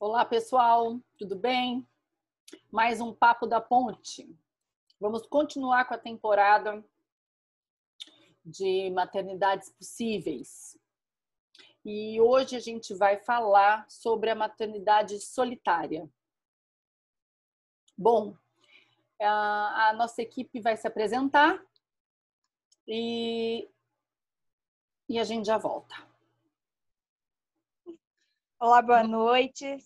Olá, 0.00 0.24
pessoal, 0.24 0.98
tudo 1.18 1.36
bem? 1.36 1.86
Mais 2.72 2.98
um 2.98 3.12
Papo 3.12 3.46
da 3.46 3.60
Ponte. 3.60 4.26
Vamos 4.98 5.26
continuar 5.26 5.84
com 5.84 5.92
a 5.92 5.98
temporada 5.98 6.82
de 8.42 8.90
maternidades 8.90 9.68
possíveis. 9.68 10.78
E 11.84 12.18
hoje 12.22 12.56
a 12.56 12.60
gente 12.60 12.94
vai 12.94 13.18
falar 13.18 13.84
sobre 13.90 14.30
a 14.30 14.34
maternidade 14.34 15.20
solitária. 15.20 16.08
Bom, 17.98 18.34
a 19.20 19.92
nossa 19.94 20.22
equipe 20.22 20.58
vai 20.60 20.76
se 20.78 20.86
apresentar 20.86 21.62
e, 22.86 23.68
e 25.08 25.18
a 25.18 25.24
gente 25.24 25.46
já 25.46 25.58
volta. 25.58 25.94
Olá, 28.58 28.80
boa 28.80 29.04
noite. 29.04 29.76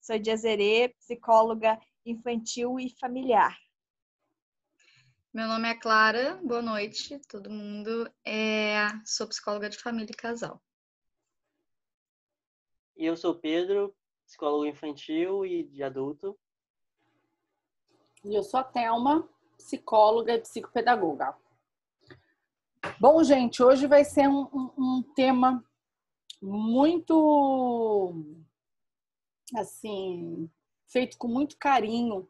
Sou 0.00 0.18
Diazerê, 0.18 0.94
psicóloga 0.98 1.80
infantil 2.04 2.78
e 2.78 2.90
familiar. 2.98 3.58
Meu 5.32 5.48
nome 5.48 5.68
é 5.68 5.74
Clara, 5.74 6.40
boa 6.42 6.62
noite, 6.62 7.18
todo 7.28 7.50
mundo. 7.50 8.10
É... 8.24 8.88
Sou 9.04 9.26
psicóloga 9.26 9.68
de 9.68 9.78
família 9.78 10.12
e 10.12 10.16
casal. 10.16 10.62
E 12.96 13.04
eu 13.04 13.16
sou 13.16 13.34
Pedro, 13.34 13.94
psicólogo 14.24 14.64
infantil 14.64 15.44
e 15.44 15.64
de 15.64 15.82
adulto. 15.82 16.38
E 18.24 18.34
eu 18.34 18.42
sou 18.42 18.60
a 18.60 18.64
Thelma, 18.64 19.28
psicóloga 19.58 20.34
e 20.34 20.40
psicopedagoga. 20.40 21.36
Bom, 22.98 23.22
gente, 23.22 23.62
hoje 23.62 23.86
vai 23.86 24.06
ser 24.06 24.26
um, 24.26 24.48
um, 24.54 24.70
um 24.78 25.02
tema 25.14 25.62
muito 26.40 28.14
assim 29.54 30.50
feito 30.86 31.18
com 31.18 31.28
muito 31.28 31.58
carinho 31.58 32.26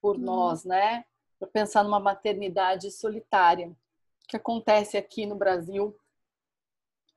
por 0.00 0.16
hum. 0.16 0.20
nós, 0.20 0.64
né? 0.64 1.04
Para 1.38 1.46
pensar 1.46 1.84
numa 1.84 2.00
maternidade 2.00 2.90
solitária 2.90 3.72
que 4.26 4.36
acontece 4.36 4.96
aqui 4.96 5.26
no 5.26 5.36
Brasil 5.36 5.96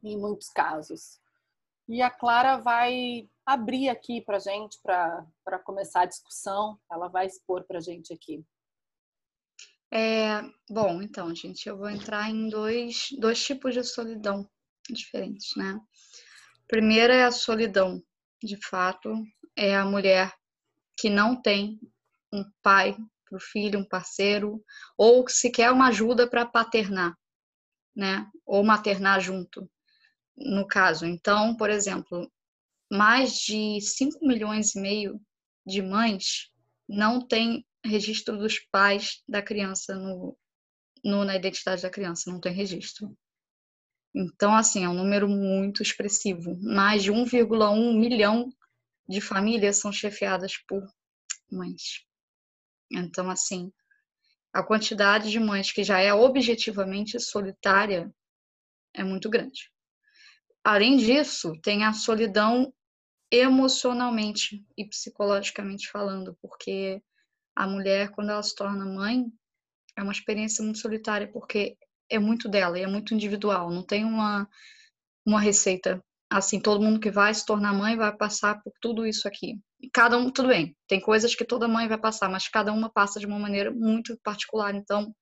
em 0.03 0.15
muitos 0.15 0.49
casos. 0.49 1.19
E 1.87 1.99
a 1.99 2.11
Clara 2.11 2.57
vai 2.57 3.27
abrir 3.43 3.89
aqui 3.89 4.21
para 4.21 4.37
gente 4.37 4.79
para 4.83 5.59
começar 5.63 6.01
a 6.01 6.05
discussão. 6.05 6.79
Ela 6.91 7.07
vai 7.07 7.25
expor 7.25 7.63
para 7.63 7.79
gente 7.79 8.13
aqui. 8.13 8.45
É, 9.95 10.41
bom, 10.67 11.03
então, 11.03 11.35
gente, 11.35 11.69
eu 11.69 11.77
vou 11.77 11.87
entrar 11.87 12.27
em 12.27 12.49
dois, 12.49 13.09
dois 13.19 13.45
tipos 13.45 13.75
de 13.75 13.83
solidão 13.83 14.49
diferentes, 14.89 15.55
né? 15.55 15.79
Primeira 16.67 17.13
é 17.13 17.23
a 17.25 17.31
solidão, 17.31 18.01
de 18.41 18.57
fato, 18.57 19.13
é 19.55 19.75
a 19.75 19.85
mulher 19.85 20.33
que 20.97 21.11
não 21.11 21.39
tem 21.39 21.79
um 22.33 22.43
pai 22.63 22.97
para 23.29 23.37
o 23.37 23.39
filho, 23.39 23.77
um 23.77 23.87
parceiro, 23.87 24.65
ou 24.97 25.29
sequer 25.29 25.71
uma 25.71 25.89
ajuda 25.89 26.27
para 26.27 26.43
paternar, 26.43 27.15
né? 27.95 28.27
Ou 28.47 28.63
maternar 28.63 29.21
junto, 29.21 29.69
no 30.35 30.65
caso. 30.65 31.05
Então, 31.05 31.55
por 31.55 31.69
exemplo, 31.69 32.31
mais 32.91 33.35
de 33.35 33.79
5 33.79 34.25
milhões 34.25 34.73
e 34.73 34.81
meio 34.81 35.21
de 35.63 35.83
mães 35.83 36.49
não 36.89 37.23
têm 37.27 37.63
registro 37.83 38.37
dos 38.37 38.59
pais 38.59 39.21
da 39.27 39.41
criança 39.41 39.95
no, 39.95 40.37
no, 41.03 41.25
na 41.25 41.35
identidade 41.35 41.81
da 41.81 41.89
criança, 41.89 42.31
não 42.31 42.39
tem 42.39 42.53
registro. 42.53 43.15
Então, 44.15 44.55
assim, 44.55 44.83
é 44.85 44.89
um 44.89 44.93
número 44.93 45.27
muito 45.27 45.81
expressivo. 45.81 46.57
Mais 46.61 47.03
de 47.03 47.11
1,1 47.11 47.99
milhão 47.99 48.49
de 49.07 49.19
famílias 49.19 49.77
são 49.77 49.91
chefiadas 49.91 50.57
por 50.67 50.83
mães. 51.51 52.05
Então, 52.91 53.29
assim, 53.29 53.71
a 54.53 54.61
quantidade 54.61 55.31
de 55.31 55.39
mães 55.39 55.71
que 55.71 55.83
já 55.83 55.99
é 55.99 56.13
objetivamente 56.13 57.19
solitária 57.19 58.13
é 58.93 59.03
muito 59.03 59.29
grande. 59.29 59.71
Além 60.63 60.95
disso, 60.95 61.59
tem 61.61 61.83
a 61.83 61.91
solidão 61.91 62.73
emocionalmente 63.31 64.63
e 64.77 64.85
psicologicamente 64.85 65.89
falando, 65.89 66.37
porque 66.39 67.01
a 67.55 67.67
mulher, 67.67 68.11
quando 68.11 68.31
ela 68.31 68.43
se 68.43 68.55
torna 68.55 68.85
mãe, 68.85 69.25
é 69.97 70.03
uma 70.03 70.11
experiência 70.11 70.63
muito 70.63 70.79
solitária, 70.79 71.31
porque 71.31 71.77
é 72.09 72.19
muito 72.19 72.49
dela 72.49 72.77
e 72.77 72.83
é 72.83 72.87
muito 72.87 73.13
individual, 73.13 73.69
não 73.69 73.83
tem 73.83 74.03
uma, 74.03 74.47
uma 75.25 75.39
receita 75.39 76.03
assim, 76.37 76.59
todo 76.59 76.83
mundo 76.83 76.99
que 76.99 77.11
vai 77.11 77.33
se 77.33 77.45
tornar 77.45 77.73
mãe 77.73 77.95
vai 77.95 78.15
passar 78.15 78.61
por 78.63 78.73
tudo 78.81 79.05
isso 79.05 79.27
aqui. 79.27 79.59
Cada 79.93 80.17
um, 80.17 80.31
tudo 80.31 80.47
bem, 80.47 80.75
tem 80.87 80.99
coisas 80.99 81.35
que 81.35 81.45
toda 81.45 81.67
mãe 81.67 81.87
vai 81.87 81.97
passar, 81.97 82.29
mas 82.29 82.47
cada 82.47 82.71
uma 82.73 82.91
passa 82.91 83.19
de 83.19 83.25
uma 83.25 83.37
maneira 83.37 83.71
muito 83.71 84.17
particular. 84.23 84.73
Então, 84.73 85.13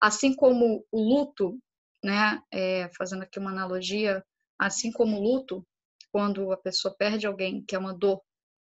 assim 0.00 0.34
como 0.34 0.84
o 0.90 1.00
luto, 1.00 1.58
né, 2.04 2.40
é, 2.52 2.88
fazendo 2.96 3.22
aqui 3.22 3.38
uma 3.38 3.50
analogia, 3.50 4.22
assim 4.58 4.92
como 4.92 5.16
o 5.16 5.22
luto, 5.22 5.66
quando 6.12 6.52
a 6.52 6.56
pessoa 6.56 6.94
perde 6.96 7.26
alguém, 7.26 7.64
que 7.66 7.74
é 7.74 7.78
uma 7.78 7.94
dor 7.94 8.20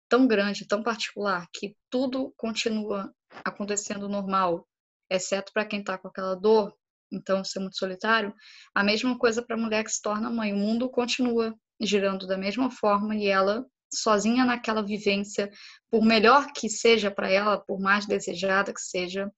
tão 0.09 0.27
grande, 0.27 0.67
tão 0.67 0.83
particular, 0.83 1.47
que 1.53 1.77
tudo 1.91 2.33
continua 2.37 3.13
acontecendo 3.45 4.09
normal, 4.09 4.67
exceto 5.11 5.53
para 5.53 5.65
quem 5.65 5.81
está 5.81 5.99
com 5.99 6.09
aquela 6.09 6.35
dor, 6.35 6.75
então 7.13 7.45
ser 7.45 7.61
muito 7.61 7.77
solitário, 7.77 8.35
a 8.75 8.83
mesma 8.83 9.17
coisa 9.19 9.43
para 9.43 9.57
a 9.57 9.59
mulher 9.59 9.85
que 9.85 9.91
se 9.91 10.03
torna 10.03 10.31
mãe. 10.31 10.53
O 10.53 10.57
mundo 10.57 10.91
continua 10.91 11.55
girando 11.81 12.27
da 12.27 12.37
mesma 12.37 12.71
forma 12.71 13.15
e 13.15 13.27
ela 13.27 13.65
sozinha 13.93 14.45
naquela 14.45 14.83
vivência, 14.83 15.51
por 15.91 16.05
melhor 16.05 16.53
que 16.53 16.69
seja 16.69 17.11
para 17.11 17.31
ela, 17.31 17.59
por 17.59 17.81
mais 17.81 18.07
desejada 18.07 18.73
que 18.73 18.81
seja, 18.81 19.31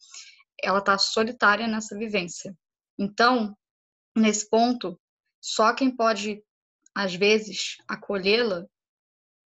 ela 0.63 0.79
está 0.79 0.97
solitária 0.99 1.69
nessa 1.69 1.97
vivência. 1.97 2.57
Então, 2.99 3.57
nesse 4.17 4.49
ponto, 4.49 4.99
só 5.41 5.75
quem 5.75 5.95
pode 5.95 6.43
às 6.95 7.15
vezes 7.15 7.77
acolhê-la 7.87 8.67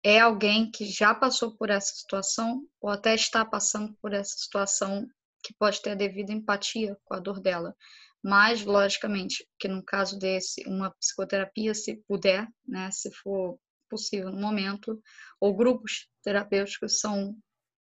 é 0.04 0.20
alguém 0.20 0.72
que 0.72 0.86
já 0.86 1.14
passou 1.14 1.56
por 1.56 1.70
essa 1.70 1.94
situação 1.96 2.66
ou 2.80 2.90
até 2.90 3.14
está 3.14 3.46
passando 3.46 3.94
por 4.02 4.14
essa 4.14 4.36
situação 4.36 5.08
que 5.44 5.54
pode 5.54 5.82
ter 5.82 5.92
a 5.92 5.96
devida 5.96 6.32
empatia 6.32 6.98
com 7.06 7.14
a 7.14 7.20
dor 7.20 7.40
dela. 7.40 7.76
Mas, 8.24 8.64
logicamente, 8.64 9.48
que 9.60 9.68
no 9.68 9.84
caso 9.84 10.18
desse, 10.18 10.64
uma 10.68 10.92
psicoterapia, 10.92 11.74
se 11.74 11.98
puder, 12.08 12.48
né, 12.68 12.90
se 12.92 13.12
for 13.12 13.58
possível 13.90 14.32
no 14.32 14.40
momento, 14.40 15.02
ou 15.40 15.56
grupos 15.56 16.08
terapêuticos 16.24 17.00
são 17.00 17.36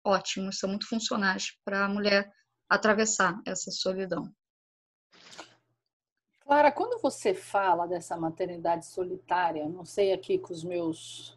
ótimos, 0.03 0.59
são 0.59 0.69
muito 0.69 0.87
funcionais 0.87 1.57
para 1.63 1.85
a 1.85 1.89
mulher 1.89 2.29
atravessar 2.69 3.39
essa 3.45 3.71
solidão. 3.71 4.29
Clara, 6.41 6.71
quando 6.71 7.01
você 7.01 7.33
fala 7.33 7.87
dessa 7.87 8.15
maternidade 8.15 8.85
solitária, 8.85 9.67
não 9.67 9.83
sei 9.83 10.13
aqui 10.13 10.37
com 10.37 10.53
os 10.53 10.63
meus 10.63 11.34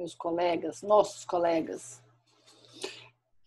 meus 0.00 0.14
colegas, 0.14 0.82
nossos 0.82 1.24
colegas, 1.24 2.02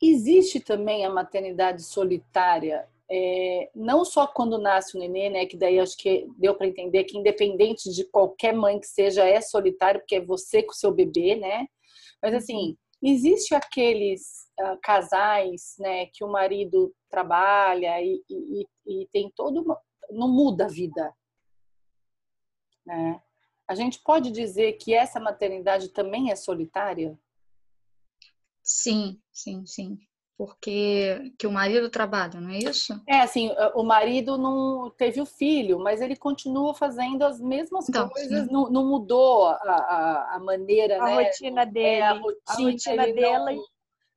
existe 0.02 0.59
também 0.59 1.06
a 1.06 1.09
maternidade 1.09 1.84
solitária 1.84 2.88
é, 3.16 3.69
não 3.75 4.03
só 4.03 4.25
quando 4.25 4.58
nasce 4.58 4.97
o 4.97 5.00
nenê, 5.00 5.30
né, 5.30 5.46
que 5.46 5.56
daí 5.58 5.80
acho 5.80 5.96
que 5.97 6.28
deu 6.38 6.56
para 6.56 6.68
entender 6.68 7.03
que 7.03 7.18
independente 7.18 7.92
de 7.92 8.06
qualquer 8.06 8.53
mãe 8.53 8.80
que 8.80 8.88
seja, 8.88 9.24
é 9.24 9.40
solitário, 9.40 10.00
porque 10.00 10.16
é 10.16 10.22
você 10.22 10.63
com 10.63 10.72
o 10.72 10.75
seu 10.75 10.92
bebê, 10.92 11.36
né? 11.36 11.68
Mas 12.22 12.34
assim, 12.34 12.69
uhum. 12.69 12.75
existe 13.03 13.53
aqueles 13.53 14.47
uh, 14.59 14.80
casais, 14.81 15.75
né, 15.78 16.08
que 16.08 16.24
o 16.24 16.28
marido 16.28 16.92
trabalha 17.08 18.01
e, 18.01 18.19
e, 18.30 18.66
e 18.88 19.07
tem 19.12 19.31
todo 19.36 19.62
uma, 19.62 19.80
não 20.10 20.28
muda 20.28 20.66
a 20.66 20.69
vida, 20.69 21.13
né? 22.86 23.22
A 23.68 23.75
gente 23.75 24.00
pode 24.00 24.31
dizer 24.31 24.74
que 24.74 24.94
essa 24.94 25.19
maternidade 25.19 25.89
também 25.89 26.31
é 26.31 26.36
solitária? 26.36 27.18
Sim, 28.62 29.19
sim, 29.31 29.65
sim 29.65 30.00
porque 30.38 31.31
que 31.38 31.45
o 31.45 31.51
marido 31.51 31.89
trabalha, 31.89 32.42
não 32.42 32.50
é 32.50 32.57
isso? 32.57 33.00
É, 33.07 33.21
assim, 33.21 33.51
o 33.75 33.83
marido 33.83 34.38
não 34.38 34.89
teve 34.89 35.21
o 35.21 35.25
filho, 35.25 35.80
mas 35.80 36.01
ele 36.01 36.15
continua 36.15 36.74
fazendo 36.74 37.24
as 37.24 37.39
mesmas 37.39 37.88
então, 37.88 38.10
coisas, 38.10 38.50
não, 38.50 38.69
não, 38.69 38.86
mudou 38.86 39.45
a, 39.45 39.56
a, 39.56 40.36
a 40.36 40.39
maneira, 40.39 41.01
a 41.01 41.06
né? 41.06 41.24
rotina 41.24 41.66
dele, 41.66 41.88
é, 41.88 42.01
a 42.01 42.13
rotina, 42.13 42.42
a 42.48 42.71
rotina 42.71 43.04
dele. 43.04 43.56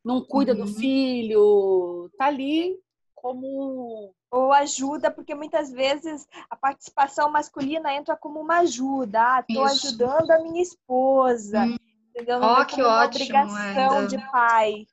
Não, 0.04 0.16
não 0.16 0.24
cuida 0.24 0.52
uhum. 0.52 0.64
do 0.64 0.66
filho, 0.66 2.10
tá 2.16 2.26
ali 2.26 2.78
como 3.26 4.14
ou 4.30 4.52
ajuda, 4.52 5.10
porque 5.10 5.34
muitas 5.34 5.72
vezes 5.72 6.28
a 6.48 6.56
participação 6.56 7.30
masculina 7.30 7.92
entra 7.92 8.16
como 8.16 8.40
uma 8.40 8.58
ajuda. 8.58 9.20
Ah, 9.20 9.42
tô 9.42 9.66
isso. 9.66 9.88
ajudando 9.88 10.30
a 10.30 10.38
minha 10.40 10.62
esposa. 10.62 11.64
Hum. 11.64 11.76
Entendeu? 12.10 12.38
Não 12.38 12.60
oh, 12.60 12.64
que 12.64 12.80
uma 12.80 13.02
ótimo, 13.02 13.24
obrigação 13.24 14.06
de 14.06 14.18
pai. 14.30 14.86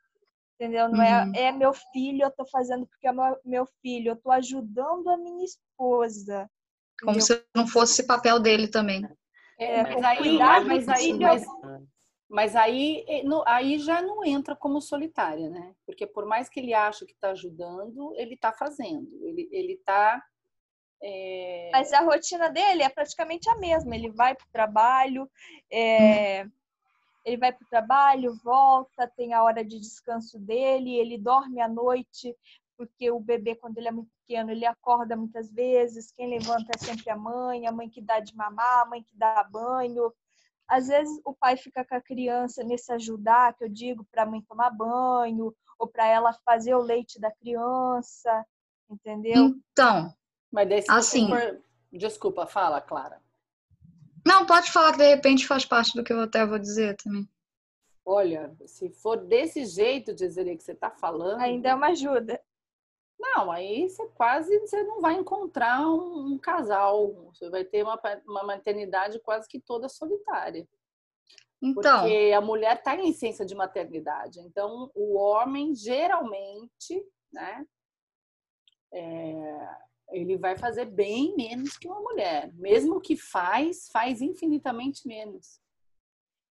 Entendeu? 0.56 0.90
Não 0.90 0.98
Uhum. 1.00 1.04
é, 1.36 1.42
é 1.44 1.52
meu 1.52 1.74
filho, 1.74 2.24
eu 2.24 2.32
tô 2.32 2.46
fazendo 2.46 2.88
porque 2.88 3.08
é 3.08 3.12
meu, 3.46 3.68
filho, 3.82 4.12
eu 4.12 4.16
tô 4.16 4.32
ajudando 4.32 5.10
a 5.10 5.18
minha 5.18 5.46
esposa. 5.46 6.50
Como 7.02 7.18
entendeu? 7.18 7.38
se 7.38 7.46
não 7.56 7.68
fosse 7.68 8.08
papel 8.08 8.40
dele 8.40 8.68
também. 8.68 9.06
É, 9.60 9.80
É, 9.80 9.84
mas 9.84 9.96
com 9.96 10.06
aí, 10.06 10.18
cuidado, 10.18 10.66
mas 10.66 10.90
aí, 10.90 11.14
mas, 11.20 11.46
mas 12.34 12.56
aí, 12.56 13.06
eh, 13.08 13.24
aí 13.46 13.78
já 13.78 14.02
não 14.02 14.26
entra 14.26 14.56
como 14.56 14.82
solitária, 14.82 15.52
né? 15.52 15.76
Porque 15.86 16.08
por 16.08 16.26
mais 16.26 16.50
que 16.50 16.60
ele 16.60 16.74
ache 16.74 17.06
que 17.06 17.14
está 17.14 17.30
ajudando, 17.30 18.12
ele 18.16 18.34
está 18.34 18.52
fazendo. 18.52 19.08
Ele 19.24 19.48
ele 19.52 19.74
está 19.74 20.20
é, 21.00 21.70
Mas 21.72 21.94
a 21.94 22.00
rotina 22.00 22.50
dele 22.50 22.82
é 22.82 22.90
praticamente 22.90 23.48
a 23.52 23.56
mesma. 23.58 23.96
Ele 23.96 24.10
vai 24.10 24.34
para 24.34 24.48
o 24.48 24.52
trabalho, 24.52 25.30
é, 25.72 26.48
ele 27.24 27.38
vai 27.38 27.54
para 27.54 27.66
o 27.66 27.70
trabalho, 27.70 28.40
volta, 28.44 29.08
tem 29.16 29.32
a 29.36 29.44
hora 29.44 29.64
de 29.64 29.80
descanso 29.80 30.40
dele, 30.40 30.96
ele 30.96 31.20
dorme 31.20 31.62
à 31.62 31.68
noite, 31.68 32.36
porque 32.76 33.12
o 33.12 33.20
bebê, 33.20 33.54
quando 33.54 33.78
ele 33.78 33.90
é 33.90 33.92
muito 33.92 34.10
pequeno, 34.22 34.50
ele 34.50 34.66
acorda 34.66 35.16
muitas 35.16 35.52
vezes. 35.52 36.12
Quem 36.12 36.32
levanta 36.32 36.72
é 36.74 36.80
sempre 36.80 37.12
a 37.12 37.16
mãe, 37.16 37.68
a 37.68 37.72
mãe 37.72 37.88
que 37.88 38.02
dá 38.02 38.20
de 38.20 38.36
mamar, 38.36 38.80
a 38.80 38.86
mãe 38.86 39.04
que 39.04 39.16
dá 39.16 39.44
banho. 39.44 40.12
Às 40.74 40.88
vezes 40.88 41.22
o 41.24 41.36
pai 41.36 41.56
fica 41.56 41.86
com 41.86 41.94
a 41.94 42.02
criança 42.02 42.64
nesse 42.64 42.92
ajudar, 42.92 43.54
que 43.54 43.64
eu 43.64 43.70
digo, 43.70 44.04
para 44.12 44.24
a 44.24 44.26
mãe 44.26 44.42
tomar 44.42 44.72
banho, 44.72 45.56
ou 45.78 45.88
para 45.88 46.08
ela 46.08 46.34
fazer 46.44 46.74
o 46.74 46.82
leite 46.82 47.22
da 47.22 47.30
criança, 47.30 48.44
entendeu? 48.90 49.54
Então, 49.72 50.12
Mas 50.52 50.68
daí 50.68 50.82
se 50.82 50.92
Assim. 50.92 51.28
for... 51.28 51.62
Desculpa, 51.92 52.48
fala, 52.48 52.82
Clara. 52.82 53.22
não, 54.26 54.48
pode 54.48 54.72
falar 54.72 54.94
que 54.94 54.98
de 54.98 55.08
repente 55.08 55.46
faz 55.46 55.64
parte 55.64 55.94
do 55.96 56.04
que 56.04 56.12
eu 56.12 56.20
até 56.22 56.44
vou 56.44 56.58
dizer 56.58 56.98
também. 56.98 57.30
Olha, 58.04 58.52
se 58.66 58.90
for 58.90 59.18
desse 59.18 59.68
jeito, 59.68 60.12
dizer 60.12 60.44
que 60.58 60.64
você 60.64 60.72
está 60.72 60.90
falando, 60.90 61.40
Ainda 61.40 61.70
é 61.70 61.76
uma 61.76 61.90
ajuda. 61.90 62.42
Não, 63.24 63.52
aí 63.52 63.90
você 63.90 64.06
quase 64.10 64.60
você 64.60 64.84
não 64.84 65.00
vai 65.00 65.14
encontrar 65.14 65.88
um, 65.88 66.34
um 66.34 66.38
casal. 66.38 67.32
Você 67.34 67.50
vai 67.50 67.64
ter 67.64 67.84
uma, 67.84 68.00
uma 68.28 68.44
maternidade 68.44 69.20
quase 69.20 69.48
que 69.48 69.60
toda 69.60 69.88
solitária. 69.88 70.68
Então, 71.62 72.02
Porque 72.02 72.32
a 72.36 72.42
mulher 72.42 72.78
está 72.78 72.96
em 72.96 73.06
licença 73.06 73.46
de 73.46 73.56
maternidade. 73.56 74.42
Então, 74.42 74.92
o 74.94 75.16
homem, 75.18 75.74
geralmente, 75.74 77.02
né, 77.32 77.66
é, 78.94 79.70
ele 80.12 80.38
vai 80.38 80.58
fazer 80.58 80.86
bem 80.86 81.34
menos 81.38 81.78
que 81.78 81.88
uma 81.88 82.02
mulher. 82.02 82.52
Mesmo 82.56 83.00
que 83.00 83.16
faz, 83.16 83.88
faz 83.94 84.22
infinitamente 84.22 85.08
menos. 85.08 85.62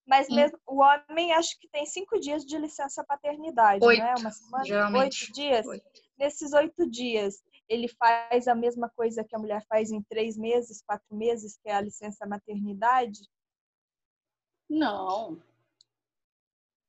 Mas 0.06 0.26
mesmo 0.28 0.58
o 0.66 0.80
homem 0.82 1.32
acho 1.34 1.58
que 1.60 1.68
tem 1.68 1.84
cinco 1.84 2.18
dias 2.18 2.42
de 2.42 2.56
licença 2.56 3.04
paternidade, 3.04 3.84
Oito, 3.84 4.00
né? 4.00 4.14
Uma 4.18 4.30
semana, 4.64 4.98
oito 5.00 5.32
dias. 5.32 5.66
Oito. 5.66 6.07
Nesses 6.18 6.52
oito 6.52 6.88
dias, 6.90 7.42
ele 7.68 7.86
faz 7.88 8.48
a 8.48 8.54
mesma 8.54 8.88
coisa 8.90 9.22
que 9.22 9.36
a 9.36 9.38
mulher 9.38 9.64
faz 9.68 9.90
em 9.92 10.02
três 10.02 10.36
meses, 10.36 10.82
quatro 10.84 11.14
meses, 11.14 11.56
que 11.62 11.68
é 11.68 11.74
a 11.74 11.80
licença 11.80 12.26
maternidade. 12.26 13.20
Não. 14.68 15.40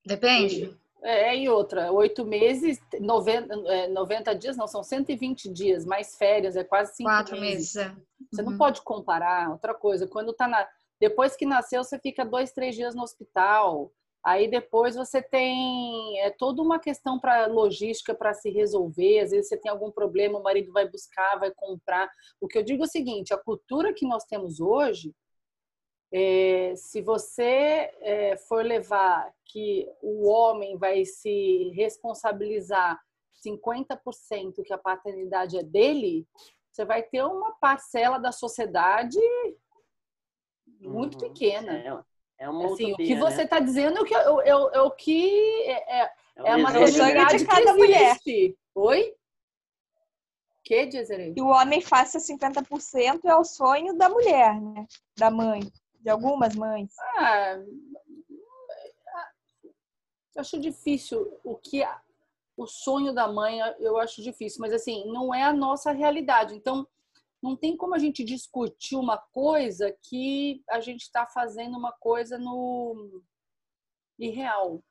depende. 0.05 0.75
É, 1.01 1.33
e 1.37 1.47
outra, 1.47 1.91
oito 1.93 2.25
meses, 2.25 2.77
90, 2.99 3.53
é, 3.71 3.87
90 3.87 4.35
dias, 4.35 4.57
não, 4.57 4.67
são 4.67 4.83
120 4.83 5.47
dias, 5.49 5.85
mais 5.85 6.17
férias, 6.17 6.57
é 6.57 6.63
quase 6.63 6.93
cinco 6.95 7.09
Quatro 7.09 7.39
meses. 7.39 7.73
meses, 7.73 7.75
é. 7.77 7.95
Você 8.29 8.41
não 8.41 8.51
Uhum. 8.51 8.57
pode 8.57 8.81
comparar. 8.81 9.49
Outra 9.51 9.73
coisa, 9.73 10.05
quando 10.07 10.33
tá 10.33 10.45
na. 10.45 10.67
Depois 10.99 11.37
que 11.37 11.45
nasceu, 11.45 11.81
você 11.85 11.97
fica 11.97 12.25
dois, 12.25 12.51
três 12.51 12.75
dias 12.75 12.93
no 12.95 13.03
hospital. 13.03 13.93
Aí 14.29 14.47
depois 14.47 14.95
você 14.95 15.23
tem 15.23 16.19
é 16.19 16.29
toda 16.29 16.61
uma 16.61 16.77
questão 16.77 17.19
para 17.19 17.47
logística 17.47 18.13
para 18.13 18.31
se 18.31 18.51
resolver. 18.51 19.21
Às 19.21 19.31
vezes 19.31 19.47
você 19.47 19.57
tem 19.57 19.71
algum 19.71 19.89
problema, 19.89 20.37
o 20.37 20.43
marido 20.43 20.71
vai 20.71 20.87
buscar, 20.87 21.39
vai 21.39 21.51
comprar. 21.51 22.07
O 22.39 22.47
que 22.47 22.59
eu 22.59 22.63
digo 22.63 22.83
é 22.83 22.85
o 22.85 22.89
seguinte: 22.89 23.33
a 23.33 23.39
cultura 23.39 23.91
que 23.91 24.05
nós 24.05 24.25
temos 24.25 24.59
hoje, 24.59 25.15
é, 26.13 26.75
se 26.75 27.01
você 27.01 27.89
é, 28.01 28.37
for 28.47 28.63
levar 28.63 29.33
que 29.45 29.89
o 29.99 30.27
homem 30.27 30.77
vai 30.77 31.05
se 31.05 31.71
responsabilizar 31.73 33.01
50% 33.43 34.61
que 34.63 34.73
a 34.73 34.77
paternidade 34.77 35.57
é 35.57 35.63
dele, 35.63 36.27
você 36.71 36.85
vai 36.85 37.01
ter 37.01 37.23
uma 37.23 37.53
parcela 37.53 38.19
da 38.19 38.31
sociedade 38.31 39.19
muito 40.79 41.15
Uhum. 41.15 41.33
pequena. 41.33 42.05
É, 42.39 42.45
é 42.45 42.49
uma 42.49 42.65
Assim, 42.65 42.85
o 42.85 42.87
utopia, 42.89 43.05
que 43.05 43.15
você 43.15 43.37
né? 43.37 43.43
está 43.43 43.59
dizendo 43.59 43.97
é 43.97 44.01
o 44.01 44.05
que, 44.05 44.15
é, 44.15 44.29
o- 44.29 44.41
é 44.41 44.55
o- 44.55 44.69
é 44.69 44.81
o 44.81 44.91
que 44.91 45.63
é, 45.65 45.99
é- 46.01 46.11
É, 46.37 46.43
o 46.43 46.45
é 46.47 46.51
a 46.51 46.55
desejo, 46.71 46.97
sonho 46.97 47.27
de 47.27 47.37
que 47.37 47.45
cada 47.45 47.73
mulher. 47.73 48.11
existe. 48.11 48.57
Oi? 48.75 49.13
Que, 50.63 50.85
Dizere? 50.85 51.33
Que 51.33 51.41
o 51.41 51.47
homem 51.47 51.81
faça 51.81 52.19
50% 52.19 53.25
é 53.27 53.35
o 53.35 53.43
sonho 53.43 53.97
da 53.97 54.07
mulher, 54.07 54.59
né? 54.61 54.85
Da 55.17 55.29
mãe, 55.31 55.61
de 55.99 56.09
algumas 56.09 56.55
mães. 56.55 56.93
Ah, 57.17 57.57
eu 60.35 60.41
acho 60.41 60.59
difícil 60.59 61.39
o 61.43 61.55
que 61.57 61.85
o 62.55 62.67
sonho 62.67 63.13
da 63.13 63.27
mãe, 63.27 63.59
eu 63.79 63.97
acho 63.97 64.21
difícil, 64.21 64.59
mas 64.61 64.71
assim, 64.73 65.05
não 65.11 65.33
é 65.33 65.43
a 65.43 65.53
nossa 65.53 65.91
realidade. 65.91 66.53
Então, 66.55 66.87
não 67.41 67.55
tem 67.55 67.75
como 67.77 67.95
a 67.95 67.99
gente 67.99 68.23
discutir 68.23 68.95
uma 68.95 69.17
coisa 69.17 69.95
que 70.03 70.61
a 70.69 70.79
gente 70.79 71.01
está 71.01 71.25
fazendo 71.25 71.77
uma 71.77 71.91
coisa 71.93 72.37
no 72.37 73.23
irreal. 74.17 74.83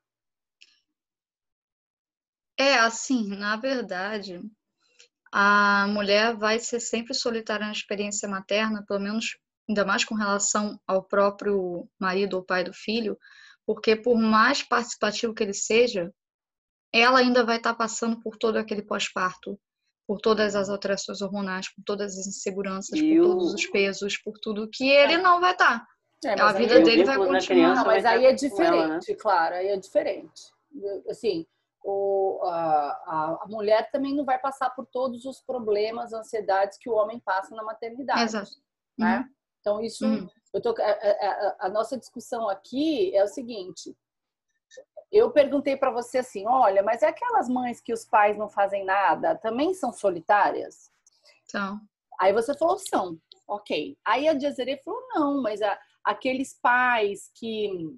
É, 2.58 2.78
assim, 2.78 3.28
na 3.28 3.56
verdade, 3.56 4.40
a 5.30 5.86
mulher 5.88 6.36
vai 6.36 6.58
ser 6.58 6.80
sempre 6.80 7.14
solitária 7.14 7.66
na 7.66 7.72
experiência 7.72 8.28
materna, 8.28 8.84
pelo 8.86 9.00
menos 9.00 9.38
ainda 9.68 9.84
mais 9.84 10.04
com 10.04 10.14
relação 10.14 10.80
ao 10.86 11.02
próprio 11.02 11.88
marido 12.00 12.34
ou 12.34 12.44
pai 12.44 12.64
do 12.64 12.72
filho, 12.72 13.18
porque 13.66 13.94
por 13.94 14.18
mais 14.18 14.62
participativo 14.62 15.34
que 15.34 15.42
ele 15.42 15.52
seja, 15.52 16.12
ela 16.92 17.18
ainda 17.18 17.44
vai 17.44 17.58
estar 17.58 17.74
passando 17.74 18.18
por 18.20 18.36
todo 18.36 18.56
aquele 18.56 18.82
pós-parto, 18.82 19.60
por 20.08 20.18
todas 20.20 20.56
as 20.56 20.70
alterações 20.70 21.20
hormonais, 21.20 21.68
por 21.74 21.84
todas 21.84 22.18
as 22.18 22.26
inseguranças, 22.26 22.98
E 22.98 23.14
por 23.14 23.20
o- 23.20 23.28
todos 23.28 23.52
os 23.52 23.66
pesos, 23.66 24.16
por 24.16 24.32
tudo 24.40 24.66
que 24.72 24.88
ele 24.88 25.18
não 25.18 25.38
vai 25.38 25.52
estar. 25.52 25.86
É, 26.24 26.32
A 26.40 26.52
vida 26.52 26.80
dele 26.80 27.04
vai 27.04 27.16
continuar. 27.18 27.74
Não, 27.76 27.84
mas 27.84 28.02
vai 28.02 28.16
aí 28.16 28.24
estar 28.24 28.46
é 28.46 28.48
com 28.48 28.56
diferente, 28.56 28.74
ela, 28.74 28.88
né? 28.88 29.00
claro, 29.20 29.54
aí 29.54 29.68
é 29.68 29.76
diferente. 29.76 30.42
Assim, 31.08 31.46
o, 31.84 32.40
a, 32.42 33.38
a- 33.42 33.46
mulher 33.48 33.90
também 33.90 34.16
não 34.16 34.24
vai 34.24 34.38
passar 34.38 34.70
por 34.70 34.86
todos 34.86 35.24
os 35.26 35.40
problemas, 35.42 36.12
ansiedades 36.14 36.78
que 36.78 36.88
o 36.88 36.94
homem 36.94 37.20
passa 37.20 37.54
na 37.54 37.62
maternidade. 37.62 38.22
Exato. 38.22 38.50
Né? 38.98 39.28
Então, 39.60 39.80
isso. 39.82 40.06
Uhum. 40.06 40.26
Eu 40.54 40.60
tô, 40.62 40.70
a, 40.70 40.82
a- 40.82 40.86
a- 40.90 41.56
a 41.66 41.68
nossa 41.68 41.98
discussão 41.98 42.48
aqui 42.48 43.14
é 43.14 43.22
o 43.22 43.28
seguinte. 43.28 43.94
Eu 45.10 45.30
perguntei 45.30 45.76
para 45.76 45.90
você 45.90 46.18
assim: 46.18 46.46
olha, 46.46 46.82
mas 46.82 47.02
é 47.02 47.08
aquelas 47.08 47.48
mães 47.48 47.80
que 47.80 47.92
os 47.92 48.04
pais 48.04 48.36
não 48.36 48.48
fazem 48.48 48.84
nada 48.84 49.36
também 49.36 49.74
são 49.74 49.92
solitárias? 49.92 50.90
Então, 51.44 51.80
Aí 52.20 52.32
você 52.32 52.52
falou 52.56 52.78
são, 52.78 53.16
ok. 53.46 53.96
Aí 54.04 54.28
a 54.28 54.38
Jazere 54.38 54.80
falou 54.82 55.00
não, 55.14 55.40
mas 55.40 55.62
a- 55.62 55.78
aqueles 56.04 56.58
pais 56.60 57.30
que 57.34 57.96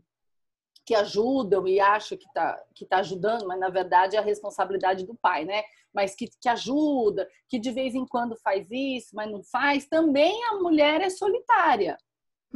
que 0.87 0.95
ajudam 0.95 1.69
e 1.69 1.79
acham 1.79 2.19
que 2.19 2.26
tá 2.33 2.61
que 2.75 2.85
tá 2.85 2.99
ajudando, 2.99 3.47
mas 3.47 3.61
na 3.61 3.69
verdade 3.69 4.17
é 4.17 4.19
a 4.19 4.23
responsabilidade 4.23 5.07
do 5.07 5.14
pai, 5.14 5.45
né? 5.45 5.62
Mas 5.93 6.14
que, 6.14 6.29
que 6.40 6.49
ajuda, 6.49 7.29
que 7.49 7.59
de 7.59 7.71
vez 7.71 7.95
em 7.95 8.05
quando 8.07 8.37
faz 8.37 8.67
isso, 8.71 9.14
mas 9.14 9.31
não 9.31 9.43
faz, 9.43 9.87
também 9.87 10.45
a 10.47 10.55
mulher 10.57 11.00
é 11.00 11.11
solitária. 11.11 11.97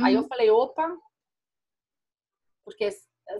Aí 0.00 0.14
eu 0.14 0.22
uhum. 0.22 0.28
falei, 0.28 0.50
opa, 0.50 0.96
porque 2.64 2.88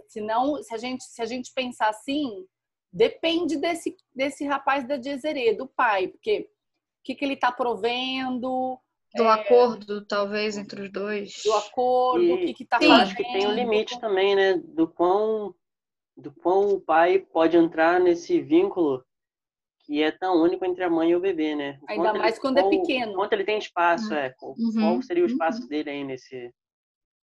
senão, 0.07 0.61
se 0.63 0.73
a 0.73 0.77
gente, 0.77 1.03
se 1.03 1.21
a 1.21 1.25
gente 1.25 1.51
pensar 1.53 1.89
assim, 1.89 2.45
depende 2.91 3.57
desse, 3.57 3.95
desse 4.13 4.45
rapaz 4.45 4.87
da 4.87 5.01
Jezerê, 5.01 5.53
do 5.53 5.67
pai, 5.67 6.07
porque 6.07 6.49
o 6.99 7.03
que, 7.03 7.15
que 7.15 7.23
ele 7.25 7.33
está 7.35 7.51
provendo, 7.51 8.79
do 9.15 9.27
acordo, 9.27 10.05
talvez, 10.05 10.57
entre 10.57 10.81
os 10.81 10.91
dois. 10.91 11.41
do 11.43 11.53
acordo, 11.53 12.33
o 12.33 12.53
que 12.53 12.63
está 12.63 12.77
fazendo. 12.79 12.93
acho 13.01 13.15
que 13.15 13.23
tem 13.23 13.47
um 13.47 13.53
limite 13.53 13.99
também, 13.99 14.35
né? 14.35 14.55
Do 14.57 14.87
quão, 14.87 15.55
do 16.17 16.33
quão 16.33 16.69
o 16.73 16.81
pai 16.81 17.19
pode 17.19 17.55
entrar 17.55 17.99
nesse 17.99 18.41
vínculo 18.41 19.05
que 19.85 20.01
é 20.01 20.11
tão 20.11 20.41
único 20.41 20.65
entre 20.65 20.83
a 20.83 20.89
mãe 20.89 21.11
e 21.11 21.15
o 21.15 21.19
bebê, 21.19 21.55
né? 21.55 21.79
O 21.83 21.91
Ainda 21.91 22.13
mais 22.13 22.33
ele- 22.33 22.41
quando 22.41 22.57
é 22.57 22.61
qual- 22.61 22.69
pequeno. 22.71 23.13
Quanto 23.13 23.33
ele 23.33 23.43
tem 23.45 23.57
espaço, 23.59 24.13
é. 24.13 24.31
Qual, 24.31 24.53
Uhum, 24.57 24.73
qual 24.73 25.01
seria 25.03 25.23
o 25.23 25.27
espaço 25.27 25.61
uhum. 25.61 25.67
dele 25.67 25.89
aí 25.91 26.03
nesse, 26.03 26.51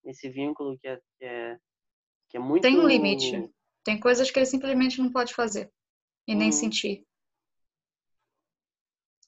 nesse 0.03 0.29
vínculo 0.29 0.77
que 0.79 0.87
é, 0.87 0.95
que 1.19 1.25
é, 1.25 1.57
que 2.29 2.37
é 2.37 2.39
muito... 2.39 2.61
Tem 2.61 2.79
um 2.79 2.87
limite. 2.87 3.49
Tem 3.83 3.99
coisas 3.99 4.31
que 4.31 4.39
ele 4.39 4.45
simplesmente 4.45 5.01
não 5.01 5.11
pode 5.11 5.33
fazer 5.33 5.71
e 6.27 6.33
nem 6.33 6.47
Uhum. 6.47 6.51
sentir. 6.51 7.05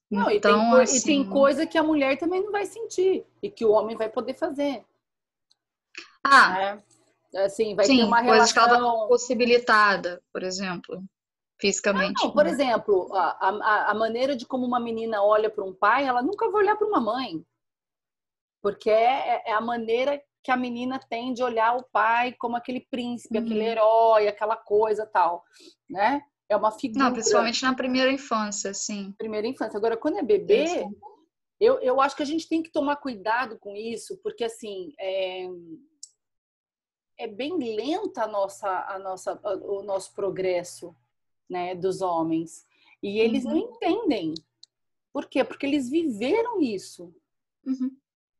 Não, 0.10 0.30
e, 0.32 0.38
então, 0.38 0.58
tem 0.60 0.70
co- 0.72 0.78
assim, 0.78 0.98
e 0.98 1.02
tem 1.02 1.30
coisa 1.30 1.68
que 1.68 1.78
a 1.78 1.84
mulher 1.84 2.18
também 2.18 2.42
não 2.42 2.52
vai 2.52 2.66
sentir 2.66 3.26
e 3.44 3.52
que 3.52 3.66
o 3.66 3.72
homem 3.72 3.96
vai 3.96 4.10
poder 4.10 4.34
fazer. 4.34 4.84
Ah, 6.24 6.50
né? 6.50 6.84
Assim, 7.44 7.76
vai 7.76 7.86
sim, 7.86 7.98
ter 7.98 8.06
uma 8.06 8.22
coisas 8.22 8.52
que 8.52 8.60
ela 8.60 8.68
tá 8.70 8.76
relação. 8.78 9.08
possibilitada, 9.08 10.22
por 10.32 10.44
exemplo. 10.44 11.04
fisicamente. 11.60 12.24
Não, 12.24 12.32
por 12.32 12.46
né? 12.46 12.52
exemplo, 12.52 13.14
a, 13.14 13.50
a, 13.50 13.92
a 13.92 13.94
maneira 13.94 14.36
de 14.36 14.46
como 14.46 14.66
uma 14.66 14.80
menina 14.80 15.24
olha 15.24 15.50
para 15.50 15.64
um 15.64 15.74
pai, 15.74 16.06
ela 16.06 16.22
nunca 16.22 16.50
vai 16.50 16.64
olhar 16.64 16.76
para 16.76 16.88
uma 16.88 17.02
mãe. 17.02 17.44
Porque 18.62 18.90
é, 18.90 19.44
é 19.46 19.54
a 19.54 19.62
maneira 19.62 20.22
que 20.48 20.52
a 20.52 20.56
menina 20.56 20.98
tem 20.98 21.34
de 21.34 21.44
olhar 21.44 21.76
o 21.76 21.84
pai 21.84 22.32
como 22.40 22.56
aquele 22.56 22.80
príncipe, 22.80 23.38
Uhum. 23.38 23.44
aquele 23.44 23.64
herói, 23.66 24.30
aquela 24.30 24.56
coisa 24.56 25.06
tal, 25.06 25.44
né? 25.90 26.24
É 26.48 26.56
uma 26.56 26.72
figura 26.72 27.04
Não, 27.04 27.12
principalmente 27.12 27.62
na 27.64 27.76
primeira 27.76 28.10
infância, 28.14 28.74
sim. 28.74 29.14
primeira 29.18 29.46
infância. 29.46 29.76
Agora, 29.76 29.98
quando 29.98 30.20
é 30.20 30.24
bebê, 30.24 30.64
Isso. 30.64 30.96
eu, 31.60 31.80
eu 31.82 32.00
acho 32.00 32.16
que 32.16 32.24
a 32.24 32.26
gente 32.26 32.48
tem 32.48 32.64
que 32.64 32.72
tomar 32.72 32.96
cuidado 32.96 33.60
com 33.60 33.76
isso, 33.76 34.18
porque 34.24 34.46
assim 34.46 34.94
é, 34.98 35.50
é 37.18 37.28
bem 37.28 37.58
lenta 37.58 38.24
a 38.24 38.28
nossa, 38.28 38.86
a 38.88 38.98
nossa, 38.98 39.38
o 39.44 39.84
nosso 39.84 40.14
progresso, 40.16 40.96
né, 41.50 41.76
dos 41.76 42.02
homens. 42.02 42.66
E 43.04 43.20
eles 43.20 43.44
não 43.44 43.58
entendem. 43.58 44.34
Por 45.12 45.26
quê? 45.28 45.44
Porque 45.44 45.66
eles 45.66 45.90
viveram 45.90 46.62
isso, 46.62 47.14
Uhum. 47.66 47.92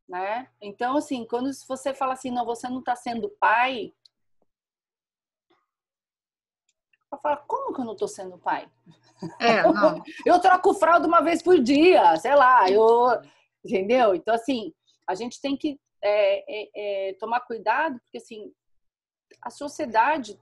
Né? 0.08 0.50
Então, 0.62 0.98
assim, 0.98 1.26
quando 1.26 1.52
você 1.68 1.94
fala 1.94 2.14
assim, 2.14 2.32
não, 2.32 2.46
você 2.46 2.70
não 2.70 2.80
está 2.80 2.96
sendo 2.96 3.30
pai, 3.40 3.94
eu 7.12 7.18
falo, 7.20 7.38
como 7.48 7.74
que 7.74 7.82
eu 7.82 7.86
não 7.86 7.94
estou 7.94 8.08
sendo 8.08 8.38
pai? 8.38 8.70
É, 9.40 9.64
não. 9.64 10.04
Eu 10.26 10.40
troco 10.40 10.74
fralda 10.74 11.08
uma 11.08 11.22
vez 11.22 11.42
por 11.42 11.60
dia, 11.60 12.16
sei 12.18 12.36
lá, 12.36 12.70
eu. 12.70 13.22
Entendeu? 13.64 14.16
Então, 14.16 14.34
assim, 14.34 14.74
a 15.06 15.16
gente 15.16 15.42
tem 15.42 15.58
que 15.58 15.80
é, 16.02 16.44
é, 16.48 17.10
é, 17.10 17.14
tomar 17.14 17.42
cuidado, 17.42 18.00
porque, 18.02 18.18
assim, 18.18 18.54
a 19.42 19.50
sociedade 19.50 20.40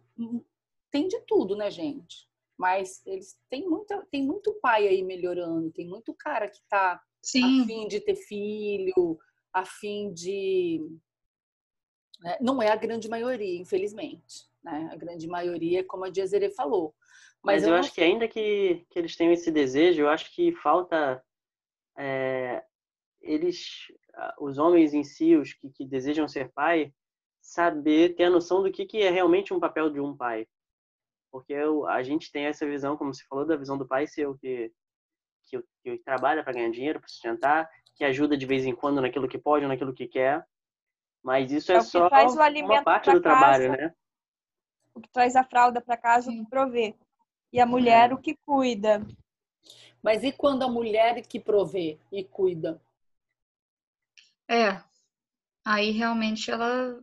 tem 0.91 1.07
de 1.07 1.19
tudo, 1.22 1.55
né, 1.55 1.72
gente? 1.72 2.27
Mas 2.57 3.05
eles 3.05 3.38
têm, 3.50 3.67
muita, 3.67 4.05
tem 4.12 4.24
muito 4.24 4.53
pai 4.62 4.88
aí 4.88 5.03
melhorando, 5.03 5.72
tem 5.72 5.88
muito 5.88 6.13
cara 6.13 6.48
que 6.50 6.62
tá 6.69 6.93
a 6.93 7.01
Sim, 7.22 7.65
fim 7.65 7.88
de 7.88 8.00
ter 8.00 8.15
filho, 8.15 9.19
a 9.55 9.63
fim 9.63 10.12
de. 10.13 10.81
né? 12.19 12.38
Não 12.41 12.62
é 12.62 12.69
a 12.69 12.75
grande 12.75 13.07
maioria, 13.07 13.57
infelizmente. 13.57 14.50
Né? 14.62 14.89
A 14.91 14.97
grande 14.97 15.27
maioria, 15.27 15.81
como 15.85 16.03
a 16.03 16.09
Diazere 16.09 16.51
falou. 16.51 16.93
Mas, 17.41 17.63
eu, 17.63 17.69
não 17.69 17.77
acho 17.77 17.93
que 17.93 18.01
ainda 18.01 18.27
que, 18.27 18.85
que 18.89 19.00
eles 19.00 19.15
tenham 19.15 19.31
esse 19.31 19.50
desejo, 19.51 20.01
eu 20.01 20.09
acho 20.09 20.33
que 20.33 20.51
falta 20.55 21.24
é, 21.97 22.65
eles, 23.21 23.88
os 24.39 24.57
homens 24.57 24.93
em 24.93 25.03
si, 25.03 25.35
os 25.35 25.53
que, 25.53 25.69
que 25.69 25.85
desejam 25.85 26.27
ser 26.27 26.51
pai, 26.51 26.93
saber 27.39 28.15
ter 28.15 28.25
a 28.25 28.29
noção 28.29 28.62
do 28.62 28.71
que, 28.71 28.85
que 28.85 29.01
é 29.01 29.09
realmente 29.09 29.53
um 29.53 29.59
papel 29.59 29.89
de 29.89 30.01
um 30.01 30.17
pai. 30.17 30.47
Porque 31.31 31.53
eu, 31.53 31.88
a 31.88 32.03
gente 32.03 32.31
tem 32.31 32.45
essa 32.45 32.65
visão, 32.65 32.97
como 32.97 33.13
você 33.13 33.24
falou, 33.29 33.45
da 33.45 33.55
visão 33.55 33.77
do 33.77 33.88
pai 33.88 34.07
ser 34.07 34.27
o 34.27 34.35
que, 34.35 34.71
que, 35.45 35.63
que 35.83 35.97
trabalha 36.00 36.43
para 36.43 36.53
ganhar 36.53 36.71
dinheiro, 36.71 37.00
para 37.00 37.07
sustentar, 37.07 37.69
que 37.95 38.03
ajuda 38.05 38.37
de 38.37 38.45
vez 38.45 38.65
em 38.65 38.75
quando 38.75 39.01
naquilo 39.01 39.27
que 39.27 39.37
pode, 39.37 39.67
naquilo 39.67 39.93
que 39.93 40.07
quer. 40.07 40.45
Mas 41.23 41.51
isso 41.51 41.71
é, 41.73 41.79
É 41.79 41.79
o 41.79 41.85
que 41.85 42.01
só 42.01 42.09
traz 42.09 42.35
o 42.35 42.41
uma 42.59 42.79
alimento 42.81 42.83
parte 42.83 43.11
do 43.11 43.21
trabalho, 43.21 43.69
casa. 43.69 43.71
né? 43.71 43.93
O 44.95 44.99
que 44.99 45.07
traz 45.09 45.35
a 45.35 45.43
fralda 45.43 45.79
para 45.79 45.95
casa, 45.95 46.31
o 46.31 46.33
Sim. 46.33 46.37
que 46.37 46.49
provê. 46.49 46.95
E 47.53 47.59
a 47.59 47.67
mulher, 47.67 48.11
É. 48.11 48.13
o 48.13 48.17
que 48.17 48.35
cuida. 48.45 49.05
Mas 50.01 50.23
e 50.23 50.31
quando 50.31 50.63
a 50.63 50.69
mulher 50.69 51.21
que 51.27 51.37
provê 51.37 51.99
e 52.09 52.23
cuida? 52.23 52.81
é. 54.49 54.81
Aí 55.65 55.91
realmente 55.91 56.51
ela 56.51 56.99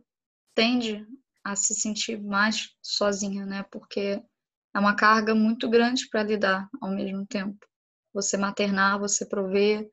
tende 0.55 1.07
a 1.43 1.55
se 1.55 1.75
sentir 1.75 2.21
mais 2.21 2.71
sozinha, 2.83 3.45
né? 3.45 3.63
Porque 3.71 4.21
é 4.73 4.79
uma 4.79 4.95
carga 4.95 5.35
muito 5.35 5.69
grande 5.69 6.09
para 6.09 6.23
lidar 6.23 6.69
ao 6.81 6.91
mesmo 6.91 7.25
tempo. 7.27 7.59
Você 8.13 8.37
maternar, 8.37 8.99
você 8.99 9.25
prover 9.27 9.89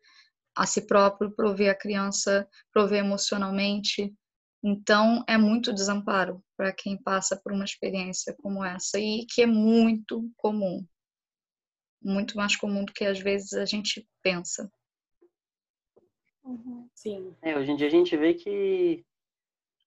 a 0.57 0.67
si 0.67 0.87
próprio, 0.87 1.31
prover 1.31 1.71
a 1.71 1.75
criança, 1.75 2.49
prover 2.73 3.05
emocionalmente. 3.05 4.15
Então, 4.63 5.25
é 5.27 5.39
muito 5.39 5.73
desamparo 5.73 6.43
para 6.57 6.73
quem 6.73 7.01
passa 7.03 7.37
por 7.37 7.53
uma 7.53 7.65
experiência 7.65 8.35
como 8.43 8.65
essa 8.65 8.99
e 8.99 9.27
que 9.27 9.43
é 9.43 9.47
muito 9.47 10.31
comum. 10.37 10.85
Muito 12.03 12.37
mais 12.37 12.57
comum 12.57 12.85
do 12.85 12.93
que 12.93 13.05
às 13.05 13.19
vezes 13.19 13.53
a 13.55 13.65
gente 13.65 14.07
pensa. 14.23 14.71
Sim. 16.95 17.35
É, 17.43 17.57
hoje 17.57 17.71
em 17.71 17.77
dia 17.77 17.87
a 17.87 17.91
gente 17.91 18.17
vê 18.17 18.35
que 18.35 19.05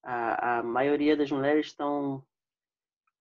a, 0.01 0.59
a 0.59 0.63
maioria 0.63 1.17
das 1.17 1.31
mulheres 1.31 1.67
estão 1.67 2.23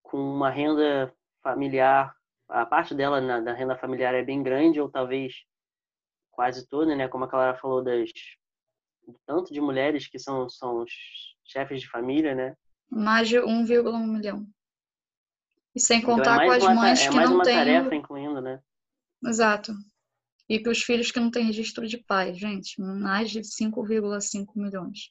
com 0.03 0.19
uma 0.19 0.51
renda 0.51 1.15
familiar, 1.43 2.15
a 2.49 2.67
parte 2.67 2.95
dela 2.95 3.21
na, 3.21 3.41
da 3.41 3.53
renda 3.53 3.77
familiar 3.77 4.15
é 4.15 4.23
bem 4.23 4.43
grande, 4.43 4.81
ou 4.81 4.89
talvez 4.91 5.45
quase 6.33 6.67
toda, 6.67 6.97
né? 6.97 7.07
Como 7.09 7.25
a 7.25 7.29
Clara 7.29 7.57
falou, 7.59 7.83
das, 7.83 8.11
do 9.07 9.17
tanto 9.27 9.53
de 9.53 9.61
mulheres 9.61 10.09
que 10.09 10.19
são, 10.19 10.49
são 10.49 10.85
chefes 11.45 11.81
de 11.81 11.89
família, 11.89 12.35
né? 12.35 12.57
Mais 12.91 13.29
de 13.29 13.37
1,1 13.39 14.07
milhão. 14.07 14.47
E 15.75 15.81
sem 15.81 15.99
Então 16.01 16.17
contar 16.17 16.43
é 16.43 16.47
com 16.47 16.53
as 16.53 16.63
uma, 16.63 16.75
mães 16.75 16.99
ta- 16.99 17.05
é 17.05 17.09
que 17.09 17.15
mais 17.15 17.29
não 17.31 17.37
uma 17.37 17.45
têm. 17.45 17.55
tarefa 17.57 17.95
incluindo, 17.95 18.41
né? 18.41 18.61
Exato. 19.25 19.73
E 20.49 20.59
que 20.59 20.69
os 20.69 20.83
filhos 20.83 21.11
que 21.11 21.21
não 21.21 21.31
têm 21.31 21.47
registro 21.47 21.87
de 21.87 21.97
pai, 21.97 22.35
gente, 22.35 22.81
mais 22.81 23.31
de 23.31 23.43
5,5 23.43 24.53
milhões 24.57 25.11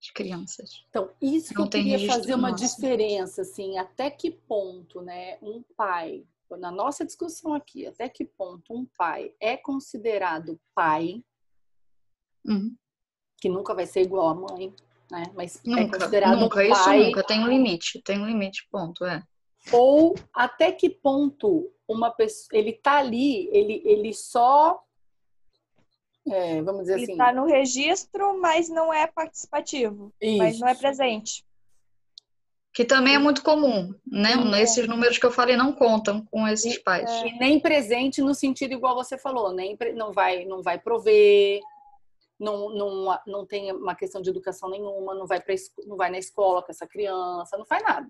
de 0.00 0.12
crianças. 0.12 0.84
Então, 0.88 1.10
isso 1.20 1.52
que 1.52 1.58
Não 1.58 1.66
eu 1.66 1.70
tem 1.70 1.84
queria 1.84 2.08
fazer 2.08 2.34
uma 2.34 2.50
nosso. 2.50 2.64
diferença, 2.64 3.42
assim, 3.42 3.78
até 3.78 4.10
que 4.10 4.30
ponto, 4.30 5.02
né, 5.02 5.38
um 5.42 5.62
pai, 5.76 6.24
na 6.56 6.70
nossa 6.70 7.04
discussão 7.04 7.54
aqui, 7.54 7.86
até 7.86 8.08
que 8.08 8.24
ponto 8.24 8.74
um 8.74 8.86
pai 8.96 9.32
é 9.40 9.56
considerado 9.56 10.60
pai, 10.74 11.22
Uhum. 12.44 12.74
que 13.36 13.48
nunca 13.50 13.74
vai 13.74 13.84
ser 13.86 14.00
igual 14.00 14.28
à 14.30 14.34
mãe, 14.34 14.74
né, 15.10 15.24
mas 15.34 15.56
é 15.56 15.68
Nunca, 15.68 15.98
considerado 15.98 16.40
nunca, 16.40 16.60
um 16.60 16.62
isso 16.62 16.84
pai, 16.84 17.04
nunca. 17.04 17.22
Tem 17.22 17.40
um 17.40 17.48
limite, 17.48 18.02
tem 18.02 18.18
um 18.18 18.26
limite, 18.26 18.66
ponto, 18.70 19.04
é. 19.04 19.22
ou 19.72 20.14
até 20.32 20.72
que 20.72 20.88
ponto 20.88 21.70
uma 21.86 22.10
pessoa, 22.10 22.58
ele 22.58 22.72
tá 22.72 22.98
ali, 22.98 23.48
ele, 23.52 23.82
ele 23.84 24.14
só, 24.14 24.82
é, 26.26 26.62
vamos 26.62 26.82
dizer 26.82 26.94
Ele 26.94 27.02
assim, 27.02 27.12
está 27.12 27.32
no 27.32 27.44
registro, 27.44 28.40
mas 28.40 28.68
não 28.68 28.92
é 28.92 29.06
participativo. 29.06 30.12
Mas 30.38 30.54
isso. 30.54 30.60
não 30.60 30.68
é 30.68 30.74
presente. 30.74 31.44
Que 32.72 32.84
também 32.84 33.14
é 33.16 33.18
muito 33.18 33.42
comum, 33.42 33.92
né? 34.06 34.34
Sim. 34.34 34.54
Esses 34.54 34.86
números 34.88 35.18
que 35.18 35.26
eu 35.26 35.32
falei 35.32 35.56
não 35.56 35.72
contam 35.72 36.24
com 36.26 36.46
esses 36.46 36.78
pais. 36.78 37.10
E 37.26 37.32
nem 37.38 37.58
presente 37.58 38.20
no 38.22 38.32
sentido 38.34 38.72
igual 38.72 38.94
você 38.94 39.18
falou, 39.18 39.52
nem 39.52 39.76
não 39.96 40.12
vai 40.12 40.44
não 40.44 40.62
vai 40.62 40.78
prover, 40.78 41.60
não, 42.38 42.70
não, 42.70 43.18
não 43.26 43.44
tem 43.44 43.72
uma 43.72 43.94
questão 43.96 44.22
de 44.22 44.30
educação 44.30 44.70
nenhuma, 44.70 45.14
não 45.14 45.26
vai 45.26 45.40
pra, 45.40 45.52
es- 45.52 45.72
não 45.84 45.96
vai 45.96 46.10
na 46.10 46.18
escola 46.18 46.62
com 46.62 46.70
essa 46.70 46.86
criança, 46.86 47.58
não 47.58 47.66
faz 47.66 47.82
nada. 47.82 48.08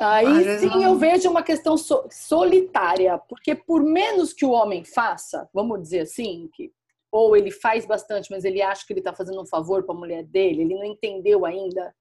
Aí 0.00 0.58
sim 0.58 0.66
não- 0.66 0.82
eu 0.82 0.94
vejo 0.96 1.28
uma 1.30 1.42
questão 1.42 1.76
so- 1.76 2.06
solitária, 2.10 3.18
porque 3.28 3.54
por 3.54 3.82
menos 3.82 4.32
que 4.32 4.44
o 4.44 4.50
homem 4.50 4.84
faça, 4.84 5.48
vamos 5.52 5.80
dizer 5.80 6.00
assim, 6.00 6.48
que 6.52 6.72
ou 7.10 7.34
ele 7.36 7.50
faz 7.50 7.86
bastante, 7.86 8.30
mas 8.30 8.44
ele 8.44 8.60
acha 8.60 8.84
que 8.86 8.92
ele 8.92 9.00
está 9.00 9.14
fazendo 9.14 9.40
um 9.40 9.46
favor 9.46 9.82
para 9.84 9.94
a 9.94 9.98
mulher 9.98 10.22
dele, 10.24 10.62
ele 10.62 10.74
não 10.74 10.84
entendeu 10.84 11.46
ainda 11.46 11.94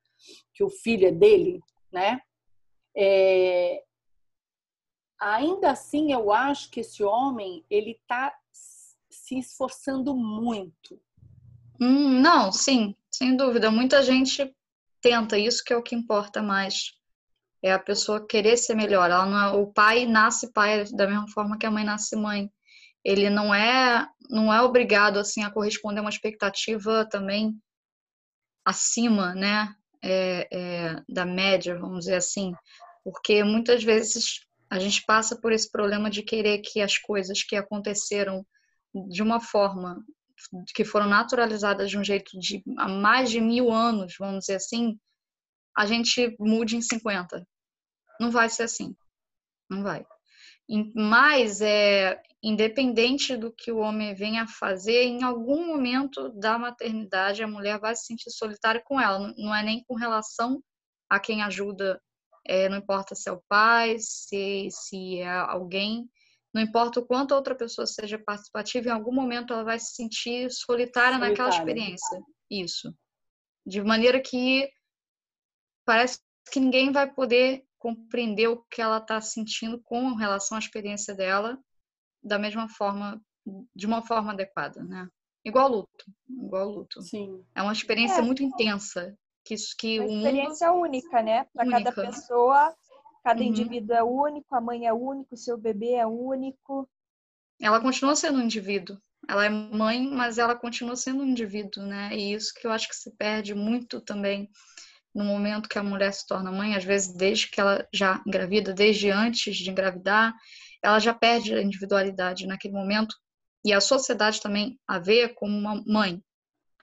que 0.57 0.63
o 0.63 0.69
filho 0.71 1.07
é 1.07 1.11
dele, 1.11 1.61
né? 1.91 2.19
É, 2.97 3.83
ainda 5.21 5.69
assim 5.69 6.11
eu 6.11 6.31
acho 6.31 6.71
que 6.71 6.79
esse 6.79 7.03
homem 7.03 7.63
ele 7.69 7.91
está 7.91 8.33
se 8.51 9.37
esforçando 9.37 10.15
muito. 10.15 10.99
Hum, 11.79 12.19
não, 12.19 12.51
sim, 12.51 12.95
sem 13.11 13.37
dúvida. 13.37 13.69
Muita 13.69 14.01
gente 14.01 14.51
tenta, 14.99 15.37
isso 15.37 15.63
que 15.63 15.71
é 15.71 15.77
o 15.77 15.83
que 15.83 15.93
importa 15.93 16.41
mais. 16.41 16.93
É 17.61 17.71
a 17.71 17.77
pessoa 17.77 18.25
querer 18.25 18.57
ser 18.57 18.73
melhor. 18.73 19.11
Ela 19.11 19.27
não 19.27 19.39
é, 19.39 19.51
o 19.51 19.67
pai 19.67 20.07
nasce 20.07 20.51
pai 20.51 20.85
da 20.85 21.05
mesma 21.05 21.27
forma 21.27 21.57
que 21.59 21.67
a 21.67 21.71
mãe 21.71 21.83
nasce 21.83 22.15
mãe. 22.15 22.51
Ele 23.05 23.29
não 23.29 23.53
é, 23.53 24.07
não 24.27 24.51
é 24.51 24.59
obrigado 24.63 25.19
assim 25.19 25.43
a 25.43 25.51
corresponder 25.51 25.99
a 25.99 26.01
uma 26.01 26.09
expectativa 26.09 27.07
também 27.07 27.55
acima, 28.65 29.33
né, 29.33 29.73
é, 30.04 30.48
é, 30.51 31.04
da 31.08 31.25
média, 31.25 31.77
vamos 31.77 32.06
dizer 32.06 32.16
assim, 32.16 32.54
porque 33.04 33.44
muitas 33.44 33.84
vezes 33.84 34.46
a 34.70 34.80
gente 34.80 35.04
passa 35.06 35.39
por 35.39 35.51
esse 35.51 35.72
problema 35.72 36.10
de 36.10 36.24
querer 36.24 36.60
que 36.60 36.82
as 36.82 36.98
coisas 36.98 37.44
que 37.44 37.56
aconteceram 37.56 38.46
de 39.10 39.22
uma 39.22 39.39
forma 39.39 40.04
que 40.74 40.86
foram 40.86 41.08
naturalizadas 41.08 41.89
de 41.89 41.98
um 41.98 42.04
jeito 42.04 42.38
de 42.39 42.63
há 42.77 42.88
mais 42.88 43.30
de 43.30 43.42
mil 43.42 43.72
anos, 43.72 44.16
vamos 44.20 44.42
dizer 44.42 44.56
assim, 44.56 45.00
a 45.75 45.86
gente 45.86 46.36
mude 46.39 46.75
em 46.75 46.82
50. 46.82 47.48
Não 48.20 48.32
vai 48.32 48.50
ser 48.50 48.63
assim. 48.63 48.96
Não 49.70 49.84
vai. 49.84 50.06
Mas, 50.93 51.62
é, 51.62 52.21
independente 52.43 53.38
do 53.38 53.51
que 53.51 53.71
o 53.71 53.77
homem 53.77 54.13
venha 54.13 54.43
a 54.43 54.47
fazer, 54.47 55.03
em 55.03 55.24
algum 55.24 55.65
momento 55.65 56.29
da 56.29 56.57
maternidade, 56.57 57.41
a 57.41 57.47
mulher 57.47 57.79
vai 57.79 57.95
se 57.95 58.05
sentir 58.05 58.29
solitária 58.31 58.81
com 58.83 59.00
ela. 59.00 59.33
Não- 59.38 59.55
é 59.55 59.63
nem 59.63 59.83
com 59.88 59.95
relação 59.95 60.62
a 61.09 61.19
quem 61.19 61.41
ajuda 61.41 62.01
é, 62.47 62.69
não 62.69 62.77
importa 62.77 63.13
se 63.13 63.29
é 63.29 63.31
o 63.31 63.43
pai, 63.50 63.97
se, 64.00 64.69
se 64.71 65.19
é 65.19 65.29
alguém, 65.29 66.09
não 66.53 66.62
importa 66.62 67.00
o 67.00 67.05
quanto 67.05 67.36
outra 67.36 67.53
pessoa 67.53 67.86
seja 67.86 68.17
participativa, 68.17 68.88
em 68.88 68.91
algum 68.91 69.12
momento 69.12 69.53
ela 69.53 69.63
vai 69.63 69.77
se 69.79 69.93
sentir 69.93 70.50
solitária, 70.50 71.17
solitária. 71.17 71.19
naquela 71.19 71.50
experiência. 71.50 72.21
Isso. 72.50 72.95
De 73.65 73.83
maneira 73.83 74.21
que 74.21 74.69
parece 75.86 76.19
que 76.51 76.59
ninguém 76.59 76.91
vai 76.91 77.12
poder 77.13 77.65
compreender 77.77 78.48
o 78.48 78.63
que 78.69 78.81
ela 78.81 78.98
está 78.98 79.19
sentindo 79.22 79.79
com 79.79 80.13
relação 80.13 80.55
à 80.55 80.60
experiência 80.60 81.13
dela 81.13 81.57
da 82.24 82.38
mesma 82.38 82.67
forma, 82.67 83.22
de 83.75 83.86
uma 83.86 84.01
forma 84.01 84.31
adequada, 84.34 84.84
né? 84.84 85.07
Igual 85.46 85.69
luto, 85.69 86.05
igual 86.29 86.69
luto. 86.69 87.01
Sim. 87.01 87.43
É 87.55 87.62
uma 87.62 87.72
experiência 87.72 88.19
é. 88.19 88.22
muito 88.22 88.43
intensa 88.43 89.17
que 89.46 89.55
que 89.77 90.00
uma 90.00 90.17
experiência 90.17 90.69
mundo... 90.69 90.81
única, 90.81 91.22
né? 91.22 91.46
Para 91.53 91.69
cada 91.69 91.91
pessoa, 91.93 92.75
cada 93.24 93.39
uhum. 93.39 93.48
indivíduo 93.48 93.96
é 93.96 94.03
único, 94.03 94.53
a 94.53 94.60
mãe 94.60 94.86
é 94.86 94.93
único, 94.93 95.36
o 95.36 95.38
seu 95.38 95.57
bebê 95.57 95.93
é 95.93 96.05
único. 96.05 96.89
Ela 97.62 97.79
continua 97.79 98.15
sendo 98.15 98.39
um 98.39 98.43
indivíduo. 98.43 98.98
Ela 99.27 99.46
é 99.46 99.50
mãe, 99.50 100.07
mas 100.07 100.38
ela 100.38 100.55
continua 100.55 100.96
sendo 100.96 101.24
um 101.24 101.25
indivíduo, 101.27 101.84
né? 101.84 102.10
E 102.13 102.34
isso 102.34 102.53
que 102.53 102.67
eu 102.67 102.72
acho 102.72 102.88
que 102.88 102.96
se 102.96 103.12
perde 103.15 103.55
muito 103.55 104.01
também 104.01 104.50
no 105.17 105.24
momento 105.24 105.67
que 105.67 105.79
a 105.79 105.83
mulher 105.83 106.13
se 106.13 106.27
torna 106.27 106.51
mãe, 106.51 106.75
às 106.75 106.83
vezes 106.83 107.12
desde 107.12 107.50
que 107.50 107.59
ela 107.59 107.88
já 107.91 108.21
engravida, 108.25 108.71
desde 108.71 109.09
antes 109.09 109.57
de 109.57 109.67
engravidar, 109.67 110.31
ela 110.83 111.00
já 111.00 111.12
perde 111.12 111.55
a 111.55 111.62
individualidade 111.62 112.45
naquele 112.45 112.75
momento 112.75 113.15
e 113.65 113.74
a 113.74 113.81
sociedade 113.81 114.39
também 114.39 114.79
a 114.88 115.00
vê 115.00 115.27
como 115.27 115.57
uma 115.57 115.83
mãe. 115.88 116.24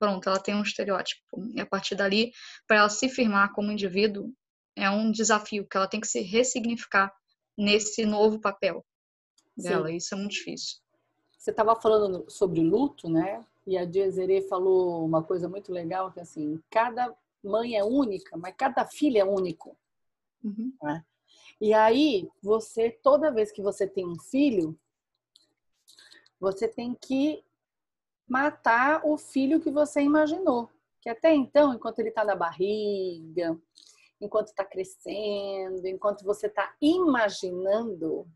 Pronto, 0.01 0.29
ela 0.29 0.41
tem 0.41 0.53
um 0.53 0.63
estereótipo. 0.63 1.23
E 1.55 1.61
a 1.61 1.67
partir 1.67 1.95
dali, 1.95 2.33
para 2.67 2.79
ela 2.79 2.89
se 2.89 3.09
firmar 3.09 3.53
como 3.53 3.71
indivíduo, 3.71 4.33
é 4.75 4.91
um 4.91 5.13
desafio 5.13 5.65
que 5.69 5.77
ela 5.77 5.87
tem 5.87 6.01
que 6.01 6.09
se 6.09 6.21
ressignificar 6.21 7.15
nesse 7.57 8.05
novo 8.05 8.41
papel 8.41 8.85
dela. 9.57 9.87
Sim. 9.87 9.95
Isso 9.95 10.13
é 10.13 10.19
muito 10.19 10.33
difícil. 10.33 10.79
Você 11.39 11.53
estava 11.53 11.77
falando 11.77 12.29
sobre 12.29 12.61
luto, 12.61 13.09
né? 13.09 13.45
E 13.65 13.79
a 13.79 13.85
Diezere 13.85 14.43
falou 14.49 15.07
uma 15.07 15.23
coisa 15.23 15.49
muito 15.49 15.73
legal, 15.73 16.11
que 16.11 16.19
assim, 16.19 16.61
cada 16.69 17.15
mãe 17.45 17.77
é 17.77 17.85
única, 17.85 18.37
mas 18.37 18.55
cada 18.57 18.85
filho 18.85 19.19
é 19.19 19.25
único. 19.25 19.77
Uhum. 20.43 20.73
Né? 20.83 21.05
E 21.61 21.73
aí, 21.73 22.29
você, 22.43 22.91
toda 22.91 23.33
vez 23.33 23.53
que 23.53 23.63
você 23.63 23.87
tem 23.87 24.07
um 24.07 24.19
filho, 24.19 24.79
você 26.41 26.69
tem 26.69 26.95
que 26.95 27.45
matar 28.27 29.03
o 29.05 29.17
filho 29.17 29.61
que 29.61 29.71
você 29.71 30.01
imaginou. 30.01 30.71
Que 31.01 31.09
até 31.09 31.35
então, 31.35 31.75
enquanto 31.75 31.99
ele 31.99 32.09
está 32.09 32.25
na 32.25 32.35
barriga, 32.35 33.59
enquanto 34.21 34.49
está 34.49 34.65
crescendo, 34.65 35.87
enquanto 35.87 36.25
você 36.25 36.47
está 36.47 36.75
imaginando, 36.81 38.27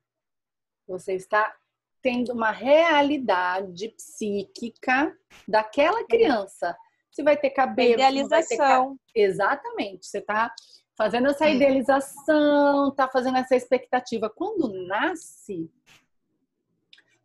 você 0.86 1.14
está 1.14 1.56
tendo 2.00 2.32
uma 2.32 2.50
realidade 2.50 3.88
psíquica 3.88 5.16
daquela 5.46 6.04
criança. 6.04 6.76
Você 7.18 7.24
vai 7.24 7.36
ter 7.36 7.50
cabelo. 7.50 7.94
Idealização. 7.94 8.96
Ter... 9.12 9.22
Exatamente. 9.22 10.06
Você 10.06 10.18
está 10.18 10.54
fazendo 10.96 11.26
essa 11.26 11.48
idealização, 11.48 12.90
está 12.90 13.08
fazendo 13.08 13.38
essa 13.38 13.56
expectativa. 13.56 14.30
Quando 14.30 14.72
nasce, 14.86 15.68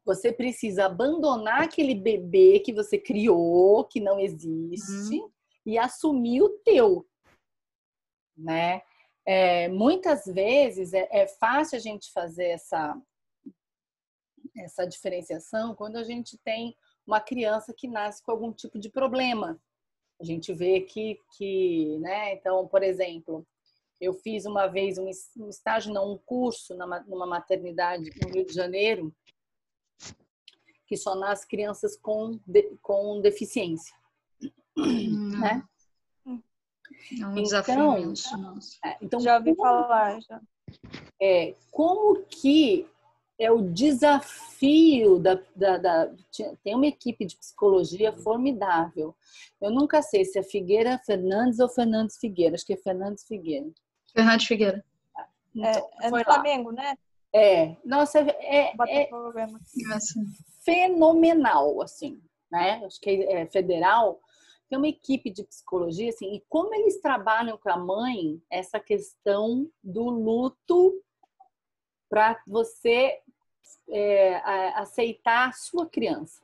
você 0.03 0.31
precisa 0.31 0.85
abandonar 0.85 1.61
aquele 1.61 1.93
bebê 1.93 2.59
que 2.59 2.73
você 2.73 2.97
criou, 2.97 3.83
que 3.83 3.99
não 3.99 4.19
existe, 4.19 5.19
uhum. 5.19 5.31
e 5.63 5.77
assumir 5.77 6.41
o 6.41 6.49
teu, 6.49 7.07
né? 8.35 8.81
É, 9.23 9.67
muitas 9.69 10.25
vezes 10.25 10.91
é, 10.91 11.07
é, 11.11 11.27
fácil 11.27 11.77
a 11.77 11.79
gente 11.79 12.11
fazer 12.11 12.47
essa 12.47 12.99
essa 14.57 14.85
diferenciação 14.85 15.73
quando 15.73 15.95
a 15.95 16.03
gente 16.03 16.37
tem 16.37 16.75
uma 17.07 17.19
criança 17.19 17.73
que 17.73 17.87
nasce 17.87 18.21
com 18.21 18.31
algum 18.31 18.51
tipo 18.51 18.77
de 18.77 18.89
problema. 18.89 19.59
A 20.23 20.25
gente 20.25 20.53
vê 20.53 20.79
que, 20.79 21.19
que 21.35 21.97
né? 21.99 22.35
Então, 22.35 22.65
por 22.65 22.81
exemplo, 22.81 23.45
eu 23.99 24.13
fiz 24.13 24.45
uma 24.45 24.67
vez 24.67 24.97
um 24.97 25.09
estágio, 25.49 25.93
não, 25.93 26.13
um 26.13 26.17
curso 26.17 26.73
numa 26.73 27.27
maternidade 27.27 28.09
no 28.21 28.29
Rio 28.29 28.45
de 28.45 28.53
Janeiro, 28.53 29.13
que 30.87 30.95
só 30.95 31.13
nasce 31.13 31.45
crianças 31.45 31.97
com, 31.97 32.39
de, 32.47 32.73
com 32.81 33.19
deficiência. 33.19 33.93
Hum. 34.77 35.37
Né? 35.37 35.61
É 37.19 37.27
um 37.27 37.43
desafio 37.43 37.73
então, 37.73 38.13
é, 38.85 38.97
então, 39.01 39.19
já 39.19 39.37
ouvi 39.37 39.53
como, 39.53 39.67
falar. 39.67 40.21
Já. 40.21 40.41
É, 41.21 41.53
como 41.69 42.23
que 42.23 42.87
é 43.39 43.51
o 43.51 43.61
desafio 43.61 45.19
da, 45.19 45.39
da, 45.55 45.77
da, 45.77 46.11
Tem 46.63 46.75
uma 46.75 46.87
equipe 46.87 47.25
de 47.25 47.35
psicologia 47.37 48.13
formidável. 48.13 49.15
Eu 49.59 49.71
nunca 49.71 50.01
sei 50.01 50.23
se 50.25 50.37
é 50.39 50.43
Figueira 50.43 50.99
Fernandes 51.05 51.59
ou 51.59 51.69
Fernandes 51.69 52.17
Figueira. 52.17 52.55
Acho 52.55 52.65
que 52.65 52.73
é 52.73 52.77
Fernandes 52.77 53.25
Figueira. 53.25 53.69
Fernandes 54.13 54.47
Figueira. 54.47 54.85
Então, 55.55 55.89
é, 56.01 56.07
é 56.07 56.11
no 56.11 56.23
Flamengo, 56.23 56.71
né? 56.71 56.95
É. 57.33 57.75
Nossa, 57.83 58.19
é, 58.19 58.71
é, 58.71 58.73
é 58.87 59.09
fenomenal, 60.63 61.81
assim, 61.81 62.21
né? 62.51 62.83
Acho 62.85 62.99
que 63.01 63.09
é 63.09 63.45
federal. 63.47 64.19
Tem 64.69 64.77
uma 64.77 64.87
equipe 64.87 65.31
de 65.31 65.43
psicologia, 65.43 66.09
assim, 66.09 66.33
e 66.35 66.43
como 66.47 66.73
eles 66.73 67.01
trabalham 67.01 67.57
com 67.57 67.69
a 67.69 67.77
mãe 67.77 68.41
essa 68.49 68.79
questão 68.79 69.69
do 69.83 70.09
luto 70.09 71.03
para 72.13 72.39
você 72.45 73.19
é, 73.89 74.35
aceitar 74.75 75.49
a 75.49 75.51
sua 75.51 75.89
criança. 75.89 76.43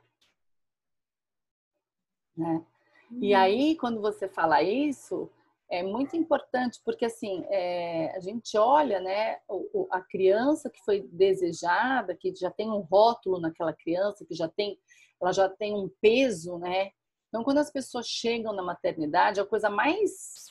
Né? 2.36 2.66
Uhum. 3.12 3.20
E 3.22 3.36
aí, 3.36 3.76
quando 3.76 4.02
você 4.02 4.28
fala 4.28 4.64
isso, 4.64 5.30
é 5.70 5.84
muito 5.84 6.18
importante 6.18 6.82
porque 6.84 7.06
assim 7.06 7.46
é, 7.50 8.12
a 8.16 8.20
gente 8.20 8.58
olha 8.58 9.00
né 9.00 9.40
o, 9.48 9.88
a 9.92 10.02
criança 10.02 10.68
que 10.68 10.84
foi 10.84 11.02
desejada 11.12 12.16
que 12.16 12.34
já 12.34 12.50
tem 12.50 12.72
um 12.72 12.80
rótulo 12.80 13.40
naquela 13.40 13.72
criança 13.72 14.26
que 14.26 14.34
já 14.34 14.48
tem 14.48 14.80
ela 15.22 15.32
já 15.32 15.48
tem 15.48 15.76
um 15.76 15.88
peso 16.02 16.58
né 16.58 16.90
então 17.28 17.44
quando 17.44 17.60
as 17.60 17.70
pessoas 17.70 18.08
chegam 18.08 18.52
na 18.52 18.64
maternidade 18.64 19.40
a 19.40 19.46
coisa 19.46 19.70
mais 19.70 20.48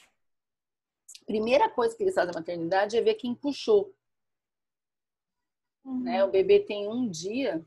primeira 1.27 1.69
coisa 1.69 1.97
que 1.97 2.05
eles 2.05 2.15
fazem 2.15 2.33
na 2.33 2.39
maternidade 2.39 2.97
é 2.97 3.03
ver 3.03 3.15
quem 3.15 3.35
puxou 3.35 3.93
uhum. 5.89 6.01
né 6.01 6.25
o 6.25 6.31
bebê 6.31 6.61
tem 6.61 6.89
um 6.89 7.09
dia 7.09 7.65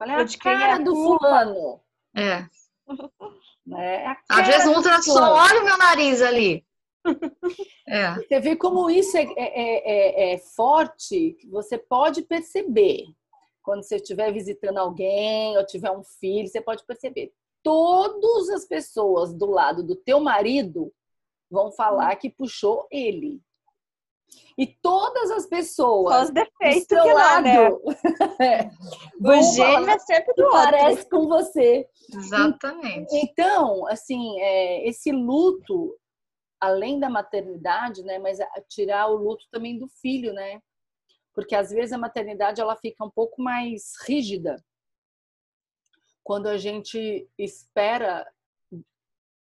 Olha 0.00 0.16
a 0.16 0.38
cara 0.38 0.76
é 0.76 0.78
do 0.78 0.94
fulano 0.94 1.80
é 2.14 2.46
Né? 3.64 4.16
Às 4.28 4.46
vezes 4.46 4.66
no 4.66 4.76
ultrassom, 4.76 5.20
olha 5.20 5.60
o 5.60 5.64
meu 5.64 5.78
nariz 5.78 6.20
ali. 6.20 6.64
É. 7.88 8.14
Você 8.14 8.40
vê 8.40 8.56
como 8.56 8.88
isso 8.88 9.16
é, 9.18 9.24
é, 9.36 10.30
é, 10.30 10.34
é 10.34 10.38
forte, 10.38 11.36
você 11.50 11.76
pode 11.76 12.22
perceber. 12.22 13.06
Quando 13.62 13.82
você 13.82 13.96
estiver 13.96 14.32
visitando 14.32 14.78
alguém 14.78 15.58
ou 15.58 15.66
tiver 15.66 15.90
um 15.90 16.02
filho, 16.02 16.48
você 16.48 16.60
pode 16.60 16.86
perceber. 16.86 17.34
Todas 17.62 18.48
as 18.48 18.64
pessoas 18.64 19.34
do 19.34 19.46
lado 19.46 19.82
do 19.82 19.94
teu 19.94 20.20
marido 20.20 20.92
vão 21.50 21.70
falar 21.72 22.16
que 22.16 22.30
puxou 22.30 22.86
ele. 22.90 23.42
E 24.56 24.66
todas 24.66 25.30
as 25.30 25.46
pessoas. 25.46 26.14
Só 26.14 26.22
os 26.24 26.30
defeitos 26.30 26.86
do 26.86 27.02
seu 27.02 27.14
lado. 27.14 27.44
Não, 27.48 27.82
né? 28.38 28.70
o 29.20 29.42
gênio 29.54 29.90
é 29.90 29.98
sempre 29.98 30.34
do 30.34 30.44
outro. 30.44 30.58
Parece 30.58 31.08
com 31.08 31.26
você. 31.26 31.88
Exatamente. 32.12 33.14
Então, 33.16 33.86
assim, 33.88 34.40
é, 34.40 34.88
esse 34.88 35.10
luto, 35.10 35.96
além 36.60 37.00
da 37.00 37.08
maternidade, 37.08 38.02
né? 38.02 38.18
Mas 38.18 38.38
tirar 38.68 39.08
o 39.08 39.16
luto 39.16 39.46
também 39.50 39.78
do 39.78 39.88
filho, 39.88 40.32
né? 40.32 40.60
Porque 41.34 41.54
às 41.54 41.70
vezes 41.70 41.92
a 41.92 41.98
maternidade 41.98 42.60
ela 42.60 42.76
fica 42.76 43.04
um 43.04 43.10
pouco 43.10 43.40
mais 43.40 43.94
rígida 44.06 44.62
quando 46.22 46.46
a 46.46 46.56
gente 46.56 47.28
espera 47.38 48.26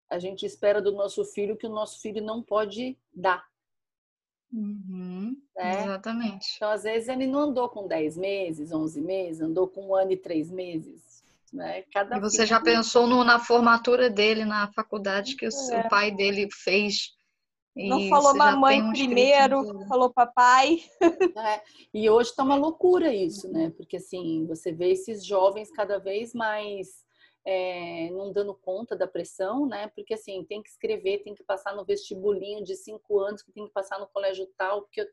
a 0.09 0.19
gente 0.19 0.45
espera 0.45 0.81
do 0.81 0.91
nosso 0.91 1.23
filho 1.23 1.55
que 1.55 1.65
o 1.65 1.69
nosso 1.69 2.01
filho 2.01 2.21
não 2.21 2.43
pode 2.43 2.99
dar. 3.13 3.49
Uhum, 4.53 5.37
né? 5.55 5.83
Exatamente. 5.83 6.53
Então, 6.57 6.71
às 6.71 6.83
vezes, 6.83 7.07
ele 7.07 7.25
não 7.25 7.41
andou 7.41 7.69
com 7.69 7.87
10 7.87 8.17
meses, 8.17 8.71
11 8.71 9.01
meses, 9.01 9.41
andou 9.41 9.67
com 9.67 9.87
um 9.87 9.95
ano 9.95 10.11
e 10.11 10.17
três 10.17 10.51
meses. 10.51 11.23
Né? 11.53 11.83
Cada 11.93 12.17
e 12.17 12.19
você 12.19 12.45
já 12.45 12.59
pensou 12.61 13.07
no, 13.07 13.23
na 13.23 13.37
formatura 13.37 14.09
dele 14.09 14.45
na 14.45 14.71
faculdade 14.71 15.35
que 15.35 15.45
o, 15.45 15.49
é. 15.71 15.87
pai 15.89 16.09
dele 16.11 16.47
fez? 16.49 17.13
Não 17.75 18.09
falou 18.09 18.35
mamãe 18.35 18.89
primeiro, 18.91 19.85
falou 19.87 20.09
papai. 20.09 20.79
É. 21.01 21.61
E 21.93 22.09
hoje 22.09 22.29
está 22.29 22.41
uma 22.41 22.55
loucura 22.55 23.13
isso, 23.13 23.51
né? 23.51 23.69
Porque 23.75 23.97
assim, 23.97 24.45
você 24.47 24.71
vê 24.71 24.91
esses 24.91 25.25
jovens 25.25 25.69
cada 25.69 25.99
vez 25.99 26.33
mais 26.33 27.03
é, 27.45 28.09
não 28.11 28.31
dando 28.31 28.53
conta 28.53 28.95
da 28.95 29.07
pressão, 29.07 29.65
né? 29.65 29.87
Porque 29.89 30.13
assim, 30.13 30.43
tem 30.45 30.61
que 30.61 30.69
escrever, 30.69 31.23
tem 31.23 31.33
que 31.33 31.43
passar 31.43 31.75
no 31.75 31.85
vestibulinho 31.85 32.63
de 32.63 32.75
cinco 32.75 33.19
anos, 33.19 33.41
que 33.41 33.51
tem 33.51 33.65
que 33.65 33.73
passar 33.73 33.99
no 33.99 34.07
colégio 34.07 34.47
tal, 34.57 34.83
porque 34.83 35.01
eu... 35.01 35.07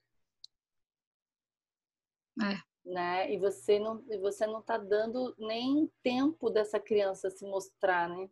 é. 2.43 2.61
né? 2.85 3.33
E 3.33 3.39
você 3.39 3.79
não, 3.79 4.03
você 4.21 4.47
não 4.47 4.63
tá 4.63 4.77
dando 4.77 5.35
nem 5.39 5.91
tempo 6.03 6.51
dessa 6.51 6.79
criança 6.79 7.31
se 7.31 7.45
mostrar, 7.45 8.09
né? 8.09 8.29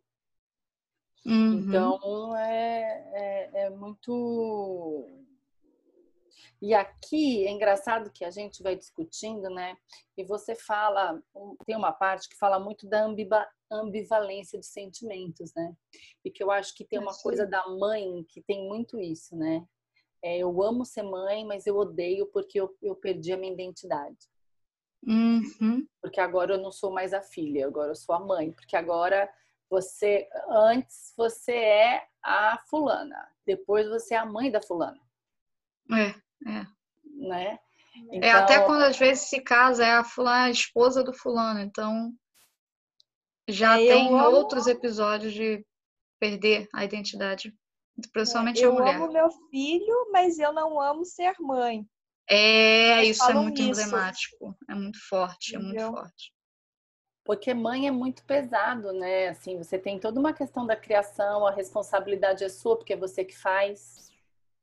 Uhum. 1.24 1.58
Então 1.58 2.36
é, 2.36 3.10
é, 3.14 3.62
é 3.64 3.70
muito 3.70 5.24
e 6.60 6.74
aqui 6.74 7.46
é 7.46 7.50
engraçado 7.50 8.10
que 8.10 8.24
a 8.24 8.30
gente 8.30 8.62
vai 8.62 8.76
discutindo, 8.76 9.50
né? 9.50 9.76
E 10.16 10.24
você 10.24 10.54
fala, 10.54 11.22
tem 11.66 11.76
uma 11.76 11.92
parte 11.92 12.28
que 12.28 12.36
fala 12.36 12.58
muito 12.58 12.88
da 12.88 13.00
ambivalência 13.70 14.58
de 14.58 14.66
sentimentos, 14.66 15.52
né? 15.54 15.74
E 16.24 16.30
que 16.30 16.42
eu 16.42 16.50
acho 16.50 16.74
que 16.74 16.84
tem 16.84 16.98
uma 16.98 17.14
coisa 17.14 17.46
da 17.46 17.66
mãe 17.68 18.24
que 18.28 18.40
tem 18.42 18.66
muito 18.68 18.98
isso, 18.98 19.36
né? 19.36 19.66
É, 20.22 20.38
eu 20.38 20.62
amo 20.62 20.84
ser 20.84 21.02
mãe, 21.02 21.44
mas 21.44 21.66
eu 21.66 21.76
odeio 21.76 22.26
porque 22.26 22.60
eu, 22.60 22.76
eu 22.82 22.94
perdi 22.94 23.32
a 23.32 23.36
minha 23.36 23.52
identidade. 23.52 24.28
Uhum. 25.06 25.86
Porque 26.00 26.20
agora 26.20 26.54
eu 26.54 26.58
não 26.58 26.72
sou 26.72 26.90
mais 26.90 27.12
a 27.12 27.22
filha, 27.22 27.66
agora 27.66 27.92
eu 27.92 27.96
sou 27.96 28.14
a 28.14 28.20
mãe. 28.20 28.50
Porque 28.52 28.76
agora 28.76 29.30
você, 29.70 30.28
antes 30.48 31.12
você 31.16 31.54
é 31.54 32.08
a 32.22 32.58
fulana, 32.68 33.28
depois 33.46 33.88
você 33.88 34.14
é 34.14 34.18
a 34.18 34.26
mãe 34.26 34.50
da 34.50 34.62
fulana. 34.62 35.00
É. 35.92 36.08
É. 36.48 36.66
Né? 37.04 37.58
Então... 38.10 38.28
É 38.28 38.32
até 38.32 38.64
quando 38.64 38.82
às 38.82 38.98
vezes 38.98 39.28
se 39.28 39.40
casa 39.40 39.84
é 39.84 39.92
a, 39.92 40.04
fulana, 40.04 40.46
a 40.46 40.50
esposa 40.50 41.02
do 41.02 41.12
fulano, 41.12 41.60
então 41.60 42.12
já 43.48 43.80
é, 43.80 43.86
tem 43.86 44.08
amo... 44.08 44.36
outros 44.36 44.66
episódios 44.66 45.32
de 45.32 45.64
perder 46.18 46.68
a 46.74 46.84
identidade, 46.84 47.54
principalmente 48.12 48.62
é, 48.62 48.66
a 48.66 48.70
mulher. 48.70 48.96
Eu 48.96 49.04
amo 49.04 49.12
meu 49.12 49.30
filho, 49.50 50.10
mas 50.12 50.38
eu 50.38 50.52
não 50.52 50.80
amo 50.80 51.04
ser 51.04 51.34
mãe. 51.40 51.86
É, 52.28 53.04
Eles 53.04 53.18
isso 53.18 53.30
é 53.30 53.34
muito 53.34 53.60
isso. 53.60 53.70
emblemático, 53.70 54.56
é 54.68 54.74
muito 54.74 54.98
forte, 55.08 55.54
é 55.54 55.58
muito 55.58 55.80
forte. 55.80 56.32
Porque 57.24 57.52
mãe 57.52 57.88
é 57.88 57.90
muito 57.90 58.24
pesado, 58.24 58.92
né? 58.92 59.28
Assim, 59.28 59.56
você 59.58 59.78
tem 59.78 59.98
toda 59.98 60.18
uma 60.18 60.32
questão 60.32 60.64
da 60.64 60.76
criação, 60.76 61.46
a 61.46 61.50
responsabilidade 61.50 62.44
é 62.44 62.48
sua, 62.48 62.76
porque 62.76 62.92
é 62.92 62.96
você 62.96 63.24
que 63.24 63.36
faz. 63.36 64.12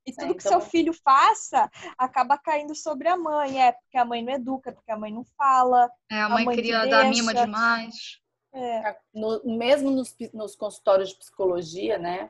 E 0.06 0.14
tudo 0.14 0.32
é, 0.32 0.36
que 0.36 0.44
seu 0.44 0.60
filho 0.60 0.94
faça 0.94 1.70
acaba 1.98 2.38
caindo 2.38 2.76
sobre 2.76 3.08
a 3.08 3.18
mãe. 3.18 3.62
É 3.62 3.72
porque 3.74 3.98
a 3.98 4.06
mãe 4.06 4.24
não 4.24 4.34
educa, 4.34 4.72
porque 4.72 4.92
a 4.92 4.98
mãe 4.98 5.14
não 5.14 5.26
fala. 5.38 5.90
É, 6.10 6.22
a 6.22 6.30
mãe, 6.30 6.44
a 6.44 6.46
mãe 6.46 6.56
queria 6.56 6.86
dar 6.86 7.10
mima 7.10 7.34
demais. 7.34 8.23
É. 8.54 8.96
No, 9.14 9.42
mesmo 9.58 9.90
nos, 9.90 10.16
nos 10.34 10.56
consultórios 10.56 11.10
de 11.10 11.18
psicologia, 11.18 11.98
né? 11.98 12.30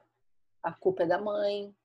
A 0.62 0.72
culpa 0.72 1.04
é 1.04 1.06
da 1.06 1.20
mãe. 1.20 1.76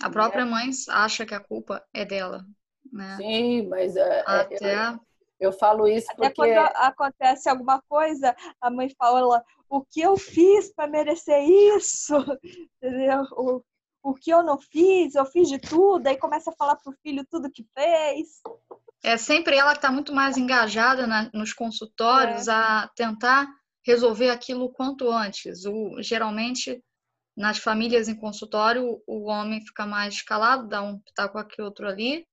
A 0.00 0.10
própria 0.10 0.42
é. 0.42 0.44
mãe 0.44 0.70
acha 0.90 1.26
que 1.26 1.34
a 1.34 1.40
culpa 1.40 1.84
é 1.92 2.04
dela, 2.04 2.44
né? 2.92 3.16
Sim, 3.16 3.66
mas 3.68 3.96
é, 3.96 4.18
é 4.18 4.24
até 4.26 4.88
eu, 4.88 5.00
eu, 5.40 5.52
falo 5.52 5.86
isso 5.88 6.06
até 6.10 6.30
porque 6.30 6.54
quando 6.54 6.70
acontece 6.76 7.48
alguma 7.48 7.82
coisa, 7.88 8.34
a 8.60 8.70
mãe 8.70 8.88
fala: 8.98 9.44
"O 9.68 9.84
que 9.84 10.00
eu 10.00 10.16
fiz 10.16 10.72
para 10.72 10.88
merecer 10.88 11.42
isso?" 11.42 12.14
Entendeu? 12.82 13.24
o 14.04 14.14
que 14.14 14.30
eu 14.30 14.42
não 14.42 14.60
fiz, 14.60 15.14
eu 15.14 15.24
fiz 15.24 15.48
de 15.48 15.58
tudo, 15.58 16.06
aí 16.06 16.18
começa 16.18 16.50
a 16.50 16.54
falar 16.54 16.76
pro 16.76 16.92
filho 17.02 17.26
tudo 17.26 17.50
que 17.50 17.66
fez. 17.74 18.42
É 19.04 19.18
sempre 19.18 19.54
ela 19.54 19.72
que 19.72 19.78
está 19.78 19.92
muito 19.92 20.14
mais 20.14 20.38
engajada 20.38 21.06
na, 21.06 21.30
nos 21.34 21.52
consultórios 21.52 22.48
é. 22.48 22.52
a 22.52 22.90
tentar 22.96 23.46
resolver 23.86 24.30
aquilo 24.30 24.72
quanto 24.72 25.10
antes. 25.10 25.66
O, 25.66 26.00
geralmente, 26.00 26.82
nas 27.36 27.58
famílias 27.58 28.08
em 28.08 28.16
consultório, 28.16 29.02
o 29.06 29.28
homem 29.28 29.60
fica 29.60 29.84
mais 29.84 30.22
calado, 30.22 30.66
dá 30.66 30.80
um 30.82 30.98
pitaco 30.98 31.36
aqui, 31.36 31.60
outro 31.60 31.86
ali, 31.86 32.26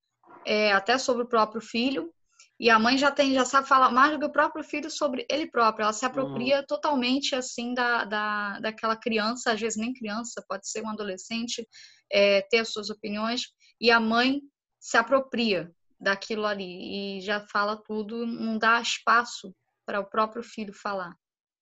é, 0.45 0.71
até 0.71 0.97
sobre 0.97 1.23
o 1.23 1.27
próprio 1.27 1.59
filho, 1.59 2.09
e 2.57 2.69
a 2.69 2.79
mãe 2.79 2.97
já 2.97 3.11
tem, 3.11 3.33
já 3.33 3.43
sabe 3.43 3.67
falar 3.67 3.91
mais 3.91 4.13
do 4.13 4.19
que 4.19 4.25
o 4.25 4.31
próprio 4.31 4.63
filho 4.63 4.89
sobre 4.89 5.25
ele 5.29 5.51
próprio. 5.51 5.83
Ela 5.83 5.93
se 5.93 6.05
apropria 6.05 6.59
uhum. 6.59 6.65
totalmente 6.65 7.35
assim 7.35 7.73
da, 7.73 8.05
da, 8.05 8.59
daquela 8.61 8.95
criança, 8.95 9.51
às 9.51 9.59
vezes 9.59 9.77
nem 9.77 9.91
criança, 9.93 10.41
pode 10.47 10.69
ser 10.69 10.83
um 10.83 10.89
adolescente, 10.89 11.67
é, 12.09 12.43
ter 12.43 12.59
as 12.59 12.71
suas 12.71 12.89
opiniões, 12.89 13.41
e 13.79 13.91
a 13.91 13.99
mãe 13.99 14.39
se 14.79 14.95
apropria 14.95 15.69
daquilo 16.01 16.45
ali 16.45 17.17
e 17.17 17.21
já 17.21 17.39
fala 17.39 17.77
tudo, 17.77 18.25
não 18.25 18.57
dá 18.57 18.81
espaço 18.81 19.55
para 19.85 19.99
o 19.99 20.05
próprio 20.05 20.41
filho 20.43 20.73
falar. 20.73 21.15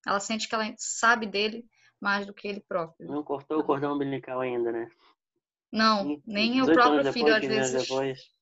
Ela 0.08 0.20
sente 0.20 0.48
que 0.48 0.56
ela 0.56 0.74
sabe 0.78 1.28
dele 1.28 1.66
mais 2.00 2.26
do 2.26 2.34
que 2.34 2.48
ele 2.48 2.62
próprio. 2.62 3.12
Não 3.12 3.24
cortou 3.24 3.60
o 3.60 3.64
cordão 3.64 3.94
umbilical 3.94 4.40
ainda, 4.40 4.72
né? 4.72 4.90
Não, 5.72 6.22
nem 6.26 6.62
o 6.62 6.66
próprio 6.66 7.12
filho 7.12 7.36
às 7.36 7.46
vezes. 7.46 7.88
Depois 7.88 8.40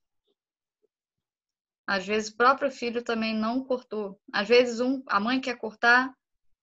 às 1.87 2.05
vezes 2.05 2.29
o 2.29 2.35
próprio 2.35 2.69
filho 2.69 3.01
também 3.01 3.33
não 3.33 3.63
cortou. 3.63 4.19
Às 4.33 4.45
vezes 4.45 4.81
um, 4.81 5.01
a 5.07 5.21
mãe 5.21 5.39
quer 5.39 5.57
cortar 5.57 6.13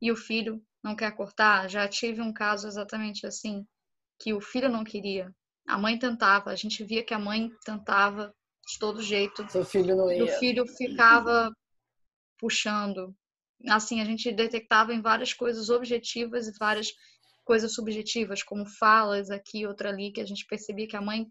e 0.00 0.12
o 0.12 0.16
filho 0.16 0.62
não 0.82 0.94
quer 0.94 1.10
cortar. 1.16 1.68
Já 1.70 1.88
tive 1.88 2.20
um 2.20 2.30
caso 2.30 2.68
exatamente 2.68 3.26
assim, 3.26 3.66
que 4.20 4.34
o 4.34 4.40
filho 4.40 4.68
não 4.68 4.84
queria. 4.84 5.34
A 5.66 5.78
mãe 5.78 5.98
tentava, 5.98 6.50
a 6.50 6.54
gente 6.54 6.84
via 6.84 7.02
que 7.02 7.14
a 7.14 7.18
mãe 7.18 7.50
tentava 7.64 8.34
de 8.66 8.78
todo 8.78 9.02
jeito. 9.02 9.50
Seu 9.50 9.64
filho 9.64 9.96
não 9.96 10.10
ia. 10.10 10.24
O 10.24 10.28
filho 10.38 10.66
ficava 10.66 11.50
puxando. 12.38 13.14
Assim, 13.68 14.00
a 14.00 14.04
gente 14.04 14.30
detectava 14.32 14.92
em 14.92 15.00
várias 15.00 15.32
coisas 15.32 15.70
objetivas 15.70 16.48
e 16.48 16.58
várias 16.58 16.88
coisas 17.44 17.74
subjetivas, 17.74 18.42
como 18.42 18.66
falas 18.66 19.30
aqui, 19.30 19.66
outra 19.66 19.90
ali, 19.90 20.12
que 20.12 20.20
a 20.20 20.26
gente 20.26 20.46
percebia 20.46 20.88
que 20.88 20.96
a 20.96 21.00
mãe, 21.00 21.26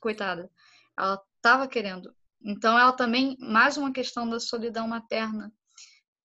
coitada, 0.00 0.50
ela 0.96 1.20
estava 1.36 1.68
querendo 1.68 2.12
então, 2.42 2.78
ela 2.78 2.92
também, 2.92 3.36
mais 3.40 3.76
uma 3.76 3.92
questão 3.92 4.28
da 4.28 4.38
solidão 4.38 4.86
materna. 4.86 5.52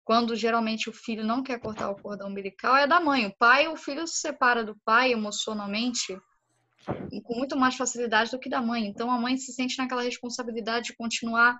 Quando 0.04 0.36
geralmente 0.36 0.90
o 0.90 0.94
filho 0.94 1.24
não 1.24 1.42
quer 1.42 1.60
cortar 1.60 1.90
o 1.90 1.96
cordão 1.96 2.30
umbilical, 2.30 2.76
é 2.76 2.86
da 2.86 3.00
mãe. 3.00 3.26
O 3.26 3.36
pai, 3.38 3.68
o 3.68 3.76
filho 3.76 4.06
se 4.06 4.20
separa 4.20 4.64
do 4.64 4.78
pai 4.84 5.12
emocionalmente 5.14 6.18
com 7.24 7.36
muito 7.36 7.56
mais 7.56 7.76
facilidade 7.76 8.32
do 8.32 8.40
que 8.40 8.50
da 8.50 8.62
mãe. 8.62 8.86
Então, 8.86 9.12
a 9.12 9.18
mãe 9.18 9.38
se 9.38 9.52
sente 9.54 9.78
naquela 9.78 10.02
responsabilidade 10.02 10.88
de 10.88 10.96
continuar, 10.96 11.60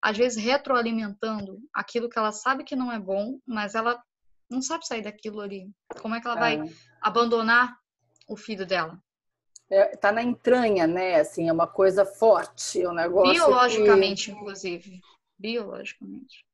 às 0.00 0.16
vezes, 0.16 0.42
retroalimentando 0.42 1.58
aquilo 1.74 2.08
que 2.08 2.18
ela 2.18 2.32
sabe 2.32 2.64
que 2.64 2.76
não 2.76 2.92
é 2.92 2.98
bom, 2.98 3.38
mas 3.46 3.74
ela 3.74 4.00
não 4.48 4.60
sabe 4.60 4.86
sair 4.86 5.02
daquilo 5.02 5.40
ali. 5.40 5.70
Como 6.00 6.14
é 6.14 6.20
que 6.20 6.26
ela 6.26 6.36
vai 6.36 6.60
é. 6.60 6.64
abandonar 7.02 7.76
o 8.28 8.36
filho 8.36 8.66
dela? 8.66 9.00
é, 9.70 9.96
tá 9.96 10.10
na 10.10 10.22
entranha, 10.22 10.86
né? 10.86 11.20
Assim, 11.20 11.48
é 11.48 11.52
uma 11.52 11.66
coisa 11.66 12.04
forte, 12.04 12.80
o 12.80 12.82
é 12.82 12.88
um 12.88 12.94
negócio. 12.94 13.32
Biologicamente, 13.32 14.26
que... 14.26 14.36
inclusive. 14.36 15.00
Biologicamente. 15.38 16.44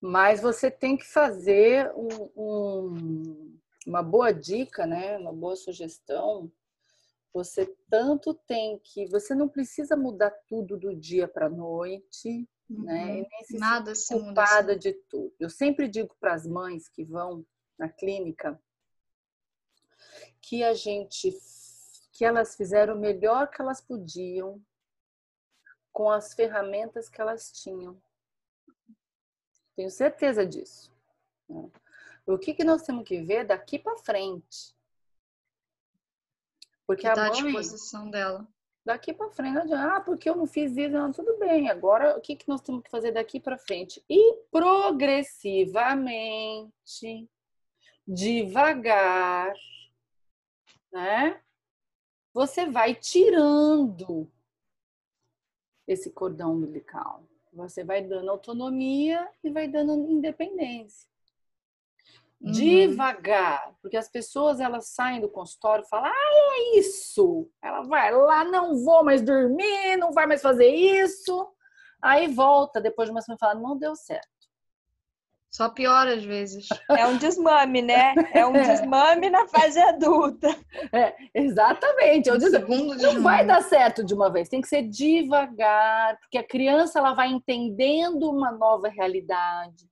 Mas 0.00 0.40
você 0.40 0.70
tem 0.70 0.96
que 0.96 1.04
fazer 1.04 1.90
um, 1.96 2.30
um, 2.36 3.58
uma 3.86 4.02
boa 4.02 4.32
dica, 4.32 4.86
né? 4.86 5.18
Uma 5.18 5.32
boa 5.32 5.56
sugestão. 5.56 6.50
Você 7.34 7.66
tanto 7.90 8.32
tem 8.32 8.78
que. 8.78 9.06
Você 9.08 9.34
não 9.34 9.48
precisa 9.48 9.96
mudar 9.96 10.30
tudo 10.46 10.78
do 10.78 10.94
dia 10.94 11.26
para 11.26 11.46
a 11.46 11.50
noite, 11.50 12.48
uhum. 12.70 12.84
né? 12.84 13.18
E 13.18 13.28
nem 13.28 13.44
se 13.44 13.58
Nada 13.58 13.92
se 13.94 14.14
culpada 14.14 14.72
assim. 14.72 14.78
de 14.78 14.92
tudo. 15.10 15.34
Eu 15.40 15.50
sempre 15.50 15.88
digo 15.88 16.14
para 16.20 16.32
as 16.32 16.46
mães 16.46 16.88
que 16.88 17.04
vão 17.04 17.44
na 17.76 17.88
clínica 17.88 18.58
que 20.40 20.62
a 20.62 20.74
gente 20.74 21.36
que 22.12 22.24
elas 22.24 22.54
fizeram 22.54 22.94
o 22.94 23.00
melhor 23.00 23.50
que 23.50 23.60
elas 23.60 23.80
podiam 23.80 24.62
com 25.92 26.08
as 26.08 26.32
ferramentas 26.34 27.08
que 27.08 27.20
elas 27.20 27.50
tinham. 27.50 28.00
Tenho 29.74 29.90
certeza 29.90 30.46
disso. 30.46 30.92
Né? 31.48 31.68
O 32.24 32.38
que, 32.38 32.54
que 32.54 32.62
nós 32.62 32.82
temos 32.82 33.04
que 33.04 33.20
ver 33.20 33.44
daqui 33.44 33.78
para 33.78 33.98
frente? 33.98 34.73
Porque 36.86 37.06
a 37.06 37.16
mãe, 37.16 37.30
disposição 37.30 38.10
dela. 38.10 38.46
Daqui 38.84 39.14
para 39.14 39.30
frente, 39.30 39.72
ah, 39.72 40.00
porque 40.00 40.28
eu 40.28 40.36
não 40.36 40.46
fiz 40.46 40.76
isso, 40.76 40.90
não, 40.90 41.10
tudo 41.10 41.38
bem. 41.38 41.70
Agora, 41.70 42.18
o 42.18 42.20
que, 42.20 42.36
que 42.36 42.48
nós 42.48 42.60
temos 42.60 42.82
que 42.82 42.90
fazer 42.90 43.12
daqui 43.12 43.40
para 43.40 43.56
frente? 43.56 44.04
E 44.08 44.34
progressivamente, 44.50 47.26
devagar, 48.06 49.54
né? 50.92 51.40
você 52.34 52.68
vai 52.68 52.96
tirando 52.96 54.28
esse 55.86 56.10
cordão 56.10 56.54
umbilical. 56.54 57.24
Você 57.52 57.84
vai 57.84 58.02
dando 58.02 58.28
autonomia 58.28 59.30
e 59.44 59.50
vai 59.50 59.68
dando 59.68 60.10
independência. 60.10 61.08
Uhum. 62.44 62.52
Devagar, 62.52 63.72
porque 63.80 63.96
as 63.96 64.10
pessoas 64.10 64.60
elas 64.60 64.88
saem 64.90 65.20
do 65.20 65.30
consultório 65.30 65.82
e 65.84 65.88
falam: 65.88 66.10
"Ah, 66.10 66.30
é 66.74 66.78
isso". 66.78 67.48
Ela 67.62 67.82
vai 67.82 68.12
lá, 68.12 68.44
não 68.44 68.84
vou 68.84 69.02
mais 69.02 69.22
dormir, 69.22 69.96
não 69.96 70.12
vai 70.12 70.26
mais 70.26 70.42
fazer 70.42 70.68
isso. 70.68 71.48
Aí 72.02 72.28
volta 72.28 72.82
depois 72.82 73.08
de 73.08 73.12
uma 73.12 73.22
semana 73.22 73.38
e 73.38 73.40
fala: 73.40 73.54
"Não 73.60 73.78
deu 73.78 73.96
certo". 73.96 74.28
Só 75.50 75.68
piora 75.70 76.16
às 76.16 76.24
vezes. 76.24 76.66
É 76.90 77.06
um 77.06 77.16
desmame, 77.16 77.80
né? 77.80 78.12
É 78.32 78.44
um 78.44 78.52
desmame 78.60 79.30
na 79.30 79.46
fase 79.46 79.80
adulta. 79.80 80.48
É, 80.92 81.14
exatamente. 81.32 82.28
Eu 82.28 82.34
Um 82.34 82.38
disse, 82.38 82.50
segundo 82.50 82.88
não 82.88 82.96
desmame. 82.96 83.20
vai 83.22 83.46
dar 83.46 83.62
certo 83.62 84.04
de 84.04 84.12
uma 84.12 84.30
vez, 84.30 84.48
tem 84.48 84.60
que 84.60 84.66
ser 84.68 84.82
devagar, 84.82 86.18
porque 86.18 86.36
a 86.38 86.46
criança 86.46 86.98
ela 86.98 87.14
vai 87.14 87.28
entendendo 87.28 88.28
uma 88.28 88.50
nova 88.50 88.88
realidade, 88.88 89.88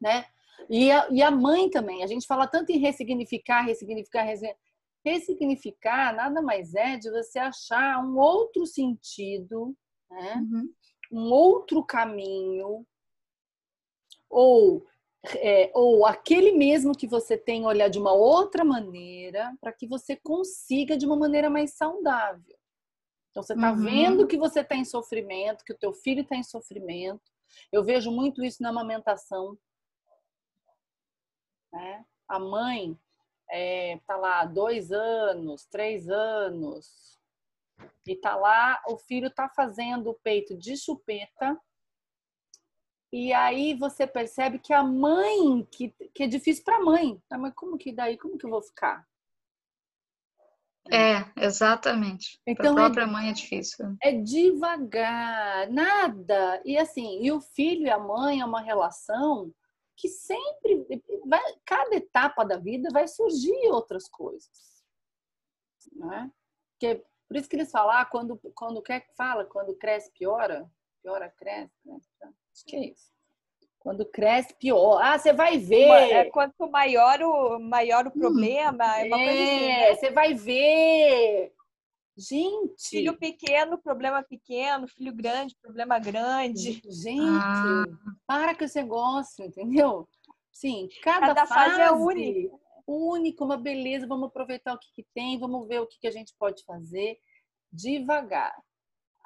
né? 0.00 0.24
E 0.68 0.90
a, 0.90 1.08
e 1.10 1.22
a 1.22 1.30
mãe 1.30 1.70
também. 1.70 2.02
A 2.02 2.06
gente 2.06 2.26
fala 2.26 2.46
tanto 2.46 2.70
em 2.70 2.78
ressignificar, 2.78 3.62
ressignificar, 3.62 4.22
ressignificar. 4.24 4.60
Ressignificar 5.02 6.14
nada 6.14 6.42
mais 6.42 6.74
é 6.74 6.98
de 6.98 7.10
você 7.10 7.38
achar 7.38 8.04
um 8.04 8.18
outro 8.18 8.66
sentido, 8.66 9.74
né? 10.10 10.34
Uhum. 10.36 10.74
um 11.10 11.32
outro 11.32 11.82
caminho, 11.82 12.86
ou, 14.28 14.84
é, 15.36 15.70
ou 15.74 16.04
aquele 16.06 16.52
mesmo 16.52 16.92
que 16.94 17.06
você 17.06 17.36
tem 17.36 17.64
olhar 17.66 17.88
de 17.88 17.98
uma 17.98 18.12
outra 18.12 18.62
maneira, 18.64 19.52
para 19.60 19.72
que 19.72 19.86
você 19.88 20.16
consiga 20.16 20.96
de 20.96 21.06
uma 21.06 21.16
maneira 21.16 21.48
mais 21.48 21.74
saudável. 21.74 22.56
Então 23.30 23.42
você 23.42 23.54
está 23.54 23.72
Uhum. 23.72 23.84
vendo 23.84 24.26
que 24.26 24.36
você 24.36 24.60
está 24.60 24.76
em 24.76 24.84
sofrimento, 24.84 25.64
que 25.64 25.72
o 25.72 25.78
teu 25.78 25.92
filho 25.92 26.22
está 26.22 26.36
em 26.36 26.42
sofrimento. 26.42 27.22
Eu 27.72 27.82
vejo 27.82 28.10
muito 28.10 28.44
isso 28.44 28.62
na 28.62 28.68
amamentação. 28.68 29.56
Né? 31.72 32.04
A 32.28 32.38
mãe 32.38 32.98
está 33.52 34.16
lá 34.16 34.40
há 34.40 34.44
dois 34.44 34.92
anos, 34.92 35.66
três 35.66 36.08
anos, 36.08 37.18
e 38.06 38.14
tá 38.16 38.36
lá, 38.36 38.82
o 38.88 38.96
filho 38.96 39.28
está 39.28 39.48
fazendo 39.48 40.10
o 40.10 40.14
peito 40.14 40.56
de 40.56 40.76
chupeta. 40.76 41.58
E 43.12 43.32
aí 43.32 43.74
você 43.74 44.06
percebe 44.06 44.58
que 44.60 44.72
a 44.72 44.84
mãe, 44.84 45.66
que, 45.70 45.90
que 46.14 46.22
é 46.22 46.26
difícil 46.28 46.62
para 46.64 46.76
a 46.76 46.84
mãe. 46.84 47.20
Ah, 47.28 47.38
mas 47.38 47.52
como 47.54 47.76
que 47.76 47.92
daí, 47.92 48.16
como 48.16 48.38
que 48.38 48.46
eu 48.46 48.50
vou 48.50 48.62
ficar? 48.62 49.04
É, 50.92 51.24
exatamente. 51.36 52.40
Então, 52.46 52.74
Para 52.74 52.82
é- 52.82 52.86
a 52.86 52.88
própria 52.88 53.06
mãe 53.06 53.30
é 53.30 53.32
difícil. 53.32 53.96
É 54.02 54.12
devagar, 54.12 55.68
nada. 55.70 56.62
E 56.64 56.78
assim, 56.78 57.20
e 57.22 57.30
o 57.32 57.40
filho 57.40 57.86
e 57.86 57.90
a 57.90 57.98
mãe 57.98 58.40
é 58.40 58.44
uma 58.44 58.60
relação 58.60 59.52
que 60.00 60.08
sempre, 60.08 60.86
vai, 61.26 61.42
cada 61.64 61.94
etapa 61.94 62.42
da 62.42 62.56
vida 62.56 62.88
vai 62.90 63.06
surgir 63.06 63.68
outras 63.70 64.08
coisas, 64.08 64.82
né? 65.92 66.30
Porque, 66.72 67.04
por 67.28 67.36
isso 67.36 67.48
que 67.48 67.56
eles 67.56 67.70
falam, 67.70 67.90
ah, 67.90 68.04
quando 68.06 68.40
quando 68.54 68.82
quer 68.82 69.06
fala, 69.14 69.44
quando 69.44 69.76
cresce 69.76 70.10
piora, 70.12 70.66
piora 71.02 71.28
cresce, 71.28 71.70
cresce, 71.82 72.08
piora. 72.18 72.34
acho 72.50 72.64
que 72.64 72.76
é 72.76 72.86
isso. 72.86 73.10
Quando 73.78 74.06
cresce 74.06 74.54
pior, 74.54 75.00
ah, 75.02 75.18
você 75.18 75.32
vai 75.32 75.58
ver. 75.58 75.88
É, 76.12 76.24
quanto 76.30 76.70
maior 76.70 77.20
o, 77.22 77.58
maior 77.58 78.06
o 78.06 78.10
problema, 78.10 78.98
é 78.98 79.04
uma 79.04 79.16
coisa 79.16 79.32
assim, 79.32 79.66
né? 79.66 79.90
É, 79.90 79.94
você 79.94 80.10
vai 80.10 80.34
ver. 80.34 81.54
Gente, 82.20 82.90
Filho 82.90 83.16
pequeno, 83.18 83.78
problema 83.78 84.22
pequeno. 84.22 84.86
Filho 84.86 85.14
grande, 85.14 85.56
problema 85.62 85.98
grande. 85.98 86.82
Gente, 86.84 87.40
Ah. 87.42 87.84
para 88.26 88.54
com 88.54 88.62
esse 88.62 88.80
negócio, 88.80 89.42
entendeu? 89.42 90.06
Sim, 90.52 90.86
cada, 91.02 91.28
Cada 91.28 91.46
fase 91.46 91.80
é 91.80 91.90
única. 91.90 92.54
Único, 92.86 93.44
uma 93.44 93.56
beleza. 93.56 94.06
Vamos 94.06 94.28
aproveitar 94.28 94.74
o 94.74 94.78
que, 94.78 94.92
que 94.92 95.06
tem, 95.14 95.38
vamos 95.38 95.66
ver 95.66 95.80
o 95.80 95.86
que, 95.86 95.98
que 95.98 96.06
a 96.06 96.10
gente 96.10 96.34
pode 96.38 96.62
fazer 96.64 97.18
devagar. 97.72 98.54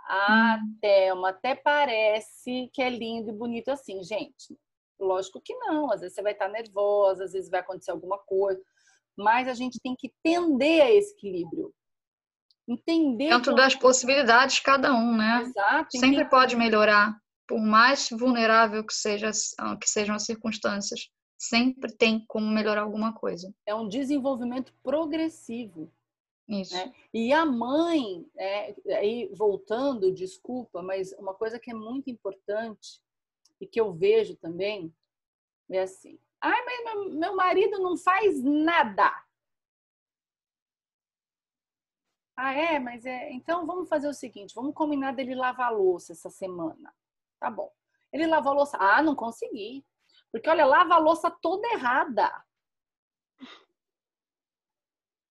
Ah, 0.07 0.61
Thelma, 0.81 1.31
até 1.31 1.57
parece 1.57 2.71
que 2.73 2.81
é 2.81 2.91
lindo 2.91 3.31
e 3.31 3.33
bonito 3.33 3.71
assim, 3.71 4.05
gente. 4.05 4.57
Lógico 5.01 5.41
que 5.41 5.55
não. 5.57 5.91
Às 5.91 6.03
vezes 6.03 6.15
você 6.15 6.23
vai 6.23 6.33
estar 6.33 6.49
nervosa, 6.49 7.25
às 7.25 7.33
vezes 7.33 7.51
vai 7.51 7.61
acontecer 7.61 7.91
alguma 7.91 8.19
coisa, 8.19 8.63
mas 9.17 9.49
a 9.49 9.55
gente 9.55 9.81
tem 9.81 9.97
que 9.97 10.13
tender 10.23 10.83
a 10.83 10.91
esse 10.93 11.13
equilíbrio. 11.15 11.75
Entender 12.67 13.29
Dentro 13.29 13.55
que- 13.55 13.61
das 13.61 13.75
possibilidades 13.75 14.57
de 14.57 14.63
cada 14.63 14.95
um, 14.95 15.17
né? 15.17 15.43
Exato, 15.43 15.89
Sempre 15.93 16.09
entender- 16.09 16.31
pode 16.31 16.57
melhorar, 16.57 17.15
por 17.47 17.61
mais 17.61 18.09
vulnerável 18.11 18.85
que, 18.85 18.95
seja, 18.95 19.31
que 19.81 19.89
sejam 19.89 20.15
as 20.15 20.25
circunstâncias. 20.25 21.11
Sempre 21.37 21.93
tem 21.93 22.25
como 22.27 22.47
melhorar 22.47 22.83
alguma 22.83 23.13
coisa. 23.13 23.53
é 23.67 23.75
um 23.75 23.89
desenvolvimento 23.89 24.73
progressivo. 24.83 25.91
Isso. 26.49 26.75
né? 26.75 26.93
E 27.13 27.33
a 27.33 27.45
mãe, 27.47 28.27
é, 28.39 28.75
aí 28.97 29.31
voltando, 29.35 30.13
desculpa, 30.13 30.83
mas 30.83 31.13
uma 31.19 31.33
coisa 31.35 31.59
que 31.59 31.71
é 31.71 31.75
muito 31.75 32.11
importante 32.11 33.01
e 33.61 33.67
que 33.67 33.81
eu 33.81 33.93
vejo 33.95 34.37
também 34.37 34.93
é 35.71 35.81
assim: 35.81 36.19
ai, 36.41 36.63
mas 36.65 37.15
meu 37.15 37.35
marido 37.35 37.79
não 37.79 37.97
faz 37.97 38.43
nada. 38.43 39.11
Ah, 42.37 42.53
é, 42.53 42.79
mas 42.79 43.07
é. 43.07 43.31
Então 43.33 43.67
vamos 43.67 43.89
fazer 43.89 44.09
o 44.09 44.15
seguinte: 44.15 44.55
vamos 44.55 44.75
combinar 44.75 45.13
dele 45.13 45.35
lavar 45.35 45.69
a 45.69 45.71
louça 45.71 46.13
essa 46.13 46.31
semana. 46.31 46.95
Tá 47.39 47.51
bom. 47.51 47.73
Ele 48.13 48.27
lavou 48.27 48.53
a 48.53 48.57
louça. 48.57 48.77
Ah, 48.79 49.03
não 49.03 49.15
consegui. 49.15 49.85
Porque 50.33 50.49
olha, 50.49 50.67
lava 50.67 50.95
a 50.95 50.99
louça 50.99 51.31
toda 51.31 51.67
errada. 51.69 52.31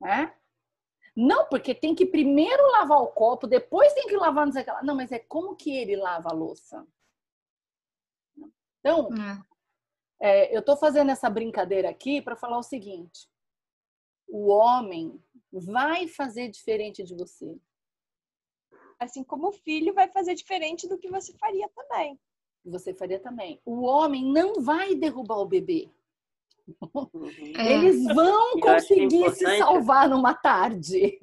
Né? 0.01 0.33
Não, 1.15 1.47
porque 1.47 1.75
tem 1.75 1.93
que 1.93 2.05
primeiro 2.05 2.71
lavar 2.71 3.01
o 3.01 3.07
copo, 3.07 3.47
depois 3.47 3.93
tem 3.93 4.07
que 4.07 4.17
lavar 4.17 4.45
não 4.45 4.53
sei 4.53 4.63
o. 4.63 4.83
Não, 4.83 4.95
mas 4.95 5.11
é 5.11 5.19
como 5.19 5.55
que 5.55 5.75
ele 5.75 5.95
lava 5.95 6.29
a 6.29 6.33
louça? 6.33 6.85
Então, 8.79 9.09
É. 10.19 10.47
é, 10.49 10.55
eu 10.55 10.59
estou 10.59 10.75
fazendo 10.75 11.11
essa 11.11 11.29
brincadeira 11.29 11.89
aqui 11.89 12.21
para 12.21 12.35
falar 12.35 12.57
o 12.57 12.63
seguinte: 12.63 13.29
o 14.27 14.49
homem 14.49 15.23
vai 15.53 16.07
fazer 16.07 16.49
diferente 16.49 17.03
de 17.03 17.15
você. 17.15 17.55
Assim 18.99 19.23
como 19.23 19.49
o 19.49 19.51
filho 19.51 19.93
vai 19.93 20.07
fazer 20.09 20.33
diferente 20.33 20.87
do 20.87 20.97
que 20.97 21.09
você 21.09 21.33
faria 21.33 21.69
também. 21.69 22.19
Você 22.65 22.93
faria 22.93 23.19
também. 23.19 23.59
O 23.65 23.83
homem 23.83 24.25
não 24.31 24.61
vai 24.61 24.95
derrubar 24.95 25.37
o 25.37 25.45
bebê. 25.45 25.89
Uhum. 26.93 27.29
É. 27.57 27.73
Eles 27.73 28.05
vão 28.05 28.59
conseguir 28.59 29.29
se 29.31 29.57
salvar 29.57 30.09
numa 30.09 30.33
tarde. 30.33 31.19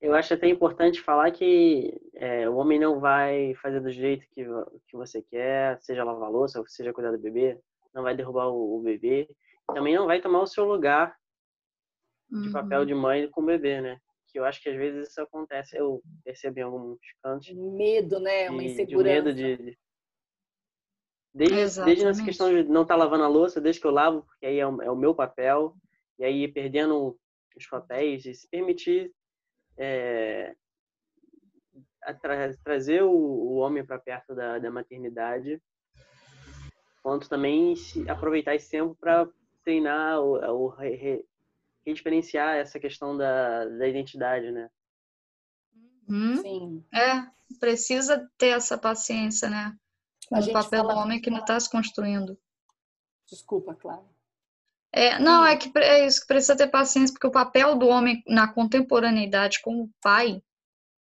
Eu 0.00 0.14
acho 0.14 0.32
até 0.32 0.48
importante 0.48 1.02
falar 1.02 1.30
que 1.30 2.00
é, 2.14 2.48
o 2.48 2.56
homem 2.56 2.78
não 2.78 2.98
vai 2.98 3.54
fazer 3.56 3.80
do 3.80 3.90
jeito 3.90 4.26
que, 4.30 4.42
que 4.88 4.96
você 4.96 5.20
quer, 5.20 5.78
seja 5.82 6.02
lavar 6.02 6.28
a 6.28 6.32
louça, 6.32 6.58
ou 6.58 6.66
seja 6.66 6.92
cuidar 6.92 7.10
do 7.10 7.18
bebê, 7.18 7.60
não 7.92 8.02
vai 8.02 8.16
derrubar 8.16 8.48
o, 8.48 8.78
o 8.78 8.80
bebê, 8.80 9.28
também 9.74 9.94
não 9.94 10.06
vai 10.06 10.18
tomar 10.18 10.40
o 10.40 10.46
seu 10.46 10.64
lugar 10.64 11.14
de 12.30 12.46
Uhum. 12.46 12.52
papel 12.52 12.84
de 12.84 12.94
mãe 12.94 13.28
com 13.30 13.42
o 13.42 13.46
bebê, 13.46 13.80
né? 13.80 13.98
Que 14.28 14.38
eu 14.38 14.44
acho 14.44 14.62
que 14.62 14.68
às 14.68 14.76
vezes 14.76 15.08
isso 15.08 15.20
acontece, 15.20 15.76
eu 15.76 16.02
percebo 16.24 16.58
em 16.58 16.62
alguns 16.62 16.98
cantos, 17.22 17.48
Medo, 17.52 18.20
né? 18.20 18.48
Uma 18.48 18.62
de, 18.62 18.68
de 18.68 18.72
insegurança. 18.72 19.22
medo 19.22 19.34
de... 19.34 19.56
de- 19.56 19.78
Desde, 21.32 21.84
desde 21.84 22.04
nessa 22.04 22.24
questão 22.24 22.50
de 22.50 22.64
não 22.64 22.82
estar 22.82 22.96
lavando 22.96 23.22
a 23.22 23.28
louça, 23.28 23.60
desde 23.60 23.80
que 23.80 23.86
eu 23.86 23.92
lavo, 23.92 24.22
porque 24.24 24.46
aí 24.46 24.58
é 24.58 24.66
o, 24.66 24.82
é 24.82 24.90
o 24.90 24.96
meu 24.96 25.14
papel, 25.14 25.76
e 26.18 26.24
aí 26.24 26.48
perdendo 26.48 27.16
os 27.56 27.66
papéis 27.68 28.26
e 28.26 28.34
se 28.34 28.48
permitir 28.48 29.12
é, 29.78 30.56
tra- 32.20 32.52
trazer 32.64 33.04
o, 33.04 33.12
o 33.12 33.54
homem 33.58 33.86
para 33.86 33.96
perto 33.98 34.34
da, 34.34 34.58
da 34.58 34.70
maternidade, 34.72 35.62
quanto 37.00 37.28
também 37.28 37.76
se 37.76 38.08
aproveitar 38.10 38.56
esse 38.56 38.68
tempo 38.68 38.96
para 38.96 39.28
treinar 39.62 40.18
ou, 40.18 40.42
ou 40.44 40.68
re, 40.68 41.24
re, 41.86 41.92
diferenciar 41.94 42.56
essa 42.56 42.78
questão 42.78 43.16
da, 43.16 43.64
da 43.66 43.88
identidade, 43.88 44.50
né? 44.50 44.70
Uhum. 46.08 46.36
Sim. 46.42 46.84
É, 46.92 47.26
precisa 47.58 48.28
ter 48.36 48.48
essa 48.48 48.76
paciência, 48.76 49.48
né? 49.48 49.76
Com 50.28 50.36
A 50.36 50.40
o 50.40 50.52
papel 50.52 50.82
fala- 50.82 50.94
do 50.94 51.00
homem 51.00 51.20
que 51.20 51.28
ainda 51.30 51.40
está 51.42 51.58
se 51.58 51.70
construindo. 51.70 52.38
Desculpa, 53.28 53.74
Clara. 53.74 54.02
É, 54.92 55.18
não, 55.20 55.44
é 55.46 55.56
que 55.56 55.70
é 55.78 56.04
isso 56.04 56.22
que 56.22 56.26
precisa 56.26 56.56
ter 56.56 56.66
paciência, 56.66 57.12
porque 57.14 57.26
o 57.28 57.30
papel 57.32 57.76
do 57.76 57.86
homem 57.86 58.22
na 58.26 58.52
contemporaneidade 58.52 59.60
como 59.62 59.88
pai 60.02 60.42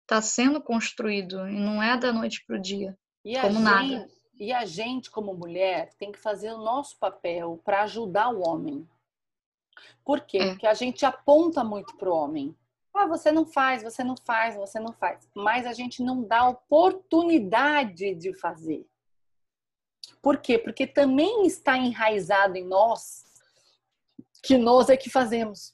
está 0.04 0.22
sendo 0.22 0.62
construído 0.62 1.48
e 1.50 1.60
não 1.60 1.82
é 1.82 1.98
da 1.98 2.14
noite 2.14 2.44
para 2.46 2.58
o 2.58 2.62
dia. 2.62 2.96
E 3.26 3.40
Como 3.40 3.54
gente, 3.56 3.64
nada. 3.64 4.08
e 4.40 4.54
a 4.54 4.66
gente, 4.66 5.10
como 5.10 5.34
mulher, 5.34 5.94
tem 5.98 6.12
que 6.12 6.20
fazer 6.20 6.52
o 6.52 6.60
nosso 6.60 6.98
papel 7.00 7.60
para 7.66 7.82
ajudar 7.84 8.30
o 8.30 8.48
homem. 8.48 8.88
Por 10.06 10.22
quê? 10.22 10.38
É. 10.40 10.50
Porque 10.52 10.68
a 10.68 10.74
gente 10.74 11.06
aponta 11.06 11.64
muito 11.64 11.96
pro 11.98 12.14
homem. 12.14 12.56
Ah, 12.94 13.06
você 13.08 13.32
não 13.32 13.46
faz, 13.46 13.84
você 13.84 14.04
não 14.04 14.16
faz, 14.26 14.56
você 14.56 14.80
não 14.80 14.92
faz. 14.94 15.28
Mas 15.34 15.66
a 15.66 15.74
gente 15.74 16.04
não 16.04 16.24
dá 16.24 16.48
oportunidade 16.50 18.14
de 18.16 18.34
fazer. 18.34 18.86
Por 20.22 20.38
quê? 20.38 20.58
Porque 20.58 20.86
também 20.86 21.46
está 21.46 21.78
enraizado 21.78 22.58
em 22.58 22.66
nós 22.66 23.24
que 24.44 24.58
nós 24.58 24.90
é 24.90 24.98
que 24.98 25.10
fazemos. 25.10 25.74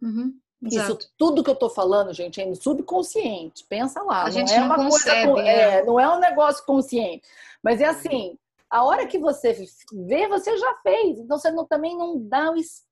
Uhum, 0.00 0.36
Isso 0.62 0.98
tudo 1.18 1.44
que 1.44 1.50
eu 1.50 1.54
tô 1.56 1.68
falando, 1.68 2.12
gente, 2.12 2.40
é 2.40 2.46
no 2.46 2.56
subconsciente. 2.56 3.64
Pensa 3.68 4.02
lá. 4.02 4.22
A 4.22 4.24
não 4.24 4.30
gente 4.32 4.52
é 4.52 4.58
não 4.58 4.66
uma 4.66 4.76
coisa 4.76 4.90
concebe, 4.90 5.26
con- 5.32 5.36
né? 5.36 5.48
é, 5.78 5.84
não 5.84 6.00
é 6.00 6.08
um 6.16 6.18
negócio 6.18 6.64
consciente. 6.64 7.28
Mas 7.62 7.80
é 7.80 7.84
assim, 7.86 8.38
A 8.70 8.84
hora 8.84 9.06
que 9.06 9.18
você 9.18 9.52
vê, 9.92 10.26
você 10.28 10.56
já 10.56 10.74
fez. 10.82 11.18
Então 11.18 11.38
você 11.38 11.50
não, 11.50 11.66
também 11.66 11.94
não 11.96 12.18
dá 12.18 12.50
o 12.50 12.56
espaço 12.56 12.90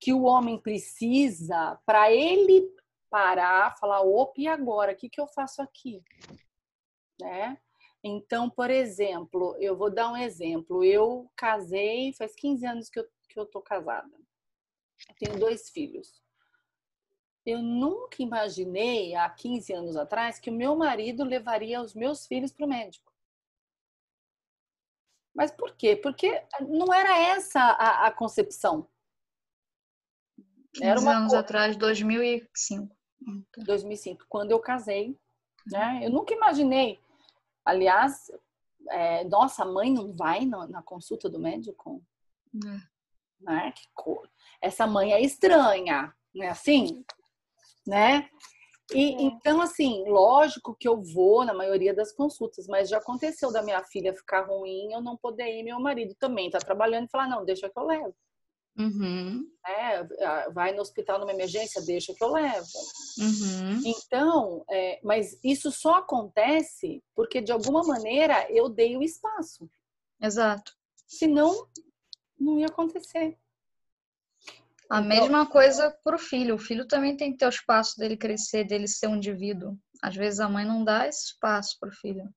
que 0.00 0.12
o 0.12 0.22
homem 0.22 0.60
precisa 0.60 1.78
para 1.84 2.12
ele 2.12 2.72
parar, 3.10 3.76
falar, 3.78 4.02
opa, 4.02 4.40
e 4.40 4.46
agora? 4.46 4.92
O 4.92 4.96
que, 4.96 5.08
que 5.08 5.20
eu 5.20 5.26
faço 5.26 5.60
aqui? 5.60 6.02
Né? 7.20 7.58
Então, 8.02 8.48
por 8.48 8.70
exemplo, 8.70 9.56
eu 9.58 9.76
vou 9.76 9.90
dar 9.90 10.12
um 10.12 10.16
exemplo. 10.16 10.84
Eu 10.84 11.30
casei, 11.36 12.12
faz 12.12 12.34
15 12.34 12.66
anos 12.66 12.88
que 12.88 13.00
eu, 13.00 13.08
que 13.28 13.38
eu 13.38 13.46
tô 13.46 13.60
casada. 13.60 14.08
Eu 15.08 15.14
tenho 15.18 15.38
dois 15.38 15.70
filhos. 15.70 16.22
Eu 17.44 17.62
nunca 17.62 18.22
imaginei, 18.22 19.14
há 19.14 19.28
15 19.28 19.72
anos 19.72 19.96
atrás, 19.96 20.38
que 20.38 20.50
o 20.50 20.52
meu 20.52 20.76
marido 20.76 21.24
levaria 21.24 21.80
os 21.80 21.94
meus 21.94 22.26
filhos 22.26 22.52
para 22.52 22.66
o 22.66 22.68
médico. 22.68 23.07
Mas 25.34 25.50
por 25.50 25.76
quê? 25.76 25.96
Porque 25.96 26.42
não 26.60 26.92
era 26.92 27.16
essa 27.18 27.60
a, 27.60 28.06
a 28.06 28.10
concepção. 28.10 28.88
15 30.74 30.84
era 30.84 31.00
uma 31.00 31.16
anos 31.16 31.32
co... 31.32 31.38
atrás, 31.38 31.76
2005. 31.76 32.96
2005, 33.64 34.26
quando 34.28 34.52
eu 34.52 34.60
casei. 34.60 35.18
Né? 35.66 36.00
Eu 36.02 36.10
nunca 36.10 36.34
imaginei. 36.34 36.98
Aliás, 37.64 38.30
é, 38.90 39.24
nossa 39.24 39.64
mãe 39.64 39.92
não 39.92 40.14
vai 40.14 40.44
na, 40.44 40.66
na 40.66 40.82
consulta 40.82 41.28
do 41.28 41.38
médico? 41.38 42.02
É. 42.54 42.80
Né? 43.40 43.72
Que 43.72 43.86
cor. 43.94 44.28
Essa 44.60 44.86
mãe 44.86 45.12
é 45.12 45.20
estranha, 45.20 46.14
né? 46.34 46.48
Assim, 46.48 47.04
né? 47.86 48.28
E 48.94 49.14
é. 49.14 49.22
então, 49.22 49.60
assim, 49.60 50.04
lógico 50.08 50.74
que 50.74 50.88
eu 50.88 51.02
vou 51.02 51.44
na 51.44 51.52
maioria 51.52 51.94
das 51.94 52.12
consultas, 52.12 52.66
mas 52.66 52.88
já 52.88 52.98
aconteceu 52.98 53.52
da 53.52 53.62
minha 53.62 53.82
filha 53.84 54.14
ficar 54.14 54.46
ruim, 54.46 54.92
eu 54.92 55.00
não 55.00 55.16
poder 55.16 55.58
ir, 55.58 55.62
meu 55.62 55.78
marido 55.78 56.14
também 56.18 56.50
tá 56.50 56.58
trabalhando 56.58 57.06
e 57.06 57.10
falar, 57.10 57.28
não, 57.28 57.44
deixa 57.44 57.68
que 57.68 57.78
eu 57.78 57.84
levo. 57.84 58.14
Uhum. 58.78 59.44
É, 59.66 60.50
vai 60.52 60.72
no 60.72 60.80
hospital 60.80 61.18
numa 61.18 61.32
emergência, 61.32 61.82
deixa 61.82 62.14
que 62.14 62.22
eu 62.22 62.32
levo. 62.32 62.66
Uhum. 63.18 63.82
Então, 63.84 64.64
é, 64.70 65.00
mas 65.02 65.36
isso 65.42 65.72
só 65.72 65.96
acontece 65.96 67.02
porque 67.14 67.40
de 67.40 67.50
alguma 67.50 67.82
maneira 67.82 68.46
eu 68.50 68.68
dei 68.68 68.96
o 68.96 69.02
espaço. 69.02 69.68
Exato. 70.20 70.72
Senão, 71.08 71.66
não 72.38 72.58
ia 72.60 72.66
acontecer. 72.66 73.36
A 74.90 75.00
então, 75.00 75.08
mesma 75.08 75.46
coisa 75.46 75.94
para 76.02 76.16
o 76.16 76.18
filho. 76.18 76.54
O 76.54 76.58
filho 76.58 76.86
também 76.86 77.16
tem 77.16 77.32
que 77.32 77.38
ter 77.38 77.46
o 77.46 77.50
espaço 77.50 77.98
dele 77.98 78.16
crescer, 78.16 78.64
dele 78.64 78.88
ser 78.88 79.06
um 79.06 79.16
indivíduo. 79.16 79.76
Às 80.02 80.16
vezes 80.16 80.40
a 80.40 80.48
mãe 80.48 80.64
não 80.64 80.82
dá 80.82 81.06
esse 81.06 81.26
espaço 81.26 81.76
para 81.78 81.90
o 81.90 81.94
filho. 81.94 82.28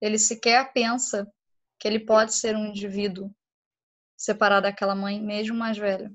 Ele 0.00 0.18
sequer 0.18 0.72
pensa 0.72 1.26
que 1.78 1.88
ele 1.88 1.98
pode 1.98 2.34
ser 2.34 2.56
um 2.56 2.66
indivíduo 2.66 3.30
separar 4.16 4.60
daquela 4.60 4.94
mãe, 4.94 5.20
mesmo 5.20 5.56
mais 5.56 5.76
velha. 5.76 6.12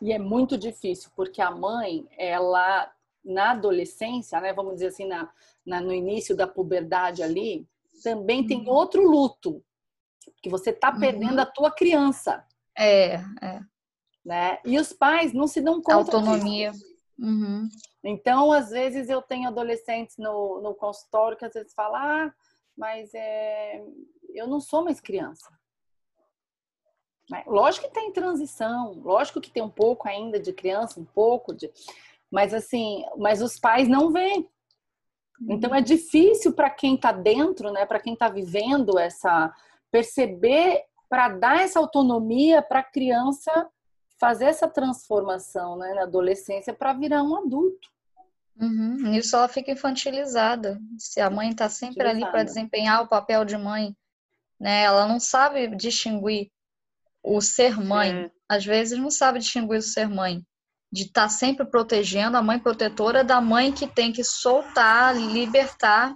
E 0.00 0.12
é 0.12 0.18
muito 0.18 0.56
difícil, 0.56 1.10
porque 1.14 1.40
a 1.40 1.50
mãe, 1.50 2.06
ela, 2.16 2.90
na 3.24 3.52
adolescência, 3.52 4.40
né, 4.40 4.52
vamos 4.52 4.74
dizer 4.74 4.88
assim, 4.88 5.06
na, 5.06 5.30
na 5.64 5.80
no 5.80 5.92
início 5.92 6.36
da 6.36 6.46
puberdade 6.46 7.22
ali, 7.22 7.66
também 8.02 8.40
uhum. 8.42 8.46
tem 8.46 8.68
outro 8.68 9.02
luto, 9.02 9.62
que 10.42 10.48
você 10.48 10.72
tá 10.72 10.92
perdendo 10.92 11.34
uhum. 11.34 11.40
a 11.40 11.46
tua 11.46 11.70
criança. 11.70 12.44
É, 12.76 13.14
é. 13.42 13.60
Né? 14.24 14.58
E 14.64 14.78
os 14.78 14.92
pais 14.92 15.32
não 15.32 15.46
se 15.46 15.60
dão 15.60 15.80
conta 15.80 16.16
Autonomia. 16.16 16.72
Uhum. 17.18 17.68
Então, 18.02 18.52
às 18.52 18.70
vezes, 18.70 19.08
eu 19.08 19.20
tenho 19.20 19.48
adolescentes 19.48 20.16
no, 20.16 20.60
no 20.60 20.74
consultório 20.74 21.36
que 21.36 21.44
às 21.44 21.52
vezes 21.52 21.74
falam, 21.74 22.00
ah, 22.00 22.34
mas 22.76 23.12
é, 23.14 23.84
eu 24.34 24.46
não 24.46 24.60
sou 24.60 24.84
mais 24.84 25.00
criança. 25.00 25.50
Né? 27.30 27.44
Lógico 27.46 27.86
que 27.86 27.94
tem 27.94 28.12
transição, 28.12 28.92
lógico 29.04 29.40
que 29.40 29.50
tem 29.50 29.62
um 29.62 29.70
pouco 29.70 30.08
ainda 30.08 30.40
de 30.40 30.52
criança, 30.52 30.98
um 30.98 31.04
pouco 31.04 31.54
de. 31.54 31.70
Mas 32.30 32.52
assim, 32.52 33.04
mas 33.16 33.42
os 33.42 33.58
pais 33.58 33.88
não 33.88 34.10
veem. 34.10 34.48
Então 35.48 35.74
é 35.74 35.80
difícil 35.80 36.52
para 36.52 36.68
quem 36.68 36.96
está 36.96 37.12
dentro, 37.12 37.70
né, 37.72 37.86
para 37.86 38.00
quem 38.00 38.12
está 38.12 38.28
vivendo 38.28 38.98
essa 38.98 39.54
perceber 39.90 40.84
para 41.08 41.28
dar 41.28 41.62
essa 41.62 41.80
autonomia 41.80 42.62
para 42.62 42.80
a 42.80 42.84
criança 42.84 43.68
fazer 44.20 44.44
essa 44.44 44.68
transformação, 44.68 45.78
né, 45.78 45.94
na 45.94 46.02
adolescência 46.02 46.74
para 46.74 46.92
virar 46.92 47.22
um 47.22 47.36
adulto. 47.36 47.88
Uhum. 48.60 48.96
Nisso 49.10 49.34
ela 49.34 49.48
fica 49.48 49.72
infantilizada. 49.72 50.78
Se 50.98 51.18
a 51.22 51.30
mãe 51.30 51.48
está 51.48 51.70
sempre 51.70 52.06
ali 52.06 52.20
para 52.20 52.44
desempenhar 52.44 53.02
o 53.02 53.08
papel 53.08 53.46
de 53.46 53.56
mãe, 53.56 53.96
né, 54.60 54.82
ela 54.82 55.08
não 55.08 55.18
sabe 55.18 55.74
distinguir 55.74 56.52
o 57.22 57.40
ser 57.40 57.80
mãe. 57.80 58.26
É. 58.26 58.30
Às 58.46 58.66
vezes 58.66 58.98
não 58.98 59.10
sabe 59.10 59.38
distinguir 59.38 59.78
o 59.78 59.82
ser 59.82 60.06
mãe. 60.06 60.44
De 60.92 61.04
estar 61.04 61.22
tá 61.22 61.28
sempre 61.30 61.64
protegendo 61.64 62.36
a 62.36 62.42
mãe 62.42 62.58
protetora 62.58 63.24
da 63.24 63.40
mãe 63.40 63.72
que 63.72 63.86
tem 63.86 64.12
que 64.12 64.22
soltar, 64.22 65.16
libertar. 65.16 66.14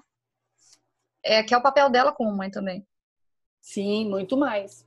É, 1.23 1.43
que 1.43 1.55
é 1.55 1.57
o 1.57 1.63
papel 1.63 1.89
dela 1.89 2.13
como 2.13 2.37
mãe 2.37 2.51
também. 2.51 2.87
Sim, 3.63 4.11
muito 4.11 4.37
mais. 4.37 4.85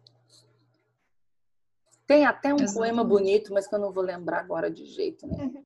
Tem 2.07 2.25
até 2.25 2.53
um 2.53 2.55
Exatamente. 2.55 2.73
poema 2.73 3.03
bonito, 3.03 3.53
mas 3.53 3.67
que 3.67 3.75
eu 3.75 3.79
não 3.79 3.91
vou 3.91 4.03
lembrar 4.03 4.39
agora 4.39 4.71
de 4.71 4.85
jeito, 4.85 5.27
né? 5.27 5.43
Uhum. 5.43 5.63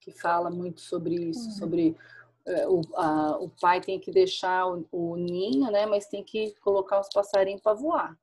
Que 0.00 0.10
fala 0.10 0.50
muito 0.50 0.80
sobre 0.80 1.14
isso, 1.14 1.46
uhum. 1.46 1.52
sobre 1.52 1.96
é, 2.44 2.66
o, 2.66 2.80
a, 2.96 3.38
o 3.38 3.48
pai 3.48 3.80
tem 3.80 4.00
que 4.00 4.10
deixar 4.10 4.66
o, 4.66 4.86
o, 4.90 5.16
ninho, 5.16 5.70
né? 5.70 5.86
Mas 5.86 6.08
tem 6.08 6.24
que 6.24 6.52
colocar 6.60 6.98
os 7.00 7.08
passarinhos 7.08 7.62
para 7.62 7.76
voar. 7.76 8.18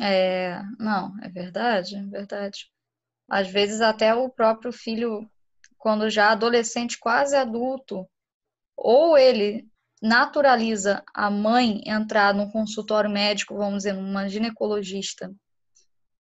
É, 0.00 0.60
não, 0.80 1.14
é 1.22 1.28
verdade, 1.28 1.94
é 1.94 2.02
verdade. 2.02 2.70
Às 3.28 3.48
vezes 3.48 3.80
até 3.80 4.12
o 4.12 4.28
próprio 4.28 4.72
filho, 4.72 5.30
quando 5.78 6.10
já 6.10 6.32
adolescente, 6.32 6.98
quase 6.98 7.36
adulto, 7.36 8.04
ou 8.76 9.16
ele 9.16 9.68
naturaliza 10.02 11.04
a 11.14 11.30
mãe 11.30 11.82
entrar 11.86 12.34
num 12.34 12.50
consultório 12.50 13.08
médico, 13.08 13.56
vamos 13.56 13.78
dizer, 13.78 13.92
numa 13.92 14.28
ginecologista, 14.28 15.32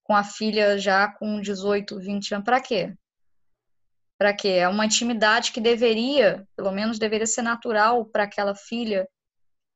com 0.09 0.15
a 0.15 0.23
filha 0.23 0.75
já 0.79 1.07
com 1.07 1.39
18, 1.39 1.99
20 1.99 2.33
anos, 2.33 2.43
para 2.43 2.59
quê? 2.59 2.95
Para 4.17 4.33
quê? 4.33 4.47
É 4.47 4.67
uma 4.67 4.87
intimidade 4.87 5.51
que 5.51 5.61
deveria, 5.61 6.47
pelo 6.55 6.71
menos 6.71 6.97
deveria 6.97 7.27
ser 7.27 7.43
natural 7.43 8.03
para 8.05 8.23
aquela 8.23 8.55
filha, 8.55 9.07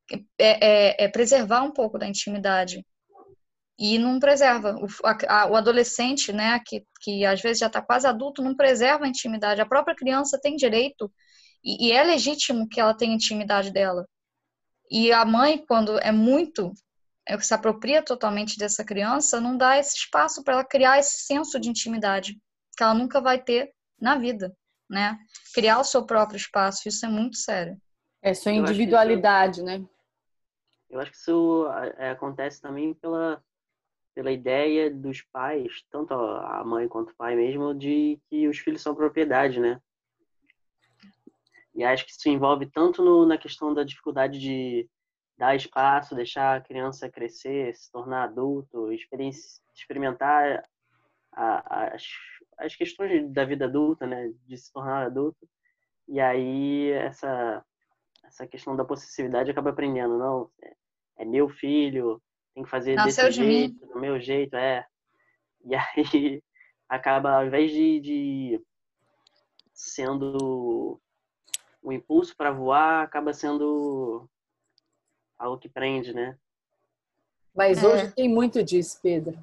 é, 0.10 0.24
é, 0.40 1.04
é 1.04 1.08
preservar 1.08 1.62
um 1.62 1.72
pouco 1.72 2.00
da 2.00 2.08
intimidade 2.08 2.84
e 3.78 4.00
não 4.00 4.20
preserva. 4.20 4.76
O, 4.76 4.88
a, 5.30 5.46
o 5.52 5.56
adolescente, 5.56 6.34
né, 6.34 6.60
que, 6.66 6.84
que 7.02 7.24
às 7.24 7.40
vezes 7.40 7.60
já 7.60 7.68
está 7.68 7.80
quase 7.80 8.08
adulto, 8.08 8.42
não 8.42 8.56
preserva 8.56 9.06
a 9.06 9.08
intimidade. 9.08 9.62
A 9.62 9.68
própria 9.68 9.96
criança 9.96 10.40
tem 10.42 10.56
direito 10.56 11.14
e, 11.64 11.90
e, 11.90 11.92
é 11.92 12.02
legítimo 12.02 12.68
que 12.68 12.82
ela 12.82 12.98
tenha 12.98 13.14
intimidade 13.14 13.72
dela. 13.72 14.04
E 14.90 15.12
a 15.12 15.24
mãe, 15.26 15.64
quando 15.68 16.00
é 16.00 16.12
muito, 16.12 16.74
se 17.40 17.54
apropria 17.54 18.04
totalmente 18.04 18.58
dessa 18.58 18.84
criança, 18.84 19.40
não 19.40 19.58
dá 19.58 19.78
esse 19.78 19.96
espaço 19.96 20.44
para 20.44 20.56
ela 20.56 20.66
criar 20.66 21.00
esse 21.00 21.26
senso 21.26 21.60
de 21.60 21.70
intimidade 21.70 22.38
que 22.76 22.84
ela 22.84 22.94
nunca 22.94 23.22
vai 23.22 23.42
ter 23.42 23.72
na 24.00 24.18
vida, 24.18 24.56
né? 24.90 25.18
Criar 25.54 25.80
o 25.80 25.84
seu 25.84 26.06
próprio 26.06 26.38
espaço, 26.38 26.88
isso 26.88 27.06
é 27.06 27.10
muito 27.10 27.38
sério. 27.38 27.78
É 28.22 28.34
sua 28.34 28.52
individualidade, 28.52 29.58
isso, 29.58 29.66
né? 29.66 29.86
Eu 30.90 31.00
acho 31.00 31.12
que 31.12 31.18
isso 31.18 31.68
é, 31.98 32.12
acontece 32.12 32.62
também 32.62 32.94
pela 32.94 33.42
pela 34.14 34.32
ideia 34.32 34.92
dos 34.92 35.22
pais, 35.22 35.84
tanto 35.90 36.14
a 36.14 36.64
mãe 36.64 36.88
quanto 36.88 37.12
o 37.12 37.16
pai 37.16 37.36
mesmo, 37.36 37.74
de 37.74 38.20
que 38.30 38.48
os 38.48 38.60
filhos 38.60 38.82
são 38.82 38.94
propriedade, 38.94 39.60
né? 39.60 39.82
E 41.74 41.84
acho 41.84 42.06
que 42.06 42.12
isso 42.12 42.30
envolve 42.30 42.68
tanto 42.68 43.04
no, 43.04 43.26
na 43.26 43.38
questão 43.38 43.74
da 43.74 43.84
dificuldade 43.84 44.40
de 44.40 44.88
dar 45.38 45.56
espaço, 45.56 46.16
deixar 46.16 46.58
a 46.58 46.62
criança 46.62 47.10
crescer, 47.10 47.76
se 47.76 47.92
tornar 47.92 48.24
adulto, 48.24 48.90
experimentar 48.92 50.64
a, 51.32 51.94
as, 51.96 52.04
as 52.58 52.76
questões 52.76 53.32
da 53.32 53.46
vida 53.46 53.66
adulta, 53.66 54.06
né? 54.06 54.32
De 54.46 54.58
se 54.58 54.72
tornar 54.72 55.06
adulto. 55.06 55.48
E 56.08 56.20
aí 56.20 56.92
essa, 56.92 57.64
essa 58.24 58.48
questão 58.48 58.76
da 58.76 58.86
possessividade 58.86 59.50
acaba 59.50 59.72
aprendendo, 59.72 60.18
não, 60.18 60.50
é, 60.62 60.76
é 61.20 61.26
meu 61.26 61.50
filho, 61.50 62.22
tem 62.54 62.64
que 62.64 62.70
fazer 62.70 62.96
Nasceu 62.96 63.26
desse 63.26 63.40
de 63.40 63.46
jeito, 63.46 63.82
mim. 63.82 63.94
do 63.94 64.00
meu 64.00 64.20
jeito, 64.20 64.56
é. 64.56 64.86
E 65.66 65.74
aí 65.76 66.44
acaba, 66.88 67.38
ao 67.38 67.48
invés 67.48 67.72
de, 67.72 68.00
de 68.00 68.62
sendo 69.74 71.02
um 71.84 71.92
impulso 71.92 72.36
para 72.36 72.52
voar, 72.52 73.04
acaba 73.04 73.34
sendo 73.34 74.30
algo 75.38 75.58
que 75.58 75.70
prende, 75.70 76.14
né? 76.14 76.38
Mas 77.54 77.84
é. 77.84 77.88
hoje 77.88 78.12
tem 78.12 78.28
muito 78.28 78.64
disso, 78.64 79.00
Pedro. 79.02 79.38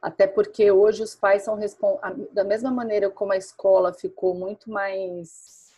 Até 0.00 0.26
porque 0.26 0.70
hoje 0.70 1.02
os 1.02 1.14
pais 1.14 1.42
são 1.42 1.56
responsáveis. 1.56 2.30
Da 2.32 2.42
mesma 2.42 2.70
maneira 2.70 3.10
como 3.10 3.32
a 3.32 3.36
escola 3.36 3.92
ficou 3.92 4.34
muito 4.34 4.70
mais 4.70 5.70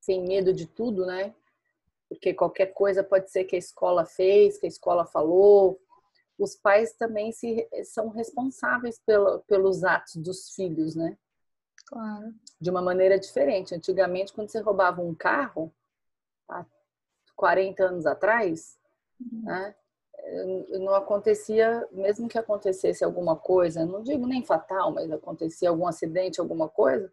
sem 0.00 0.22
medo 0.22 0.52
de 0.52 0.66
tudo, 0.66 1.06
né? 1.06 1.34
porque 2.12 2.34
qualquer 2.34 2.66
coisa 2.66 3.02
pode 3.02 3.30
ser 3.30 3.44
que 3.44 3.56
a 3.56 3.58
escola 3.58 4.04
fez, 4.04 4.58
que 4.58 4.66
a 4.66 4.68
escola 4.68 5.06
falou. 5.06 5.80
Os 6.38 6.54
pais 6.54 6.92
também 6.92 7.32
se, 7.32 7.66
são 7.84 8.10
responsáveis 8.10 9.00
pelo, 9.04 9.40
pelos 9.40 9.82
atos 9.82 10.16
dos 10.16 10.50
filhos, 10.54 10.94
né? 10.94 11.16
Claro. 11.86 12.34
De 12.60 12.70
uma 12.70 12.82
maneira 12.82 13.18
diferente. 13.18 13.74
Antigamente, 13.74 14.32
quando 14.32 14.50
você 14.50 14.60
roubava 14.60 15.00
um 15.00 15.14
carro, 15.14 15.72
há 16.48 16.66
40 17.34 17.84
anos 17.84 18.06
atrás. 18.06 18.78
Né? 19.30 19.74
não 20.80 20.94
acontecia, 20.94 21.86
mesmo 21.90 22.28
que 22.28 22.38
acontecesse 22.38 23.04
alguma 23.04 23.36
coisa, 23.36 23.84
não 23.84 24.02
digo 24.02 24.26
nem 24.26 24.44
fatal, 24.44 24.92
mas 24.92 25.10
acontecia 25.10 25.68
algum 25.68 25.86
acidente, 25.86 26.40
alguma 26.40 26.68
coisa, 26.68 27.12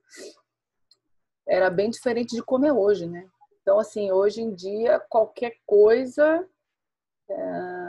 era 1.47 1.69
bem 1.69 1.89
diferente 1.89 2.35
de 2.35 2.43
como 2.43 2.65
é 2.65 2.71
hoje, 2.71 3.07
né? 3.07 3.27
Então, 3.61 3.79
assim, 3.79 4.11
hoje 4.11 4.41
em 4.41 4.53
dia, 4.53 4.99
qualquer 5.09 5.57
coisa, 5.65 6.47
é, 7.27 7.41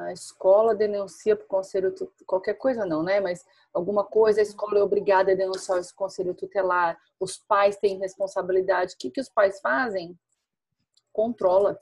a 0.07 0.13
escola 0.13 0.75
denuncia 0.75 1.37
para 1.37 1.45
o 1.45 1.49
conselho, 1.49 1.95
qualquer 2.27 2.55
coisa 2.55 2.87
não, 2.87 3.03
né? 3.03 3.21
Mas 3.21 3.45
alguma 3.73 4.05
coisa, 4.05 4.41
a 4.41 4.43
escola 4.43 4.79
é 4.79 4.83
obrigada 4.83 5.33
a 5.33 5.37
denunciar 5.37 5.79
esse 5.79 5.95
conselho 5.95 6.35
tutelar, 6.35 6.99
os 7.19 7.37
pais 7.37 7.77
têm 7.77 7.99
responsabilidade. 7.99 8.95
O 8.95 8.99
que, 8.99 9.11
que 9.11 9.21
os 9.21 9.29
pais 9.29 9.61
fazem? 9.61 10.19
Controla. 11.13 11.79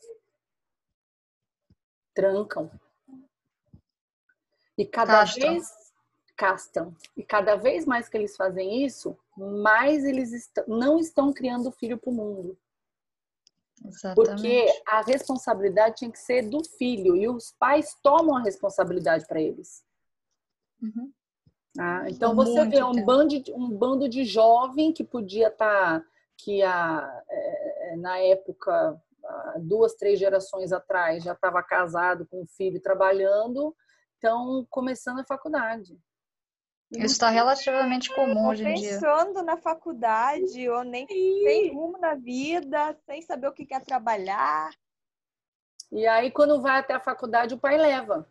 Trancam. 2.19 2.69
E 4.77 4.85
cada 4.85 5.13
castam. 5.21 5.53
vez 5.53 5.93
castam. 6.37 6.97
E 7.17 7.23
cada 7.23 7.55
vez 7.55 7.87
mais 7.87 8.09
que 8.09 8.17
eles 8.17 8.37
fazem 8.37 8.85
isso, 8.85 9.17
mais 9.37 10.05
eles 10.05 10.33
est 10.33 10.67
não 10.67 10.99
estão 10.99 11.33
criando 11.33 11.71
filho 11.71 11.97
para 11.97 12.11
o 12.11 12.13
mundo. 12.13 12.59
Exatamente. 13.85 14.17
Porque 14.17 14.83
a 14.85 15.01
responsabilidade 15.03 15.99
tinha 15.99 16.11
que 16.11 16.19
ser 16.19 16.43
do 16.43 16.65
filho 16.65 17.15
e 17.15 17.29
os 17.29 17.53
pais 17.53 17.97
tomam 18.03 18.37
a 18.37 18.43
responsabilidade 18.43 19.25
para 19.25 19.41
eles. 19.41 19.85
Uhum. 20.83 21.13
Ah, 21.79 22.05
então 22.09 22.35
você 22.35 22.65
vê 22.65 22.83
um 22.83 23.05
bando, 23.05 23.37
um 23.55 23.71
bando 23.71 24.09
de 24.09 24.25
jovem 24.25 24.93
que 24.93 25.05
podia 25.05 25.47
estar 25.47 26.01
tá, 26.01 26.07
que 26.37 26.65
a, 26.65 27.23
é, 27.29 27.93
é, 27.93 27.97
na 27.97 28.19
época 28.19 29.01
duas, 29.61 29.95
três 29.95 30.19
gerações 30.19 30.73
atrás 30.73 31.23
já 31.23 31.33
estava 31.33 31.63
casado 31.63 32.27
com 32.27 32.43
um 32.43 32.47
filho 32.47 32.81
trabalhando, 32.81 33.75
estão 34.15 34.67
começando 34.71 35.21
a 35.21 35.25
faculdade. 35.25 35.99
Isso 36.91 37.05
está 37.05 37.29
relativamente 37.29 38.15
comum 38.15 38.49
hoje 38.49 38.65
em 38.65 38.75
dia. 38.75 38.93
Pensando 38.93 39.43
na 39.43 39.59
faculdade, 39.59 40.69
ou 40.71 40.83
nem 40.83 41.07
sem 41.07 41.75
rumo 41.75 41.99
na 41.99 42.15
vida, 42.15 42.97
sem 43.05 43.21
saber 43.21 43.49
o 43.49 43.53
que 43.53 43.67
quer 43.67 43.83
trabalhar. 43.83 44.71
E 45.93 46.07
aí, 46.07 46.31
quando 46.31 46.63
vai 46.63 46.79
até 46.79 46.95
a 46.95 47.01
faculdade, 47.01 47.55
o 47.55 47.59
pai 47.59 47.77
leva. 47.77 48.27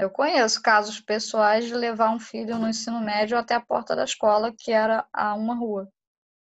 Eu 0.00 0.10
conheço 0.10 0.60
casos 0.60 1.00
pessoais 1.00 1.66
de 1.66 1.74
levar 1.74 2.10
um 2.10 2.18
filho 2.18 2.58
no 2.58 2.68
ensino 2.68 3.00
médio 3.00 3.38
até 3.38 3.54
a 3.54 3.60
porta 3.60 3.94
da 3.94 4.02
escola, 4.02 4.52
que 4.52 4.72
era 4.72 5.06
a 5.12 5.34
uma 5.34 5.54
rua 5.54 5.88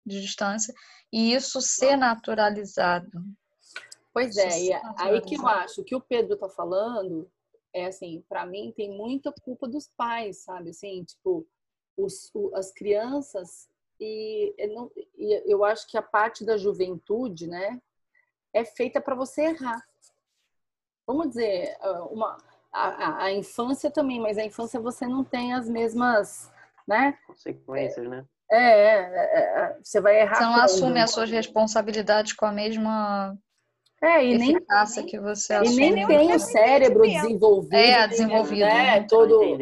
de 0.04 0.20
distância, 0.20 0.74
e 1.12 1.34
isso 1.34 1.60
ser 1.60 1.96
naturalizado. 1.96 3.22
Pois 4.12 4.36
é, 4.36 4.62
e 4.62 4.72
aí 4.98 5.20
que 5.22 5.36
eu 5.36 5.46
acho 5.48 5.82
que 5.82 5.94
o 5.94 6.00
Pedro 6.00 6.34
está 6.34 6.48
falando 6.48 7.28
é 7.72 7.86
assim, 7.86 8.24
para 8.28 8.46
mim 8.46 8.72
tem 8.76 8.96
muita 8.96 9.32
culpa 9.32 9.66
dos 9.66 9.88
pais, 9.96 10.44
sabe? 10.44 10.70
Assim, 10.70 11.02
tipo, 11.02 11.44
os, 11.96 12.30
o, 12.32 12.54
as 12.54 12.70
crianças 12.70 13.68
e 14.00 14.54
eu, 14.56 14.74
não, 14.74 14.90
e 15.16 15.52
eu 15.52 15.64
acho 15.64 15.86
que 15.88 15.98
a 15.98 16.02
parte 16.02 16.44
da 16.44 16.56
juventude, 16.56 17.46
né, 17.48 17.80
é 18.52 18.64
feita 18.64 19.00
para 19.00 19.14
você 19.14 19.42
errar. 19.42 19.84
Vamos 21.06 21.30
dizer, 21.30 21.76
ah, 21.80 22.04
uma, 22.04 22.38
a, 22.72 23.24
a, 23.24 23.32
infância 23.32 23.90
também, 23.90 24.20
mas 24.20 24.38
a 24.38 24.44
infância 24.44 24.80
você 24.80 25.06
não 25.06 25.24
tem 25.24 25.52
as 25.52 25.68
mesmas, 25.68 26.50
né? 26.86 27.18
Consequências, 27.26 28.08
né? 28.08 28.24
É, 28.50 28.56
é, 28.56 28.94
é, 28.94 29.40
é 29.40 29.76
você 29.82 30.00
vai 30.00 30.20
errar. 30.20 30.34
Você 30.34 30.44
não 30.44 30.56
assume 30.56 31.00
as 31.00 31.10
suas 31.10 31.30
responsabilidades 31.30 32.32
com 32.32 32.46
a 32.46 32.52
mesma 32.52 33.36
é, 34.04 34.22
e 34.22 34.36
nem, 34.36 34.58
que 35.06 35.18
você 35.18 35.54
e 35.64 35.90
nem 35.90 36.06
tem 36.06 36.34
o 36.34 36.38
cérebro 36.38 37.04
desenvolvido. 37.04 37.74
É, 37.74 38.06
desenvolvido. 38.06 38.60
Né? 38.60 39.00
né? 39.00 39.06
Todo 39.08 39.58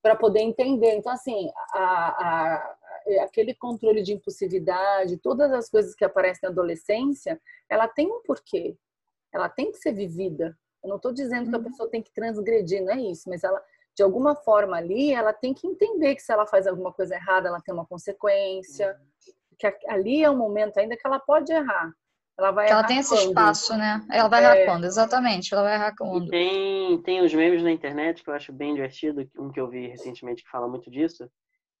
para 0.00 0.16
poder 0.16 0.40
entender. 0.40 0.94
Então, 0.94 1.12
assim, 1.12 1.50
a, 1.74 1.78
a, 1.78 2.74
aquele 3.22 3.54
controle 3.54 4.02
de 4.02 4.14
impulsividade, 4.14 5.18
todas 5.18 5.52
as 5.52 5.68
coisas 5.68 5.94
que 5.94 6.06
aparecem 6.06 6.40
na 6.44 6.48
adolescência, 6.48 7.38
ela 7.68 7.86
tem 7.86 8.06
um 8.06 8.22
porquê. 8.22 8.74
Ela 9.30 9.50
tem 9.50 9.70
que 9.70 9.76
ser 9.76 9.92
vivida. 9.92 10.56
Eu 10.82 10.88
não 10.88 10.96
estou 10.96 11.12
dizendo 11.12 11.50
que 11.50 11.54
a 11.54 11.58
uhum. 11.58 11.64
pessoa 11.64 11.90
tem 11.90 12.02
que 12.02 12.12
transgredir, 12.14 12.82
não 12.82 12.94
é 12.94 13.00
isso, 13.00 13.28
mas 13.28 13.44
ela, 13.44 13.62
de 13.96 14.02
alguma 14.02 14.34
forma 14.34 14.76
ali, 14.76 15.12
ela 15.12 15.32
tem 15.32 15.52
que 15.52 15.66
entender 15.66 16.14
que 16.14 16.22
se 16.22 16.32
ela 16.32 16.46
faz 16.46 16.66
alguma 16.66 16.92
coisa 16.92 17.14
errada, 17.14 17.48
ela 17.48 17.60
tem 17.60 17.74
uma 17.74 17.86
consequência. 17.86 18.96
Que 19.58 19.66
ali 19.88 20.24
é 20.24 20.30
um 20.30 20.36
momento 20.36 20.78
ainda 20.78 20.96
que 20.96 21.06
ela 21.06 21.20
pode 21.20 21.52
errar, 21.52 21.92
ela 22.38 22.50
vai 22.50 22.68
ela 22.68 22.84
tem 22.84 22.98
esse 22.98 23.14
espaço, 23.14 23.76
né? 23.76 24.04
Ela 24.10 24.28
vai 24.28 24.44
é... 24.44 24.46
errar 24.46 24.72
quando? 24.72 24.84
Exatamente, 24.84 25.52
ela 25.52 25.62
vai 25.62 25.74
errar 25.74 25.94
quando. 25.96 26.26
E 26.26 26.30
tem, 26.30 27.02
tem 27.02 27.20
os 27.20 27.32
memes 27.32 27.62
na 27.62 27.70
internet 27.70 28.22
que 28.22 28.30
eu 28.30 28.34
acho 28.34 28.52
bem 28.52 28.74
divertido, 28.74 29.28
um 29.38 29.50
que 29.50 29.60
eu 29.60 29.68
vi 29.68 29.86
recentemente 29.86 30.42
que 30.42 30.50
fala 30.50 30.66
muito 30.66 30.90
disso, 30.90 31.30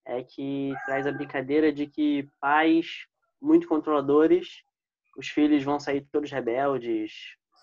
é 0.06 0.22
que 0.22 0.72
traz 0.84 1.06
a 1.06 1.12
brincadeira 1.12 1.72
de 1.72 1.86
que 1.86 2.28
pais 2.40 3.06
muito 3.40 3.66
controladores, 3.66 4.62
os 5.16 5.28
filhos 5.28 5.64
vão 5.64 5.80
sair 5.80 6.06
todos 6.12 6.30
rebeldes, 6.30 7.12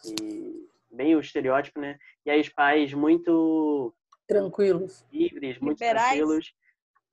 e 0.06 0.68
bem 0.92 1.16
o 1.16 1.20
estereótipo, 1.20 1.80
né? 1.80 1.98
E 2.26 2.32
aí 2.32 2.42
os 2.42 2.50
pais 2.50 2.94
muito 2.94 3.94
tranquilos, 4.30 5.04
livres, 5.12 5.60
muito 5.60 5.80
liberais. 5.80 6.08
tranquilos, 6.08 6.54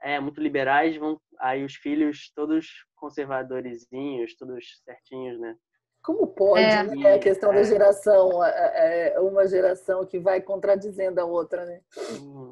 é, 0.03 0.21
muito 0.21 0.39
liberais, 0.39 0.97
vão 0.99 1.19
aí 1.41 1.64
os 1.64 1.75
filhos 1.75 2.31
todos 2.35 2.69
conservadorzinhos, 2.95 4.37
todos 4.37 4.83
certinhos, 4.85 5.41
né? 5.41 5.57
Como 6.05 6.29
pode, 6.29 6.62
é. 6.62 6.83
né? 6.85 7.14
A 7.14 7.19
questão 7.19 7.53
é. 7.53 7.57
da 7.57 7.62
geração, 7.64 8.45
é, 8.45 9.14
é 9.14 9.19
uma 9.21 9.49
geração 9.49 10.07
que 10.07 10.19
vai 10.19 10.41
contradizendo 10.43 11.21
a 11.21 11.25
outra, 11.25 11.64
né? 11.64 11.81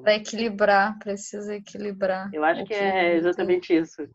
Para 0.03 0.15
equilibrar, 0.15 0.99
precisa 0.99 1.55
equilibrar. 1.55 2.31
Eu 2.33 2.43
acho 2.43 2.65
que 2.65 2.75
é 2.75 3.15
exatamente 3.15 3.77
isso. 3.77 4.09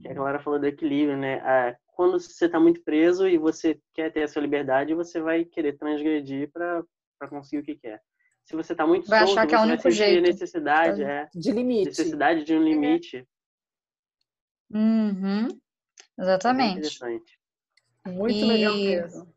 Que 0.00 0.08
a 0.08 0.14
galera 0.14 0.40
falou 0.40 0.58
do 0.58 0.66
equilíbrio, 0.66 1.16
né? 1.16 1.76
Quando 1.94 2.18
você 2.18 2.46
está 2.46 2.58
muito 2.58 2.82
preso 2.82 3.28
e 3.28 3.36
você 3.36 3.78
quer 3.94 4.10
ter 4.10 4.22
a 4.22 4.28
sua 4.28 4.42
liberdade, 4.42 4.94
você 4.94 5.20
vai 5.20 5.44
querer 5.44 5.76
transgredir 5.76 6.50
para 6.50 6.82
conseguir 7.28 7.58
o 7.58 7.62
que 7.62 7.76
quer. 7.76 8.00
Se 8.44 8.56
você 8.56 8.72
está 8.72 8.86
muito 8.86 9.08
vai 9.08 9.20
solto, 9.20 9.38
achar 9.38 9.46
que 9.46 9.54
é 9.54 9.58
o 9.58 9.62
único 9.62 9.90
jeito. 9.90 10.22
necessidade, 10.22 11.02
é, 11.02 11.28
de 11.34 11.52
limite. 11.52 11.88
Necessidade 11.88 12.44
de 12.44 12.54
um 12.54 12.62
limite. 12.62 13.26
Uhum. 14.70 15.48
Exatamente. 16.18 16.98
Muito 18.06 18.34
e, 18.34 18.44
legal 18.44 18.74
mesmo. 18.74 19.34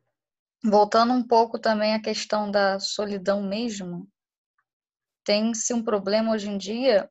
Voltando 0.64 1.14
um 1.14 1.26
pouco 1.26 1.60
também 1.60 1.94
à 1.94 2.02
questão 2.02 2.50
da 2.50 2.80
solidão 2.80 3.42
mesmo, 3.44 4.08
tem-se 5.24 5.74
um 5.74 5.84
problema 5.84 6.32
hoje 6.32 6.50
em 6.50 6.58
dia, 6.58 7.10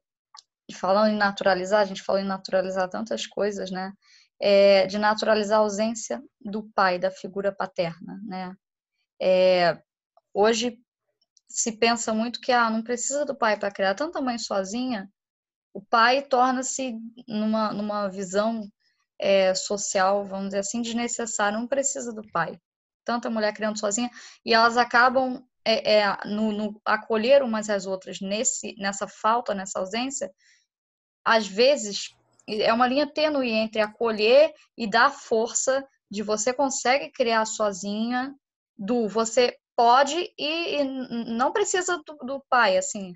falando 0.74 1.10
em 1.10 1.16
naturalizar, 1.16 1.80
a 1.80 1.84
gente 1.84 2.02
falou 2.02 2.20
em 2.20 2.26
naturalizar 2.26 2.88
tantas 2.88 3.26
coisas, 3.26 3.70
né? 3.70 3.92
É, 4.40 4.86
de 4.86 4.98
naturalizar 4.98 5.58
a 5.58 5.62
ausência 5.62 6.20
do 6.40 6.64
pai, 6.74 6.98
da 6.98 7.10
figura 7.10 7.52
paterna, 7.52 8.20
né? 8.24 8.56
É, 9.20 9.80
hoje 10.34 10.78
se 11.52 11.72
pensa 11.72 12.14
muito 12.14 12.40
que 12.40 12.50
ah, 12.50 12.70
não 12.70 12.82
precisa 12.82 13.24
do 13.24 13.34
pai 13.34 13.58
para 13.58 13.70
criar 13.70 13.94
tanta 13.94 14.20
mãe 14.20 14.38
sozinha, 14.38 15.08
o 15.74 15.80
pai 15.80 16.22
torna-se 16.22 16.98
numa, 17.26 17.72
numa 17.72 18.08
visão 18.08 18.68
é, 19.18 19.54
social, 19.54 20.24
vamos 20.24 20.46
dizer 20.46 20.60
assim, 20.60 20.82
desnecessária, 20.82 21.58
não 21.58 21.66
precisa 21.66 22.12
do 22.12 22.22
pai. 22.30 22.58
Tanta 23.04 23.30
mulher 23.30 23.52
criando 23.52 23.78
sozinha, 23.78 24.10
e 24.44 24.52
elas 24.54 24.76
acabam 24.76 25.44
é, 25.64 25.98
é, 25.98 26.18
no, 26.26 26.52
no, 26.52 26.80
acolher 26.84 27.42
umas 27.42 27.70
às 27.70 27.86
outras 27.86 28.20
nesse, 28.20 28.74
nessa 28.78 29.06
falta, 29.06 29.54
nessa 29.54 29.78
ausência, 29.78 30.30
às 31.24 31.46
vezes 31.46 32.08
é 32.48 32.72
uma 32.72 32.86
linha 32.86 33.06
tênue 33.06 33.50
entre 33.50 33.80
acolher 33.80 34.52
e 34.76 34.88
dar 34.88 35.10
força 35.10 35.86
de 36.10 36.22
você 36.22 36.52
consegue 36.52 37.10
criar 37.12 37.44
sozinha, 37.46 38.34
do 38.76 39.08
você 39.08 39.56
pode 39.76 40.32
e, 40.38 40.76
e 40.76 40.84
não 40.84 41.52
precisa 41.52 41.96
do, 41.98 42.14
do 42.24 42.44
pai, 42.48 42.76
assim. 42.76 43.14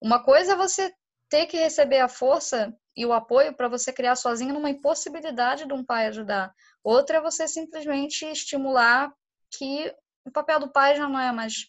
Uma 0.00 0.22
coisa 0.22 0.52
é 0.52 0.56
você 0.56 0.92
ter 1.28 1.46
que 1.46 1.56
receber 1.56 2.00
a 2.00 2.08
força 2.08 2.74
e 2.96 3.04
o 3.04 3.12
apoio 3.12 3.54
para 3.54 3.68
você 3.68 3.92
criar 3.92 4.16
sozinho 4.16 4.54
numa 4.54 4.70
impossibilidade 4.70 5.66
de 5.66 5.72
um 5.72 5.84
pai 5.84 6.06
ajudar. 6.06 6.52
Outra 6.82 7.18
é 7.18 7.20
você 7.20 7.46
simplesmente 7.46 8.24
estimular 8.24 9.12
que 9.50 9.94
o 10.24 10.30
papel 10.30 10.60
do 10.60 10.72
pai 10.72 10.96
já 10.96 11.08
não 11.08 11.18
é 11.18 11.30
mais 11.32 11.68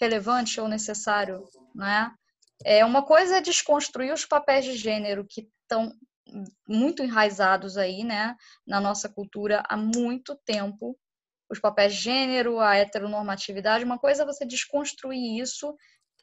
relevante 0.00 0.60
ou 0.60 0.68
necessário, 0.68 1.44
não 1.74 1.86
é? 1.86 2.12
É 2.64 2.84
uma 2.84 3.02
coisa 3.02 3.36
é 3.36 3.40
desconstruir 3.40 4.12
os 4.12 4.24
papéis 4.24 4.64
de 4.64 4.76
gênero 4.76 5.26
que 5.28 5.48
estão 5.62 5.92
muito 6.66 7.02
enraizados 7.02 7.76
aí, 7.76 8.02
né, 8.02 8.34
na 8.66 8.80
nossa 8.80 9.08
cultura 9.08 9.62
há 9.68 9.76
muito 9.76 10.34
tempo. 10.44 10.98
Os 11.48 11.60
papéis 11.60 11.94
de 11.94 12.00
gênero, 12.00 12.60
a 12.60 12.76
heteronormatividade, 12.76 13.84
uma 13.84 13.98
coisa 13.98 14.22
é 14.22 14.26
você 14.26 14.44
desconstruir 14.44 15.40
isso 15.40 15.76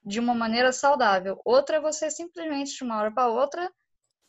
de 0.03 0.19
uma 0.19 0.33
maneira 0.33 0.71
saudável, 0.71 1.39
outra 1.45 1.77
é 1.77 1.81
você 1.81 2.09
simplesmente, 2.09 2.75
de 2.75 2.83
uma 2.83 2.97
hora 2.97 3.11
para 3.11 3.27
outra, 3.27 3.71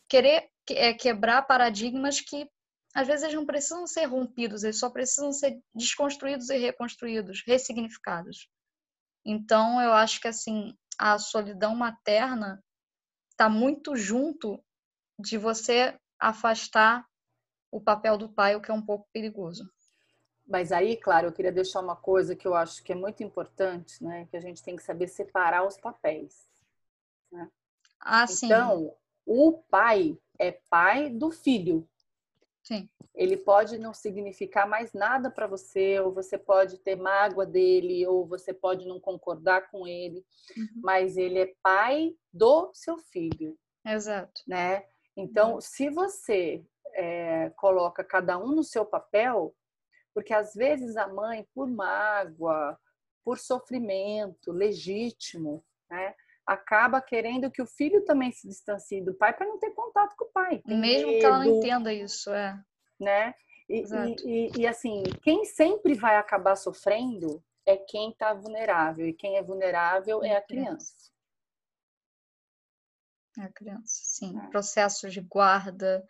querer 0.08 0.50
é, 0.70 0.92
quebrar 0.92 1.42
paradigmas 1.42 2.20
que 2.20 2.46
às 2.94 3.06
vezes 3.06 3.22
eles 3.22 3.34
não 3.34 3.46
precisam 3.46 3.86
ser 3.86 4.04
rompidos, 4.04 4.62
eles 4.62 4.78
só 4.78 4.90
precisam 4.90 5.32
ser 5.32 5.58
desconstruídos 5.74 6.50
e 6.50 6.58
reconstruídos, 6.58 7.42
ressignificados. 7.46 8.48
Então, 9.24 9.80
eu 9.80 9.92
acho 9.92 10.20
que 10.20 10.28
assim, 10.28 10.76
a 10.98 11.18
solidão 11.18 11.74
materna 11.74 12.62
está 13.30 13.48
muito 13.48 13.96
junto 13.96 14.62
de 15.18 15.38
você 15.38 15.98
afastar 16.20 17.06
o 17.70 17.80
papel 17.80 18.18
do 18.18 18.28
pai, 18.28 18.54
o 18.54 18.60
que 18.60 18.70
é 18.70 18.74
um 18.74 18.84
pouco 18.84 19.08
perigoso. 19.12 19.64
Mas 20.46 20.72
aí, 20.72 20.96
claro, 20.96 21.28
eu 21.28 21.32
queria 21.32 21.52
deixar 21.52 21.80
uma 21.80 21.96
coisa 21.96 22.34
que 22.34 22.46
eu 22.46 22.54
acho 22.54 22.82
que 22.82 22.92
é 22.92 22.96
muito 22.96 23.22
importante, 23.22 24.02
né? 24.02 24.26
Que 24.30 24.36
a 24.36 24.40
gente 24.40 24.62
tem 24.62 24.76
que 24.76 24.82
saber 24.82 25.08
separar 25.08 25.66
os 25.66 25.76
papéis. 25.76 26.46
Né? 27.30 27.48
Ah, 28.00 28.26
sim. 28.26 28.46
Então, 28.46 28.94
o 29.24 29.52
pai 29.70 30.18
é 30.38 30.52
pai 30.68 31.08
do 31.08 31.30
filho. 31.30 31.88
Sim. 32.62 32.88
Ele 33.14 33.36
pode 33.36 33.78
não 33.78 33.92
significar 33.92 34.68
mais 34.68 34.92
nada 34.92 35.30
para 35.30 35.46
você, 35.46 36.00
ou 36.00 36.12
você 36.12 36.38
pode 36.38 36.78
ter 36.78 36.96
mágoa 36.96 37.44
dele, 37.44 38.06
ou 38.06 38.26
você 38.26 38.54
pode 38.54 38.86
não 38.86 39.00
concordar 39.00 39.70
com 39.70 39.86
ele, 39.86 40.24
uhum. 40.56 40.80
mas 40.82 41.16
ele 41.16 41.38
é 41.38 41.54
pai 41.62 42.14
do 42.32 42.70
seu 42.72 42.98
filho. 42.98 43.58
Exato. 43.84 44.42
Né? 44.46 44.84
Então, 45.16 45.54
uhum. 45.54 45.60
se 45.60 45.90
você 45.90 46.64
é, 46.94 47.50
coloca 47.50 48.02
cada 48.04 48.38
um 48.38 48.52
no 48.52 48.64
seu 48.64 48.84
papel, 48.84 49.54
porque 50.14 50.32
às 50.32 50.54
vezes 50.54 50.96
a 50.96 51.08
mãe, 51.08 51.46
por 51.54 51.68
mágoa, 51.68 52.78
por 53.24 53.38
sofrimento 53.38 54.52
legítimo, 54.52 55.64
né, 55.90 56.14
acaba 56.46 57.00
querendo 57.00 57.50
que 57.50 57.62
o 57.62 57.66
filho 57.66 58.04
também 58.04 58.32
se 58.32 58.48
distancie 58.48 59.02
do 59.02 59.14
pai 59.14 59.32
para 59.32 59.46
não 59.46 59.58
ter 59.58 59.70
contato 59.70 60.14
com 60.16 60.24
o 60.24 60.32
pai. 60.32 60.58
Tem 60.58 60.78
Mesmo 60.78 61.08
medo, 61.08 61.20
que 61.20 61.26
ela 61.26 61.44
não 61.44 61.58
entenda 61.58 61.92
isso, 61.92 62.30
é. 62.30 62.62
Né? 62.98 63.34
E, 63.68 63.80
e, 63.80 64.16
e, 64.24 64.60
e, 64.60 64.66
assim, 64.66 65.02
quem 65.22 65.44
sempre 65.44 65.94
vai 65.94 66.16
acabar 66.16 66.56
sofrendo 66.56 67.42
é 67.64 67.76
quem 67.76 68.10
está 68.10 68.34
vulnerável. 68.34 69.06
E 69.06 69.14
quem 69.14 69.36
é 69.36 69.42
vulnerável 69.42 70.22
é 70.22 70.36
a 70.36 70.42
criança. 70.42 70.94
É 73.38 73.44
a 73.44 73.52
criança, 73.52 74.00
sim. 74.02 74.38
É. 74.38 74.46
Processos 74.48 75.12
de 75.12 75.20
guarda, 75.20 76.06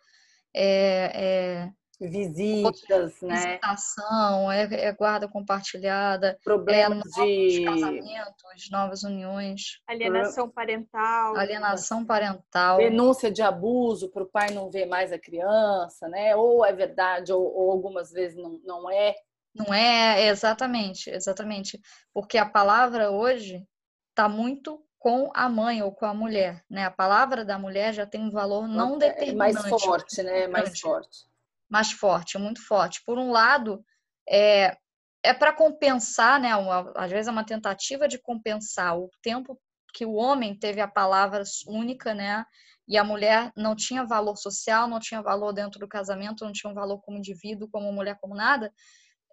é, 0.53 1.11
é 1.13 1.73
visitas, 2.07 3.21
né? 3.21 3.35
Visitação, 3.35 4.51
é, 4.51 4.63
é, 4.63 4.91
guarda 4.91 5.27
compartilhada, 5.27 6.37
problemas 6.43 7.17
é, 7.17 7.25
de 7.25 7.65
casamentos, 7.65 8.69
novas 8.71 9.03
uniões, 9.03 9.81
alienação 9.87 10.49
parental, 10.49 11.35
alienação 11.35 12.05
parental, 12.05 12.77
denúncia 12.77 13.31
de 13.31 13.41
abuso 13.41 14.09
para 14.09 14.23
o 14.23 14.29
pai 14.29 14.51
não 14.51 14.69
ver 14.69 14.85
mais 14.85 15.11
a 15.11 15.19
criança, 15.19 16.07
né? 16.07 16.35
Ou 16.35 16.65
é 16.65 16.73
verdade 16.73 17.31
ou, 17.31 17.41
ou 17.41 17.71
algumas 17.71 18.11
vezes 18.11 18.37
não, 18.37 18.59
não 18.63 18.91
é. 18.91 19.15
Não 19.55 19.71
é 19.71 20.29
exatamente, 20.29 21.11
exatamente, 21.11 21.79
porque 22.11 22.39
a 22.39 22.45
palavra 22.45 23.11
hoje 23.11 23.63
está 24.09 24.27
muito 24.27 24.83
com 24.97 25.29
a 25.35 25.47
mãe 25.47 25.83
ou 25.83 25.91
com 25.91 26.07
a 26.07 26.13
mulher, 26.13 26.63
né? 26.67 26.85
A 26.85 26.91
palavra 26.91 27.45
da 27.45 27.59
mulher 27.59 27.93
já 27.93 28.05
tem 28.05 28.21
um 28.21 28.31
valor 28.31 28.67
não 28.67 28.95
é, 28.95 28.99
determinante, 28.99 29.53
mais 29.53 29.83
forte, 29.83 30.23
né? 30.23 30.47
Mais 30.47 30.79
forte 30.79 31.32
mais 31.73 31.91
forte, 31.91 32.37
muito 32.37 32.63
forte. 32.63 33.01
Por 33.03 33.17
um 33.17 33.31
lado, 33.31 33.83
é, 34.29 34.77
é 35.23 35.33
para 35.33 35.51
compensar, 35.51 36.39
né? 36.39 36.55
Uma, 36.55 36.93
às 36.95 37.09
vezes 37.09 37.27
é 37.27 37.31
uma 37.31 37.43
tentativa 37.43 38.07
de 38.07 38.19
compensar 38.19 38.95
o 38.95 39.09
tempo 39.23 39.59
que 39.91 40.05
o 40.05 40.13
homem 40.13 40.55
teve 40.55 40.79
a 40.79 40.87
palavra 40.87 41.41
única, 41.65 42.13
né? 42.13 42.45
E 42.87 42.95
a 42.95 43.03
mulher 43.03 43.51
não 43.57 43.75
tinha 43.75 44.05
valor 44.05 44.35
social, 44.35 44.87
não 44.87 44.99
tinha 44.99 45.23
valor 45.23 45.51
dentro 45.51 45.79
do 45.79 45.87
casamento, 45.87 46.45
não 46.45 46.51
tinha 46.51 46.69
um 46.69 46.75
valor 46.75 47.01
como 47.01 47.17
indivíduo, 47.17 47.67
como 47.71 47.91
mulher, 47.91 48.19
como 48.21 48.35
nada. 48.35 48.71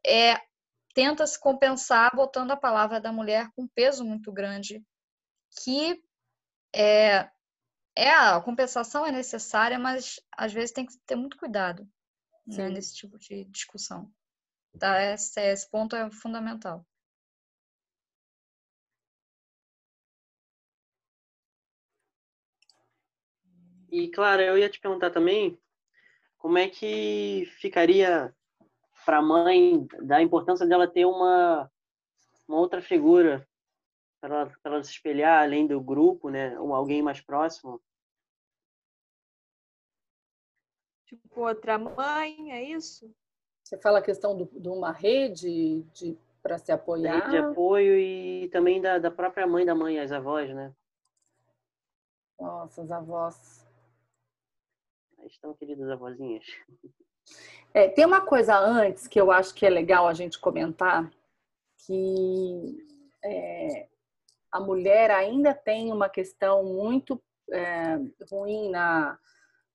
É, 0.07 0.41
tenta 0.95 1.26
se 1.26 1.38
compensar 1.38 2.11
botando 2.16 2.53
a 2.53 2.57
palavra 2.57 2.99
da 2.99 3.12
mulher 3.12 3.49
com 3.55 3.68
peso 3.68 4.03
muito 4.03 4.32
grande, 4.32 4.82
que 5.62 6.03
é, 6.74 7.28
é 7.95 8.11
a 8.11 8.41
compensação 8.41 9.05
é 9.05 9.12
necessária, 9.12 9.78
mas 9.78 10.18
às 10.32 10.55
vezes 10.55 10.72
tem 10.72 10.86
que 10.86 10.95
ter 11.07 11.16
muito 11.16 11.36
cuidado 11.36 11.86
né, 12.57 12.68
nesse 12.68 12.94
tipo 12.94 13.18
de 13.18 13.44
discussão. 13.44 14.11
Tá? 14.78 15.03
Esse, 15.03 15.40
esse 15.40 15.68
ponto 15.68 15.96
é 15.96 16.11
fundamental. 16.11 16.86
E, 23.90 24.09
Clara, 24.09 24.44
eu 24.44 24.57
ia 24.57 24.70
te 24.70 24.78
perguntar 24.78 25.11
também 25.11 25.59
como 26.38 26.57
é 26.57 26.68
que 26.68 27.44
ficaria 27.59 28.34
para 29.05 29.18
a 29.18 29.22
mãe 29.22 29.86
da 30.03 30.22
importância 30.22 30.64
dela 30.64 30.86
ter 30.86 31.05
uma, 31.05 31.70
uma 32.46 32.59
outra 32.59 32.80
figura 32.80 33.46
para 34.20 34.42
ela, 34.42 34.53
ela 34.62 34.84
se 34.84 34.90
espelhar 34.92 35.42
além 35.42 35.66
do 35.66 35.80
grupo, 35.80 36.30
né? 36.30 36.59
Um, 36.61 36.74
alguém 36.74 37.03
mais 37.03 37.20
próximo. 37.20 37.82
Tipo, 41.11 41.40
outra 41.40 41.76
mãe, 41.76 42.52
é 42.52 42.62
isso? 42.62 43.12
Você 43.64 43.76
fala 43.76 43.98
a 43.98 44.02
questão 44.02 44.36
do, 44.36 44.44
de 44.44 44.68
uma 44.68 44.92
rede 44.92 45.82
de, 45.92 46.16
para 46.40 46.56
se 46.56 46.70
apoiar? 46.70 47.16
Rede 47.16 47.30
de 47.30 47.36
apoio 47.38 47.98
e 47.98 48.48
também 48.50 48.80
da, 48.80 48.96
da 49.00 49.11
própria 49.11 49.44
mãe 49.44 49.66
da 49.66 49.74
mãe, 49.74 49.98
as 49.98 50.12
avós, 50.12 50.54
né? 50.54 50.72
Nossa, 52.38 52.82
as 52.82 52.92
avós. 52.92 53.66
Aí 55.18 55.26
estão, 55.26 55.52
queridas 55.52 55.90
avózinhas. 55.90 56.44
É, 57.72 57.86
tem 57.86 58.04
uma 58.04 58.20
coisa 58.20 58.58
antes 58.58 59.06
que 59.06 59.20
eu 59.20 59.30
acho 59.30 59.54
que 59.54 59.64
é 59.64 59.70
legal 59.70 60.08
a 60.08 60.12
gente 60.12 60.40
comentar, 60.40 61.08
que 61.86 62.84
é, 63.22 63.86
a 64.50 64.58
mulher 64.58 65.12
ainda 65.12 65.54
tem 65.54 65.92
uma 65.92 66.08
questão 66.08 66.64
muito 66.64 67.22
é, 67.48 67.96
ruim 68.28 68.70
na, 68.70 69.16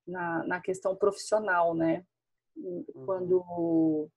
na, 0.08 0.44
na 0.46 0.62
questão 0.62 0.96
profissional, 0.96 1.74
né? 1.74 2.06
Uhum. 2.56 2.86
Quando, 3.06 4.10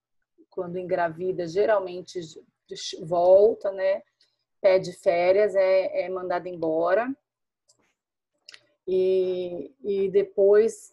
quando 0.51 0.79
engravida, 0.79 1.47
geralmente 1.47 2.21
volta, 3.03 3.73
né? 3.73 4.03
Pede 4.61 4.93
férias, 4.93 5.55
é, 5.55 6.03
é 6.03 6.09
mandada 6.09 6.49
embora. 6.49 7.09
E, 8.87 9.75
e 9.83 10.09
depois 10.09 10.93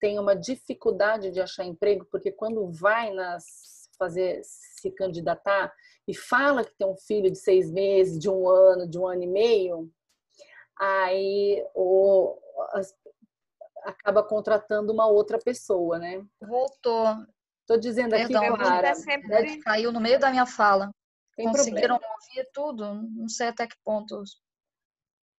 tem 0.00 0.18
uma 0.18 0.34
dificuldade 0.34 1.30
de 1.30 1.40
achar 1.40 1.64
emprego, 1.64 2.06
porque 2.10 2.32
quando 2.32 2.70
vai 2.70 3.12
nas 3.12 3.82
fazer 3.98 4.40
se 4.42 4.90
candidatar 4.90 5.72
e 6.08 6.14
fala 6.14 6.64
que 6.64 6.74
tem 6.76 6.86
um 6.86 6.96
filho 6.96 7.30
de 7.30 7.38
seis 7.38 7.70
meses, 7.70 8.18
de 8.18 8.28
um 8.28 8.48
ano, 8.48 8.88
de 8.88 8.98
um 8.98 9.06
ano 9.06 9.22
e 9.22 9.26
meio, 9.28 9.88
aí 10.76 11.64
o, 11.74 12.36
as, 12.72 12.96
acaba 13.84 14.22
contratando 14.22 14.92
uma 14.92 15.06
outra 15.06 15.38
pessoa, 15.38 15.98
né? 15.98 16.24
Voltou. 16.40 17.16
Estou 17.60 17.78
dizendo 17.78 18.14
aqui, 18.14 18.28
Perdão, 18.28 18.56
Clara. 18.56 18.88
É 18.88 18.94
sempre... 18.94 19.58
Caiu 19.58 19.92
no 19.92 20.00
meio 20.00 20.18
da 20.18 20.30
minha 20.30 20.46
fala. 20.46 20.90
Tem 21.36 21.46
Conseguiram 21.46 21.98
problema. 21.98 22.14
ouvir 22.14 22.50
tudo? 22.52 22.94
Não 22.94 23.28
sei 23.28 23.48
até 23.48 23.66
que 23.66 23.76
ponto. 23.84 24.22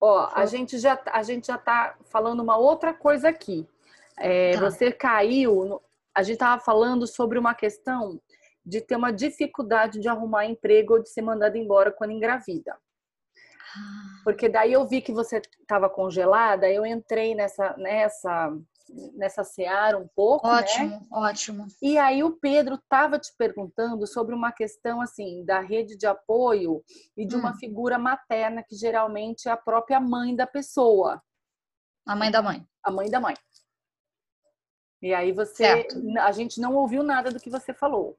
Ó, 0.02 0.30
a 0.34 0.46
gente 0.46 0.78
já 0.78 1.02
a 1.12 1.24
gente 1.24 1.48
já 1.48 1.56
está 1.56 1.96
falando 2.06 2.42
uma 2.42 2.58
outra 2.58 2.94
coisa 2.94 3.30
aqui. 3.30 3.68
É, 4.18 4.54
tá. 4.54 4.62
Você 4.62 4.92
caiu. 4.92 5.66
No... 5.66 5.82
A 6.16 6.24
gente 6.24 6.36
estava 6.36 6.62
falando 6.62 7.08
sobre 7.08 7.38
uma 7.38 7.54
questão 7.54 8.22
de 8.66 8.82
ter 8.82 8.96
uma 8.96 9.12
dificuldade 9.12 10.00
de 10.00 10.08
arrumar 10.08 10.46
emprego 10.46 10.94
ou 10.94 11.04
de 11.04 11.10
ser 11.10 11.22
mandada 11.22 11.58
embora 11.58 11.92
quando 11.92 12.12
engravida. 12.12 12.78
Porque 14.24 14.48
daí 14.48 14.74
eu 14.74 14.88
vi 14.88 15.02
que 15.02 15.12
você 15.12 15.42
estava 15.60 15.90
congelada, 15.90 16.70
eu 16.70 16.86
entrei 16.86 17.36
nessa 17.36 17.76
nessa 17.78 18.54
nessa 19.16 19.44
seara 19.44 19.98
um 19.98 20.08
pouco, 20.16 20.48
né? 20.48 20.54
ótimo, 20.56 20.90
né? 20.90 21.08
Ótimo, 21.12 21.68
E 21.82 21.98
aí 21.98 22.24
o 22.24 22.38
Pedro 22.38 22.76
estava 22.76 23.18
te 23.18 23.34
perguntando 23.38 24.06
sobre 24.06 24.36
uma 24.36 24.52
questão 24.52 25.02
assim 25.02 25.44
da 25.46 25.60
rede 25.62 25.98
de 25.98 26.06
apoio 26.06 26.84
e 27.16 27.26
de 27.26 27.36
hum. 27.36 27.40
uma 27.40 27.56
figura 27.56 27.98
materna 27.98 28.64
que 28.64 28.76
geralmente 28.76 29.48
é 29.48 29.52
a 29.52 29.58
própria 29.58 30.00
mãe 30.00 30.36
da 30.36 30.46
pessoa. 30.46 31.22
A 32.06 32.16
mãe 32.16 32.30
da 32.30 32.42
mãe. 32.42 32.68
A 32.84 32.92
mãe 32.92 33.10
da 33.10 33.20
mãe. 33.20 33.36
E 35.02 35.14
aí 35.14 35.32
você, 35.32 35.66
certo. 35.66 36.02
a 36.20 36.32
gente 36.32 36.62
não 36.62 36.76
ouviu 36.76 37.04
nada 37.04 37.32
do 37.32 37.40
que 37.40 37.50
você 37.50 37.74
falou. 37.74 38.18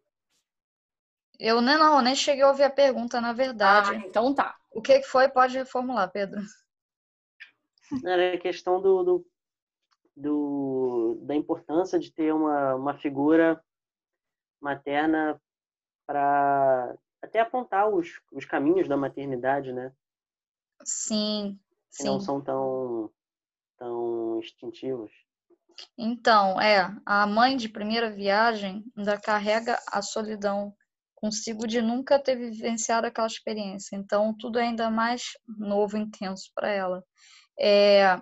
Eu 1.38 1.60
nem 1.60 1.76
não, 1.76 2.00
nem 2.00 2.14
cheguei 2.14 2.42
a 2.42 2.48
ouvir 2.48 2.64
a 2.64 2.70
pergunta, 2.70 3.20
na 3.20 3.32
verdade. 3.32 3.90
Ah, 3.90 3.94
então 3.96 4.34
tá. 4.34 4.56
O 4.74 4.82
que 4.82 5.02
foi? 5.02 5.28
Pode 5.28 5.56
reformular, 5.56 6.10
Pedro. 6.10 6.40
Era 8.04 8.34
a 8.34 8.38
questão 8.38 8.80
do, 8.80 9.04
do, 9.04 9.26
do 10.16 11.18
da 11.22 11.34
importância 11.34 11.98
de 11.98 12.12
ter 12.12 12.34
uma, 12.34 12.74
uma 12.74 12.98
figura 12.98 13.62
materna 14.60 15.40
para 16.06 16.96
até 17.22 17.40
apontar 17.40 17.88
os, 17.88 18.20
os 18.32 18.44
caminhos 18.44 18.88
da 18.88 18.96
maternidade, 18.96 19.72
né? 19.72 19.92
Sim, 20.84 21.58
que 21.90 22.02
sim. 22.02 22.04
não 22.04 22.20
são 22.20 22.40
tão, 22.40 23.10
tão 23.78 24.40
instintivos. 24.40 25.12
Então, 25.96 26.60
é, 26.60 26.94
a 27.06 27.26
mãe 27.26 27.56
de 27.56 27.68
primeira 27.68 28.10
viagem 28.10 28.84
ainda 28.96 29.18
carrega 29.20 29.78
a 29.88 30.02
solidão 30.02 30.74
consigo 31.24 31.66
de 31.66 31.80
nunca 31.80 32.18
ter 32.18 32.36
vivenciado 32.36 33.06
aquela 33.06 33.26
experiência. 33.26 33.96
Então, 33.96 34.36
tudo 34.36 34.58
é 34.58 34.64
ainda 34.64 34.90
mais 34.90 35.22
novo, 35.56 35.96
intenso 35.96 36.50
para 36.54 36.68
ela. 36.68 37.02
É, 37.58 38.20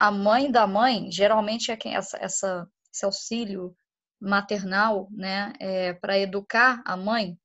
a 0.00 0.10
mãe 0.10 0.50
da 0.50 0.66
mãe, 0.66 1.12
geralmente 1.12 1.70
é 1.70 1.76
quem 1.76 1.94
essa, 1.94 2.16
essa 2.16 2.66
esse 2.90 3.04
auxílio 3.04 3.76
maternal, 4.18 5.08
né, 5.12 5.52
é, 5.60 5.92
para 5.92 6.18
educar 6.18 6.82
a 6.86 6.96
mãe, 6.96 7.38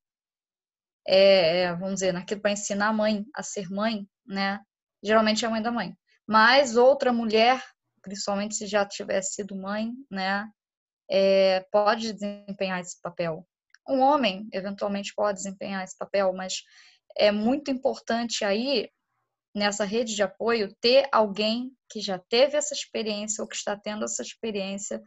é, 1.05 1.63
é 1.63 1.75
vamos 1.75 1.95
dizer, 1.95 2.13
naquilo 2.13 2.39
para 2.39 2.51
ensinar 2.51 2.87
a 2.87 2.93
mãe 2.93 3.25
a 3.35 3.43
ser 3.43 3.69
mãe, 3.69 4.07
né, 4.25 4.61
geralmente 5.03 5.43
é 5.43 5.49
a 5.49 5.51
mãe 5.51 5.61
da 5.61 5.69
mãe. 5.69 5.93
Mas 6.25 6.77
outra 6.77 7.11
mulher, 7.11 7.61
principalmente 8.01 8.55
se 8.55 8.67
já 8.67 8.85
tivesse 8.85 9.33
sido 9.33 9.53
mãe, 9.53 9.91
né, 10.09 10.49
é, 11.11 11.59
pode 11.73 12.13
desempenhar 12.13 12.79
esse 12.79 13.01
papel. 13.01 13.45
Um 13.87 13.99
homem, 13.99 14.47
eventualmente, 14.51 15.13
pode 15.13 15.37
desempenhar 15.37 15.83
esse 15.83 15.97
papel, 15.97 16.33
mas 16.33 16.63
é 17.15 17.31
muito 17.31 17.69
importante 17.69 18.43
aí, 18.43 18.89
nessa 19.53 19.85
rede 19.85 20.15
de 20.15 20.23
apoio, 20.23 20.73
ter 20.81 21.07
alguém 21.11 21.71
que 21.89 22.01
já 22.01 22.17
teve 22.17 22.57
essa 22.57 22.73
experiência 22.73 23.41
ou 23.41 23.47
que 23.47 23.55
está 23.55 23.77
tendo 23.77 24.05
essa 24.05 24.21
experiência 24.21 25.01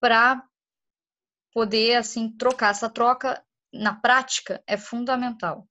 para 0.00 0.42
poder, 1.52 1.96
assim, 1.96 2.30
trocar. 2.36 2.70
Essa 2.70 2.88
troca, 2.88 3.42
na 3.72 3.94
prática, 3.94 4.62
é 4.66 4.76
fundamental. 4.76 5.68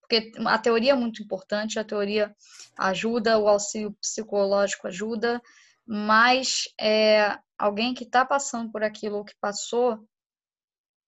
Porque 0.00 0.32
a 0.46 0.58
teoria 0.58 0.92
é 0.92 0.96
muito 0.96 1.22
importante, 1.22 1.78
a 1.78 1.84
teoria 1.84 2.34
ajuda, 2.78 3.38
o 3.38 3.48
auxílio 3.48 3.92
psicológico 4.00 4.86
ajuda, 4.86 5.40
mas 5.86 6.64
é, 6.78 7.38
alguém 7.58 7.94
que 7.94 8.04
está 8.04 8.24
passando 8.24 8.70
por 8.70 8.82
aquilo 8.82 9.18
ou 9.18 9.24
que 9.24 9.34
passou 9.40 10.06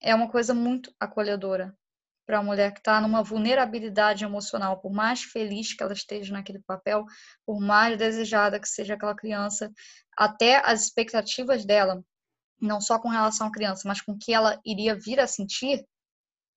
é 0.05 0.14
uma 0.14 0.28
coisa 0.30 0.52
muito 0.55 0.94
acolhedora 1.00 1.74
para 2.26 2.38
a 2.38 2.42
mulher 2.42 2.72
que 2.72 2.80
está 2.80 3.00
numa 3.00 3.22
vulnerabilidade 3.22 4.24
emocional, 4.24 4.80
por 4.80 4.92
mais 4.92 5.22
feliz 5.22 5.74
que 5.74 5.82
ela 5.82 5.92
esteja 5.92 6.32
naquele 6.32 6.61
papel, 6.61 7.05
por 7.44 7.61
mais 7.61 7.98
desejada 7.98 8.61
que 8.61 8.68
seja 8.68 8.94
aquela 8.94 9.14
criança, 9.14 9.72
até 10.16 10.57
as 10.64 10.84
expectativas 10.84 11.64
dela, 11.64 12.05
não 12.61 12.80
só 12.80 12.98
com 12.98 13.09
relação 13.09 13.46
à 13.46 13.52
criança, 13.52 13.88
mas 13.88 14.00
com 14.00 14.12
o 14.12 14.18
que 14.18 14.32
ela 14.32 14.61
iria 14.64 14.94
vir 14.94 15.20
a 15.20 15.26
sentir, 15.26 15.84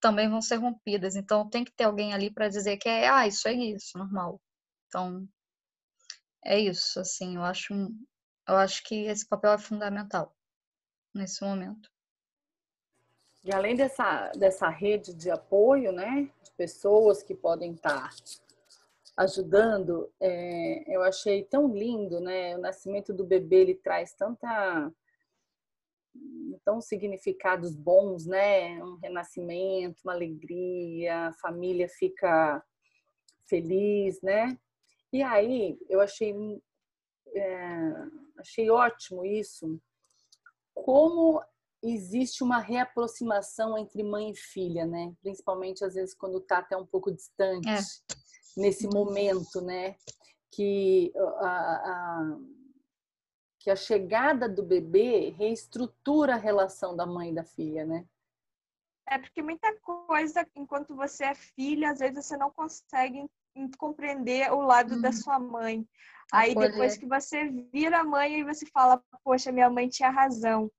também 0.00 0.28
vão 0.28 0.40
ser 0.42 0.56
rompidas. 0.56 1.16
Então 1.16 1.48
tem 1.48 1.64
que 1.64 1.72
ter 1.72 1.84
alguém 1.84 2.14
ali 2.14 2.30
para 2.30 2.48
dizer 2.48 2.76
que 2.76 2.88
é, 2.88 3.08
ah, 3.08 3.26
isso 3.26 3.48
é 3.48 3.52
isso, 3.52 3.96
normal. 3.98 4.40
Então 4.86 5.26
é 6.44 6.58
isso, 6.58 7.00
assim, 7.00 7.36
eu 7.36 7.42
acho 7.42 7.74
eu 8.48 8.56
acho 8.56 8.82
que 8.84 8.94
esse 9.06 9.26
papel 9.28 9.52
é 9.52 9.58
fundamental 9.58 10.34
nesse 11.14 11.42
momento. 11.44 11.90
E 13.48 13.52
além 13.54 13.74
dessa, 13.74 14.30
dessa 14.36 14.68
rede 14.68 15.14
de 15.14 15.30
apoio, 15.30 15.90
né, 15.90 16.30
de 16.42 16.50
pessoas 16.52 17.22
que 17.22 17.34
podem 17.34 17.72
estar 17.72 18.10
ajudando, 19.16 20.12
é, 20.20 20.84
eu 20.94 21.02
achei 21.02 21.42
tão 21.44 21.66
lindo, 21.66 22.20
né, 22.20 22.54
o 22.58 22.60
nascimento 22.60 23.10
do 23.14 23.24
bebê, 23.24 23.62
ele 23.62 23.74
traz 23.74 24.12
tanta 24.12 24.92
tão 26.62 26.78
significados 26.78 27.74
bons, 27.74 28.26
né? 28.26 28.82
Um 28.82 28.96
renascimento, 28.96 30.02
uma 30.04 30.12
alegria, 30.12 31.28
a 31.28 31.32
família 31.32 31.88
fica 31.88 32.62
feliz, 33.46 34.20
né? 34.20 34.58
E 35.10 35.22
aí 35.22 35.78
eu 35.88 36.00
achei 36.00 36.34
é, 37.34 37.92
achei 38.36 38.68
ótimo 38.68 39.24
isso, 39.24 39.80
como 40.74 41.40
existe 41.82 42.42
uma 42.42 42.58
reaproximação 42.58 43.78
entre 43.78 44.02
mãe 44.02 44.30
e 44.30 44.36
filha, 44.36 44.86
né? 44.86 45.12
Principalmente 45.20 45.84
às 45.84 45.94
vezes 45.94 46.14
quando 46.14 46.40
tá 46.40 46.58
até 46.58 46.76
um 46.76 46.86
pouco 46.86 47.10
distante 47.12 47.68
é. 47.68 47.78
nesse 48.56 48.86
momento, 48.88 49.60
né? 49.60 49.96
Que 50.50 51.12
a, 51.16 51.48
a 51.48 52.38
que 53.60 53.70
a 53.70 53.76
chegada 53.76 54.48
do 54.48 54.62
bebê 54.62 55.30
reestrutura 55.30 56.34
a 56.34 56.38
relação 56.38 56.96
da 56.96 57.04
mãe 57.04 57.30
e 57.30 57.34
da 57.34 57.44
filha, 57.44 57.84
né? 57.84 58.06
É 59.10 59.18
porque 59.18 59.42
muita 59.42 59.74
coisa, 59.80 60.46
enquanto 60.54 60.94
você 60.94 61.24
é 61.24 61.34
filha, 61.34 61.90
às 61.90 61.98
vezes 61.98 62.24
você 62.24 62.36
não 62.36 62.50
consegue 62.50 63.26
compreender 63.78 64.52
o 64.52 64.60
lado 64.60 64.94
hum. 64.94 65.00
da 65.00 65.08
uhum. 65.08 65.14
sua 65.14 65.38
mãe. 65.38 65.86
Aí 66.32 66.54
depois 66.54 66.96
que 66.96 67.06
você 67.06 67.48
vira 67.72 68.04
mãe, 68.04 68.36
aí 68.36 68.44
você 68.44 68.66
fala, 68.66 69.02
poxa, 69.24 69.50
minha 69.50 69.70
mãe 69.70 69.88
tinha 69.88 70.10
razão. 70.10 70.70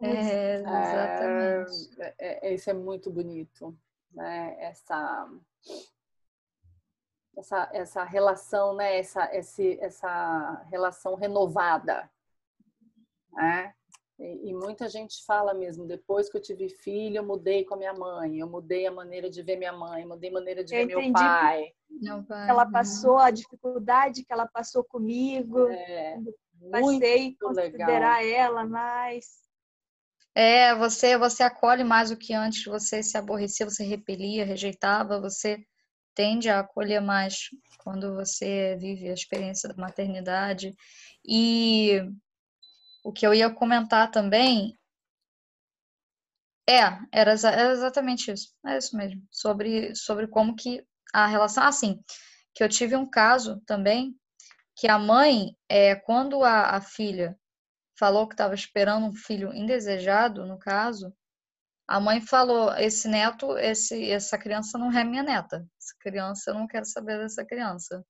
É, 0.00 0.54
exatamente. 0.56 2.00
É, 2.00 2.14
é, 2.18 2.48
é, 2.48 2.54
isso 2.54 2.68
é 2.68 2.74
muito 2.74 3.10
bonito, 3.10 3.76
né? 4.12 4.56
Essa 4.58 5.28
essa, 7.36 7.68
essa 7.72 8.04
relação, 8.04 8.74
né? 8.74 8.98
essa, 8.98 9.28
esse, 9.34 9.78
essa 9.80 10.64
relação 10.70 11.14
renovada. 11.14 12.10
Né? 13.32 13.74
E, 14.18 14.48
e, 14.48 14.54
muita 14.54 14.88
gente 14.88 15.22
fala 15.26 15.52
mesmo, 15.52 15.86
depois 15.86 16.30
que 16.30 16.38
eu 16.38 16.40
tive 16.40 16.70
filho, 16.70 17.18
eu 17.18 17.24
mudei 17.24 17.64
com 17.64 17.74
a 17.74 17.76
minha 17.76 17.92
mãe, 17.92 18.38
eu 18.38 18.48
mudei 18.48 18.86
a 18.86 18.90
maneira 18.90 19.28
de 19.28 19.42
ver 19.42 19.56
minha 19.56 19.74
mãe, 19.74 20.06
mudei 20.06 20.30
a 20.30 20.32
maneira 20.32 20.64
de 20.64 20.74
eu 20.74 20.86
ver 20.86 20.96
meu 20.96 21.12
pai. 21.12 21.72
Meu 21.90 22.24
pai. 22.24 22.48
Ela 22.48 22.64
passou 22.64 23.18
a 23.18 23.30
dificuldade 23.30 24.24
que 24.24 24.32
ela 24.32 24.46
passou 24.46 24.82
comigo. 24.82 25.68
É, 25.68 26.18
passei 26.70 27.36
a 27.38 27.46
considerar 27.46 28.22
legal. 28.22 28.40
ela 28.40 28.64
mais. 28.64 29.45
É, 30.38 30.74
você 30.74 31.16
você 31.16 31.42
acolhe 31.42 31.82
mais 31.82 32.10
do 32.10 32.16
que 32.16 32.34
antes, 32.34 32.62
você 32.64 33.02
se 33.02 33.16
aborrecia, 33.16 33.64
você 33.64 33.82
repelia, 33.84 34.44
rejeitava, 34.44 35.18
você 35.18 35.64
tende 36.14 36.50
a 36.50 36.60
acolher 36.60 37.00
mais 37.00 37.48
quando 37.78 38.14
você 38.14 38.76
vive 38.78 39.08
a 39.08 39.14
experiência 39.14 39.66
da 39.66 39.74
maternidade. 39.76 40.74
E 41.26 42.02
o 43.02 43.12
que 43.12 43.26
eu 43.26 43.32
ia 43.32 43.48
comentar 43.48 44.10
também 44.10 44.78
é, 46.68 46.82
era, 47.10 47.32
era 47.32 47.72
exatamente 47.72 48.30
isso. 48.30 48.52
É 48.66 48.76
isso 48.76 48.94
mesmo. 48.94 49.22
Sobre, 49.30 49.94
sobre 49.94 50.26
como 50.28 50.54
que 50.54 50.84
a 51.14 51.26
relação. 51.26 51.64
Assim, 51.64 51.98
que 52.54 52.62
eu 52.62 52.68
tive 52.68 52.94
um 52.94 53.08
caso 53.08 53.62
também 53.66 54.14
que 54.76 54.86
a 54.86 54.98
mãe, 54.98 55.56
é, 55.66 55.94
quando 55.94 56.44
a, 56.44 56.76
a 56.76 56.80
filha 56.82 57.38
falou 57.98 58.26
que 58.26 58.34
estava 58.34 58.54
esperando 58.54 59.06
um 59.06 59.14
filho 59.14 59.52
indesejado, 59.54 60.46
no 60.46 60.58
caso, 60.58 61.12
a 61.88 62.00
mãe 62.00 62.20
falou: 62.20 62.74
esse 62.76 63.08
neto, 63.08 63.56
esse, 63.58 64.10
essa 64.10 64.36
criança 64.36 64.76
não 64.78 64.96
é 64.96 65.04
minha 65.04 65.22
neta. 65.22 65.66
Essa 65.80 65.94
criança, 66.00 66.50
eu 66.50 66.54
não 66.54 66.66
quero 66.66 66.84
saber 66.84 67.18
dessa 67.18 67.44
criança. 67.44 68.04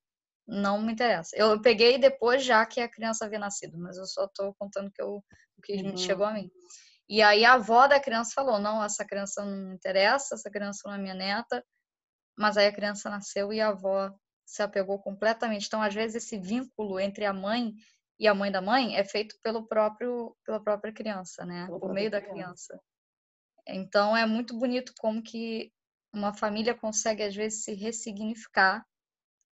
Não 0.46 0.80
me 0.80 0.92
interessa. 0.92 1.36
Eu 1.36 1.60
peguei 1.60 1.98
depois 1.98 2.44
já 2.44 2.64
que 2.64 2.80
a 2.80 2.88
criança 2.88 3.24
havia 3.24 3.38
nascido, 3.38 3.76
mas 3.78 3.96
eu 3.96 4.06
só 4.06 4.24
estou 4.26 4.54
contando 4.58 4.90
que 4.92 5.02
eu, 5.02 5.16
o 5.58 5.62
que 5.62 5.74
uhum. 5.74 5.96
chegou 5.96 6.24
a 6.24 6.32
mim. 6.32 6.48
E 7.08 7.20
aí 7.22 7.44
a 7.44 7.54
avó 7.54 7.86
da 7.86 8.00
criança 8.00 8.32
falou: 8.34 8.58
não, 8.58 8.82
essa 8.82 9.04
criança 9.04 9.44
não 9.44 9.68
me 9.68 9.74
interessa, 9.74 10.34
essa 10.34 10.50
criança 10.50 10.82
não 10.86 10.94
é 10.94 10.98
minha 10.98 11.14
neta. 11.14 11.64
Mas 12.38 12.56
aí 12.56 12.66
a 12.66 12.72
criança 12.72 13.10
nasceu 13.10 13.52
e 13.52 13.60
a 13.60 13.68
avó 13.68 14.10
se 14.46 14.62
apegou 14.62 14.98
completamente. 15.00 15.66
Então, 15.66 15.82
às 15.82 15.94
vezes, 15.94 16.24
esse 16.24 16.38
vínculo 16.38 17.00
entre 17.00 17.24
a 17.24 17.32
mãe 17.32 17.74
e 18.18 18.26
a 18.26 18.34
mãe 18.34 18.50
da 18.50 18.62
mãe 18.62 18.96
é 18.96 19.04
feito 19.04 19.36
pelo 19.42 19.66
próprio, 19.66 20.34
pela 20.44 20.62
própria 20.62 20.92
criança, 20.92 21.44
né? 21.44 21.66
Por 21.66 21.92
meio 21.92 22.10
da 22.10 22.20
criança. 22.20 22.80
Então 23.68 24.16
é 24.16 24.24
muito 24.24 24.56
bonito 24.58 24.92
como 24.98 25.22
que 25.22 25.72
uma 26.12 26.32
família 26.32 26.74
consegue 26.74 27.22
às 27.22 27.34
vezes 27.34 27.64
se 27.64 27.74
ressignificar 27.74 28.84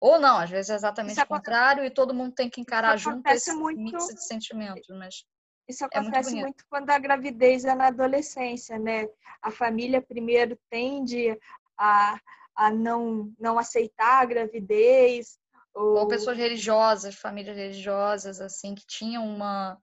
ou 0.00 0.18
não, 0.18 0.38
às 0.38 0.50
vezes 0.50 0.70
é 0.70 0.74
exatamente 0.74 1.20
o 1.20 1.26
contrário 1.26 1.84
e 1.84 1.90
todo 1.90 2.12
mundo 2.12 2.34
tem 2.34 2.50
que 2.50 2.60
encarar 2.60 2.96
junto 2.96 3.24
esse 3.28 3.52
muito... 3.52 3.80
mix 3.80 4.06
de 4.08 4.26
sentimentos, 4.26 4.88
mas 4.88 5.24
isso 5.68 5.84
acontece 5.84 6.30
é 6.30 6.32
muito, 6.32 6.44
muito, 6.44 6.64
quando 6.68 6.90
a 6.90 6.98
gravidez 6.98 7.64
é 7.64 7.74
na 7.74 7.86
adolescência, 7.86 8.78
né? 8.78 9.08
A 9.40 9.50
família 9.50 10.02
primeiro 10.02 10.58
tende 10.68 11.38
a, 11.78 12.20
a 12.56 12.70
não, 12.70 13.32
não 13.38 13.58
aceitar 13.58 14.22
a 14.22 14.24
gravidez. 14.24 15.38
Ou... 15.74 15.98
ou 15.98 16.08
pessoas 16.08 16.36
religiosas, 16.36 17.14
famílias 17.14 17.56
religiosas, 17.56 18.40
assim, 18.40 18.74
que 18.74 18.86
tinham 18.86 19.26
uma, 19.26 19.78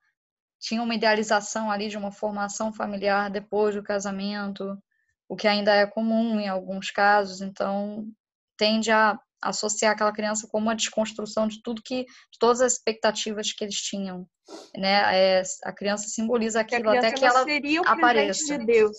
tinha 0.60 0.82
uma 0.82 0.96
idealização 0.96 1.72
ali 1.72 1.88
de 1.88 1.98
uma 1.98 2.12
formação 2.12 2.72
familiar 2.72 3.30
depois 3.30 3.76
do 3.76 3.84
casamento, 3.84 4.78
o 5.28 5.36
que 5.36 5.48
ainda 5.48 5.74
é 5.74 5.86
comum 5.86 6.40
em 6.40 6.48
alguns 6.48 6.92
casos, 6.92 7.42
então 7.42 8.08
tende 8.58 8.92
a 8.92 9.18
associar 9.42 9.94
aquela 9.94 10.12
criança 10.12 10.48
como 10.52 10.68
uma 10.68 10.76
desconstrução 10.76 11.48
de 11.48 11.62
tudo 11.62 11.82
que, 11.82 12.04
de 12.04 12.40
todas 12.40 12.62
as 12.62 12.74
expectativas 12.74 13.54
que 13.54 13.64
eles 13.64 13.76
tinham, 13.76 14.28
né? 14.76 15.38
É, 15.40 15.44
a 15.64 15.72
criança 15.72 16.10
simboliza 16.10 16.60
aquilo 16.60 16.90
até 16.90 17.14
que 17.14 17.24
ela 17.24 17.44
seria 17.44 17.82
o 17.82 17.88
apareça. 17.88 18.58
de 18.58 18.66
Deus. 18.66 18.98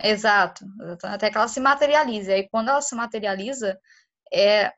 Exato, 0.00 0.64
até 1.02 1.28
que 1.28 1.36
ela 1.36 1.48
se 1.48 1.60
materialize. 1.60 2.32
Aí 2.32 2.48
quando 2.48 2.68
ela 2.68 2.80
se 2.80 2.94
materializa, 2.94 3.78
é 4.32 4.72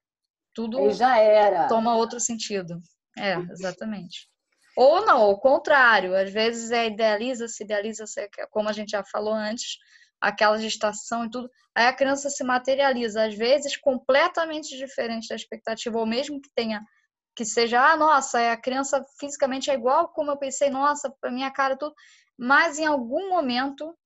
tudo 0.54 0.90
já 0.92 1.18
era. 1.18 1.68
toma 1.68 1.96
outro 1.96 2.20
sentido. 2.20 2.80
É, 3.18 3.34
exatamente. 3.50 4.28
Ou 4.76 5.04
não, 5.04 5.28
o 5.30 5.38
contrário, 5.38 6.14
às 6.14 6.32
vezes 6.32 6.70
é 6.70 6.86
idealiza, 6.86 7.48
se 7.48 7.64
idealiza, 7.64 8.04
como 8.50 8.68
a 8.68 8.72
gente 8.72 8.90
já 8.90 9.04
falou 9.04 9.34
antes, 9.34 9.76
aquela 10.20 10.58
gestação 10.58 11.24
e 11.24 11.30
tudo, 11.30 11.50
aí 11.74 11.86
a 11.86 11.92
criança 11.92 12.30
se 12.30 12.44
materializa, 12.44 13.24
às 13.24 13.34
vezes 13.34 13.76
completamente 13.76 14.76
diferente 14.76 15.28
da 15.28 15.34
expectativa, 15.34 15.98
ou 15.98 16.06
mesmo 16.06 16.40
que 16.40 16.50
tenha 16.54 16.84
que 17.34 17.44
seja, 17.44 17.80
ah, 17.80 17.96
nossa, 17.96 18.40
é, 18.40 18.50
a 18.50 18.56
criança 18.56 19.04
fisicamente 19.18 19.70
é 19.70 19.74
igual 19.74 20.08
como 20.08 20.30
eu 20.30 20.36
pensei, 20.36 20.68
nossa, 20.68 21.14
a 21.22 21.30
minha 21.30 21.50
cara 21.50 21.76
tudo, 21.76 21.94
mas 22.36 22.78
em 22.78 22.84
algum 22.84 23.30
momento 23.30 23.96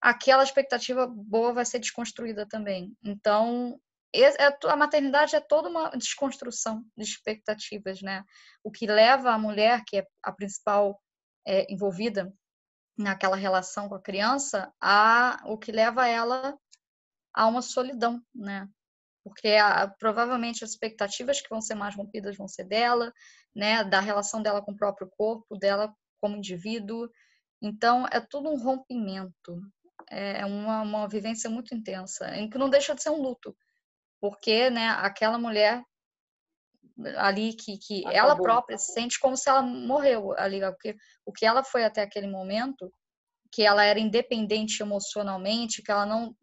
aquela 0.00 0.44
expectativa 0.44 1.06
boa 1.06 1.52
vai 1.52 1.64
ser 1.64 1.78
desconstruída 1.78 2.46
também. 2.46 2.94
Então, 3.02 3.76
é, 3.76 3.89
a 4.66 4.76
maternidade 4.76 5.36
é 5.36 5.40
toda 5.40 5.68
uma 5.68 5.90
desconstrução 5.90 6.84
de 6.96 7.04
expectativas, 7.04 8.02
né? 8.02 8.24
O 8.62 8.70
que 8.70 8.86
leva 8.86 9.30
a 9.30 9.38
mulher, 9.38 9.82
que 9.86 9.98
é 9.98 10.06
a 10.22 10.32
principal 10.32 11.00
é, 11.46 11.72
envolvida 11.72 12.32
naquela 12.98 13.36
relação 13.36 13.88
com 13.88 13.94
a 13.94 14.02
criança, 14.02 14.72
a 14.80 15.40
o 15.46 15.56
que 15.56 15.72
leva 15.72 16.06
ela 16.06 16.58
a 17.34 17.46
uma 17.46 17.62
solidão, 17.62 18.20
né? 18.34 18.68
Porque 19.22 19.48
a, 19.48 19.86
provavelmente 19.86 20.64
as 20.64 20.70
expectativas 20.70 21.40
que 21.40 21.48
vão 21.48 21.60
ser 21.60 21.74
mais 21.74 21.94
rompidas 21.94 22.36
vão 22.36 22.48
ser 22.48 22.64
dela, 22.64 23.12
né? 23.54 23.84
Da 23.84 24.00
relação 24.00 24.42
dela 24.42 24.60
com 24.60 24.72
o 24.72 24.76
próprio 24.76 25.08
corpo, 25.16 25.56
dela 25.56 25.94
como 26.20 26.36
indivíduo. 26.36 27.08
Então 27.62 28.06
é 28.10 28.20
tudo 28.20 28.50
um 28.50 28.60
rompimento, 28.60 29.60
é 30.10 30.44
uma, 30.44 30.82
uma 30.82 31.08
vivência 31.08 31.48
muito 31.48 31.74
intensa, 31.74 32.34
em 32.36 32.50
que 32.50 32.58
não 32.58 32.68
deixa 32.68 32.94
de 32.94 33.02
ser 33.02 33.10
um 33.10 33.22
luto 33.22 33.56
porque 34.20 34.70
né, 34.70 34.88
aquela 34.90 35.38
mulher 35.38 35.82
ali 37.16 37.54
que, 37.54 37.78
que 37.78 38.06
ela 38.06 38.36
própria 38.36 38.76
se 38.76 38.92
sente 38.92 39.18
como 39.18 39.36
se 39.36 39.48
ela 39.48 39.62
morreu 39.62 40.32
ali, 40.38 40.60
porque 40.60 40.96
o 41.24 41.32
que 41.32 41.46
ela 41.46 41.64
foi 41.64 41.84
até 41.84 42.02
aquele 42.02 42.26
momento, 42.26 42.92
que 43.50 43.62
ela 43.62 43.84
era 43.84 43.98
independente 43.98 44.82
emocionalmente, 44.82 45.82
que 45.82 45.90
ela 45.90 46.06
não 46.06 46.36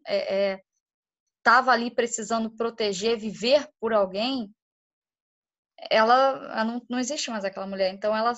estava 1.38 1.70
é, 1.70 1.74
é, 1.74 1.74
ali 1.74 1.94
precisando 1.94 2.50
proteger, 2.50 3.18
viver 3.18 3.68
por 3.80 3.92
alguém, 3.92 4.52
ela, 5.90 6.50
ela 6.52 6.64
não, 6.64 6.82
não 6.90 6.98
existe 6.98 7.30
mais 7.30 7.44
aquela 7.44 7.66
mulher. 7.66 7.94
Então, 7.94 8.14
ela, 8.14 8.32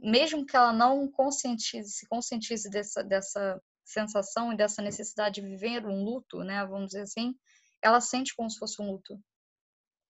mesmo 0.00 0.44
que 0.44 0.54
ela 0.54 0.72
não 0.72 1.10
conscientize, 1.10 1.90
se 1.90 2.06
conscientize 2.06 2.68
dessa, 2.68 3.02
dessa 3.02 3.60
sensação 3.84 4.52
e 4.52 4.56
dessa 4.56 4.82
necessidade 4.82 5.40
de 5.40 5.46
viver 5.46 5.86
um 5.86 6.04
luto, 6.04 6.38
né, 6.44 6.64
vamos 6.66 6.88
dizer 6.88 7.02
assim, 7.02 7.34
ela 7.82 8.00
sente 8.00 8.34
como 8.34 8.50
se 8.50 8.58
fosse 8.58 8.80
um 8.80 8.90
luto. 8.90 9.18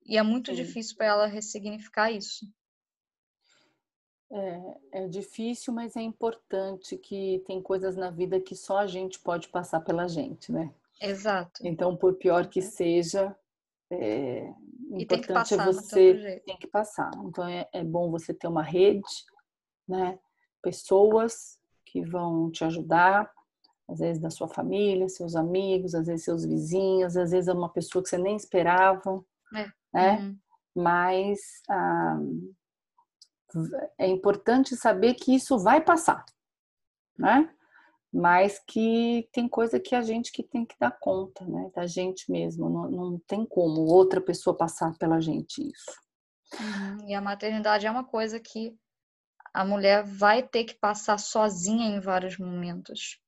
E 0.04 0.16
é 0.16 0.22
muito 0.22 0.50
Sim. 0.50 0.62
difícil 0.62 0.96
para 0.96 1.06
ela 1.06 1.26
ressignificar 1.26 2.10
isso. 2.10 2.46
É, 4.30 5.02
é 5.04 5.08
difícil, 5.08 5.72
mas 5.72 5.96
é 5.96 6.02
importante 6.02 6.96
que 6.96 7.42
tem 7.46 7.62
coisas 7.62 7.96
na 7.96 8.10
vida 8.10 8.40
que 8.40 8.56
só 8.56 8.78
a 8.78 8.86
gente 8.86 9.20
pode 9.20 9.48
passar 9.48 9.80
pela 9.80 10.08
gente, 10.08 10.50
né? 10.50 10.74
Exato. 11.00 11.60
Então, 11.64 11.96
por 11.96 12.14
pior 12.14 12.48
que 12.48 12.60
seja, 12.60 13.36
é, 13.90 14.52
e 14.90 15.02
importante 15.02 15.08
tem 15.08 15.20
que 15.20 15.30
é 15.30 15.34
passar, 15.34 15.68
é 15.68 15.72
você 15.72 16.42
tem 16.44 16.56
que 16.56 16.66
passar. 16.66 17.10
Então 17.24 17.46
é, 17.46 17.68
é 17.72 17.84
bom 17.84 18.10
você 18.10 18.34
ter 18.34 18.48
uma 18.48 18.62
rede, 18.62 19.06
né? 19.86 20.18
Pessoas 20.62 21.58
que 21.84 22.02
vão 22.02 22.50
te 22.50 22.64
ajudar, 22.64 23.30
às 23.88 23.98
vezes 24.00 24.20
da 24.20 24.30
sua 24.30 24.48
família, 24.48 25.08
seus 25.08 25.36
amigos, 25.36 25.94
às 25.94 26.06
vezes 26.06 26.24
seus 26.24 26.44
vizinhos, 26.44 27.16
às 27.16 27.30
vezes 27.30 27.48
é 27.48 27.52
uma 27.52 27.68
pessoa 27.68 28.02
que 28.02 28.08
você 28.08 28.18
nem 28.18 28.36
esperava, 28.36 29.24
é. 29.54 29.70
né? 29.92 30.18
Uhum. 30.18 30.38
Mas 30.74 31.40
ah, 31.70 32.18
é 33.98 34.06
importante 34.06 34.76
saber 34.76 35.14
que 35.14 35.34
isso 35.34 35.58
vai 35.58 35.80
passar, 35.80 36.24
né? 37.16 37.50
Mas 38.12 38.58
que 38.66 39.28
tem 39.32 39.48
coisa 39.48 39.78
que 39.78 39.94
a 39.94 40.02
gente 40.02 40.32
que 40.32 40.42
tem 40.42 40.64
que 40.64 40.76
dar 40.78 40.90
conta, 40.98 41.44
né? 41.44 41.70
Da 41.74 41.86
gente 41.86 42.30
mesmo, 42.30 42.68
não, 42.68 42.90
não 42.90 43.18
tem 43.26 43.46
como 43.46 43.82
outra 43.82 44.20
pessoa 44.20 44.56
passar 44.56 44.96
pela 44.98 45.20
gente 45.20 45.62
isso. 45.62 45.92
Uhum. 46.60 47.08
E 47.08 47.14
a 47.14 47.20
maternidade 47.20 47.86
é 47.86 47.90
uma 47.90 48.04
coisa 48.04 48.40
que 48.40 48.76
a 49.54 49.64
mulher 49.64 50.04
vai 50.04 50.42
ter 50.42 50.64
que 50.64 50.74
passar 50.74 51.18
sozinha 51.18 51.86
em 51.86 52.00
vários 52.00 52.38
momentos 52.38 53.20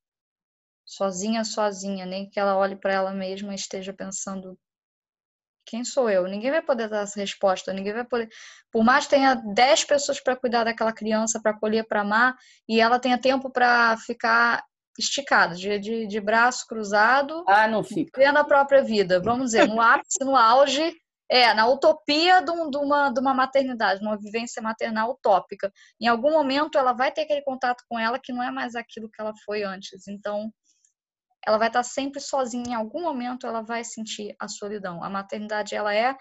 sozinha, 0.88 1.44
sozinha, 1.44 2.06
nem 2.06 2.28
que 2.28 2.40
ela 2.40 2.56
olhe 2.56 2.74
para 2.74 2.94
ela 2.94 3.12
mesma 3.12 3.52
e 3.52 3.56
esteja 3.56 3.92
pensando 3.92 4.58
quem 5.66 5.84
sou 5.84 6.08
eu? 6.08 6.26
Ninguém 6.26 6.50
vai 6.50 6.62
poder 6.62 6.88
dar 6.88 7.02
essa 7.02 7.20
resposta, 7.20 7.74
ninguém 7.74 7.92
vai 7.92 8.04
poder. 8.04 8.26
Por 8.72 8.82
mais 8.82 9.04
que 9.04 9.10
tenha 9.10 9.34
10 9.34 9.84
pessoas 9.84 10.18
para 10.18 10.34
cuidar 10.34 10.64
daquela 10.64 10.94
criança, 10.94 11.40
para 11.42 11.52
acolher, 11.52 11.86
para 11.86 12.00
amar, 12.00 12.34
e 12.66 12.80
ela 12.80 12.98
tenha 12.98 13.20
tempo 13.20 13.50
para 13.50 13.94
ficar 13.98 14.64
esticada, 14.98 15.54
de, 15.54 15.78
de, 15.78 16.06
de, 16.06 16.20
braço 16.20 16.66
cruzado, 16.66 17.44
ah, 17.46 17.68
não 17.68 17.84
fica. 17.84 18.18
vendo 18.18 18.38
a 18.38 18.44
própria 18.44 18.82
vida. 18.82 19.20
Vamos 19.20 19.50
dizer, 19.50 19.68
no 19.68 19.78
ápice, 19.78 20.24
no 20.24 20.34
auge, 20.34 20.90
é, 21.30 21.52
na 21.52 21.68
utopia 21.68 22.40
de, 22.40 22.50
um, 22.50 22.70
de, 22.70 22.78
uma, 22.78 23.10
de 23.10 23.20
uma 23.20 23.34
maternidade, 23.34 24.00
uma 24.00 24.16
vivência 24.16 24.62
maternal 24.62 25.10
utópica. 25.10 25.70
Em 26.00 26.06
algum 26.06 26.32
momento 26.32 26.78
ela 26.78 26.94
vai 26.94 27.12
ter 27.12 27.22
aquele 27.22 27.42
contato 27.42 27.84
com 27.88 27.98
ela 27.98 28.18
que 28.18 28.32
não 28.32 28.42
é 28.42 28.50
mais 28.50 28.74
aquilo 28.74 29.10
que 29.10 29.20
ela 29.20 29.34
foi 29.44 29.62
antes. 29.62 30.08
Então, 30.08 30.50
ela 31.46 31.58
vai 31.58 31.68
estar 31.68 31.82
sempre 31.82 32.20
sozinha. 32.20 32.70
Em 32.70 32.74
algum 32.74 33.02
momento 33.02 33.46
ela 33.46 33.62
vai 33.62 33.84
sentir 33.84 34.34
a 34.38 34.48
solidão. 34.48 35.02
A 35.02 35.10
maternidade 35.10 35.74
ela 35.74 35.94
é 35.94 36.16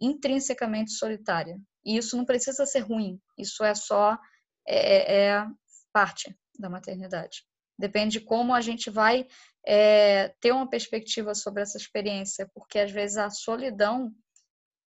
intrinsecamente 0.00 0.92
solitária. 0.92 1.58
E 1.84 1.96
isso 1.96 2.16
não 2.16 2.24
precisa 2.24 2.66
ser 2.66 2.80
ruim. 2.80 3.20
Isso 3.36 3.64
é 3.64 3.74
só 3.74 4.18
é, 4.66 4.76
é, 4.76 5.26
é 5.26 5.46
parte 5.92 6.36
da 6.58 6.68
maternidade. 6.68 7.44
Depende 7.78 8.18
de 8.18 8.24
como 8.24 8.54
a 8.54 8.60
gente 8.60 8.90
vai 8.90 9.26
é, 9.64 10.34
ter 10.40 10.52
uma 10.52 10.68
perspectiva 10.68 11.34
sobre 11.34 11.62
essa 11.62 11.78
experiência, 11.78 12.50
porque 12.52 12.78
às 12.78 12.90
vezes 12.90 13.16
a 13.16 13.30
solidão 13.30 14.12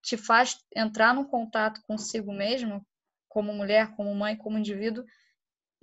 te 0.03 0.15
faz 0.17 0.57
entrar 0.76 1.13
num 1.13 1.26
contato 1.26 1.82
consigo 1.88 2.32
mesmo, 2.32 2.86
como 3.28 3.51
mulher, 3.53 3.95
como 3.95 4.13
mãe, 4.13 4.38
como 4.38 4.57
indivíduo, 4.57 5.03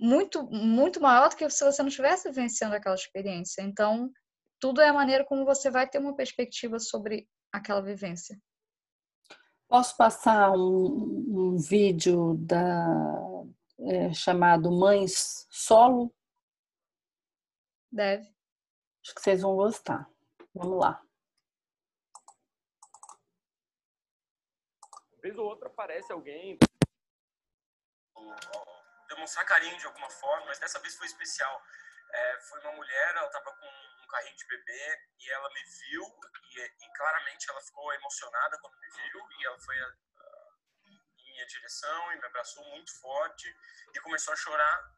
muito, 0.03 0.43
muito 0.43 0.99
maior 0.99 1.29
do 1.29 1.37
que 1.37 1.49
se 1.49 1.63
você 1.63 1.81
não 1.81 1.87
estivesse 1.87 2.27
vivenciando 2.27 2.75
aquela 2.75 2.93
experiência. 2.93 3.61
Então, 3.61 4.11
tudo 4.59 4.81
é 4.81 4.89
a 4.89 4.93
maneira 4.93 5.23
como 5.23 5.45
você 5.45 5.71
vai 5.71 5.89
ter 5.89 5.97
uma 5.97 6.13
perspectiva 6.13 6.77
sobre 6.77 7.25
aquela 7.53 7.81
vivência. 7.81 8.37
Posso 9.65 9.95
passar 9.95 10.51
um, 10.51 11.53
um 11.53 11.57
vídeo 11.57 12.35
da, 12.35 12.85
é, 13.79 14.13
chamado 14.13 14.69
Mães 14.69 15.47
Solo? 15.49 16.13
Deve. 17.89 18.27
Acho 19.03 19.15
que 19.15 19.21
vocês 19.21 19.41
vão 19.41 19.55
gostar. 19.55 20.09
Vamos 20.53 20.79
lá. 20.79 21.01
Vez 25.21 25.37
ou 25.37 25.45
outra 25.45 25.69
aparece 25.69 26.11
alguém 26.11 26.57
demonstrar 29.13 29.45
carinho 29.45 29.77
de 29.77 29.85
alguma 29.85 30.09
forma, 30.09 30.45
mas 30.47 30.59
dessa 30.59 30.79
vez 30.79 30.95
foi 30.95 31.07
especial. 31.07 31.63
É, 32.11 32.39
foi 32.41 32.59
uma 32.61 32.73
mulher, 32.73 33.15
ela 33.15 33.27
estava 33.27 33.51
com 33.55 33.65
um 33.65 34.07
carrinho 34.07 34.35
de 34.35 34.45
bebê 34.45 35.01
e 35.19 35.29
ela 35.31 35.49
me 35.49 35.63
viu 35.63 36.03
e, 36.43 36.61
e, 36.61 36.93
claramente 36.95 37.49
ela 37.49 37.61
ficou 37.61 37.91
emocionada 37.93 38.57
quando 38.59 38.77
me 38.79 38.89
viu 38.89 39.27
e 39.31 39.45
ela 39.45 39.59
foi 39.59 39.79
a, 39.79 39.87
a, 39.87 40.49
em 41.17 41.31
minha 41.31 41.47
direção 41.47 42.11
e 42.11 42.17
me 42.17 42.25
abraçou 42.25 42.63
muito 42.65 42.99
forte 42.99 43.47
e 43.93 43.99
começou 44.01 44.33
a 44.33 44.37
chorar 44.37 44.91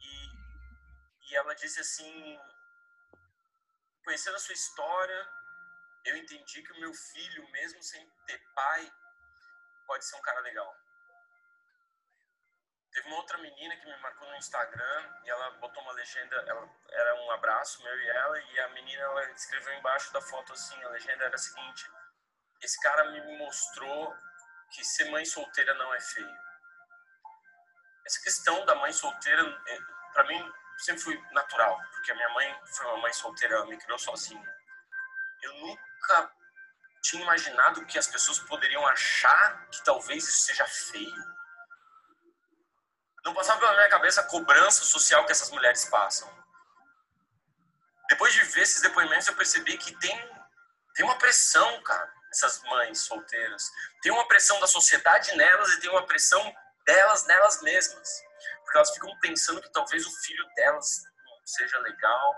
e, 0.00 1.30
e 1.30 1.36
ela 1.36 1.54
disse 1.54 1.80
assim, 1.80 2.40
conhecendo 4.04 4.36
a 4.36 4.40
sua 4.40 4.54
história, 4.54 5.28
eu 6.04 6.16
entendi 6.16 6.62
que 6.62 6.72
o 6.72 6.80
meu 6.80 6.92
filho, 6.92 7.48
mesmo 7.50 7.82
sem 7.82 8.08
ter 8.26 8.38
pai, 8.54 8.92
pode 9.86 10.04
ser 10.04 10.16
um 10.16 10.22
cara 10.22 10.40
legal. 10.40 10.85
Teve 12.96 13.08
uma 13.08 13.18
outra 13.18 13.36
menina 13.36 13.76
que 13.76 13.84
me 13.84 13.96
marcou 13.98 14.26
no 14.26 14.36
Instagram 14.36 15.04
e 15.22 15.28
ela 15.28 15.50
botou 15.60 15.82
uma 15.82 15.92
legenda, 15.92 16.34
ela, 16.48 16.66
era 16.88 17.14
um 17.16 17.30
abraço 17.30 17.82
meu 17.82 18.00
e 18.00 18.08
ela, 18.08 18.40
e 18.40 18.60
a 18.60 18.68
menina 18.70 19.02
ela 19.02 19.30
escreveu 19.32 19.74
embaixo 19.74 20.10
da 20.14 20.20
foto 20.22 20.54
assim, 20.54 20.82
a 20.82 20.88
legenda 20.88 21.24
era 21.24 21.34
a 21.34 21.38
seguinte: 21.38 21.90
esse 22.62 22.80
cara 22.80 23.04
me 23.10 23.36
mostrou 23.36 24.16
que 24.70 24.82
ser 24.82 25.10
mãe 25.10 25.26
solteira 25.26 25.74
não 25.74 25.94
é 25.94 26.00
feio. 26.00 26.36
Essa 28.06 28.22
questão 28.22 28.64
da 28.64 28.74
mãe 28.76 28.92
solteira, 28.94 29.42
é, 29.42 29.78
para 30.14 30.24
mim, 30.24 30.52
sempre 30.78 31.02
foi 31.02 31.22
natural, 31.32 31.78
porque 31.92 32.12
a 32.12 32.14
minha 32.14 32.30
mãe 32.30 32.60
foi 32.64 32.86
uma 32.86 33.02
mãe 33.02 33.12
solteira, 33.12 33.56
ela 33.56 33.66
me 33.66 33.76
criou 33.76 33.98
sozinha. 33.98 34.56
Eu 35.42 35.52
nunca 35.52 36.32
tinha 37.02 37.22
imaginado 37.22 37.84
que 37.84 37.98
as 37.98 38.06
pessoas 38.06 38.38
poderiam 38.38 38.86
achar 38.86 39.68
que 39.68 39.84
talvez 39.84 40.26
isso 40.26 40.46
seja 40.46 40.64
feio. 40.64 41.35
Não 43.26 43.34
passava 43.34 43.58
pela 43.58 43.74
minha 43.74 43.88
cabeça 43.88 44.20
a 44.20 44.24
cobrança 44.24 44.84
social 44.84 45.26
que 45.26 45.32
essas 45.32 45.50
mulheres 45.50 45.84
passam. 45.86 46.32
Depois 48.08 48.32
de 48.32 48.40
ver 48.44 48.60
esses 48.60 48.80
depoimentos, 48.80 49.26
eu 49.26 49.34
percebi 49.34 49.76
que 49.76 49.92
tem, 49.98 50.16
tem 50.94 51.04
uma 51.04 51.18
pressão, 51.18 51.82
cara, 51.82 52.14
essas 52.30 52.62
mães 52.62 53.00
solteiras. 53.00 53.68
Tem 54.00 54.12
uma 54.12 54.28
pressão 54.28 54.60
da 54.60 54.68
sociedade 54.68 55.36
nelas 55.36 55.68
e 55.72 55.80
tem 55.80 55.90
uma 55.90 56.06
pressão 56.06 56.40
delas 56.84 57.26
nelas 57.26 57.60
mesmas. 57.62 58.08
Porque 58.62 58.78
elas 58.78 58.90
ficam 58.92 59.18
pensando 59.18 59.60
que 59.60 59.72
talvez 59.72 60.06
o 60.06 60.16
filho 60.20 60.46
delas 60.54 61.02
não 61.24 61.46
seja 61.46 61.80
legal, 61.80 62.36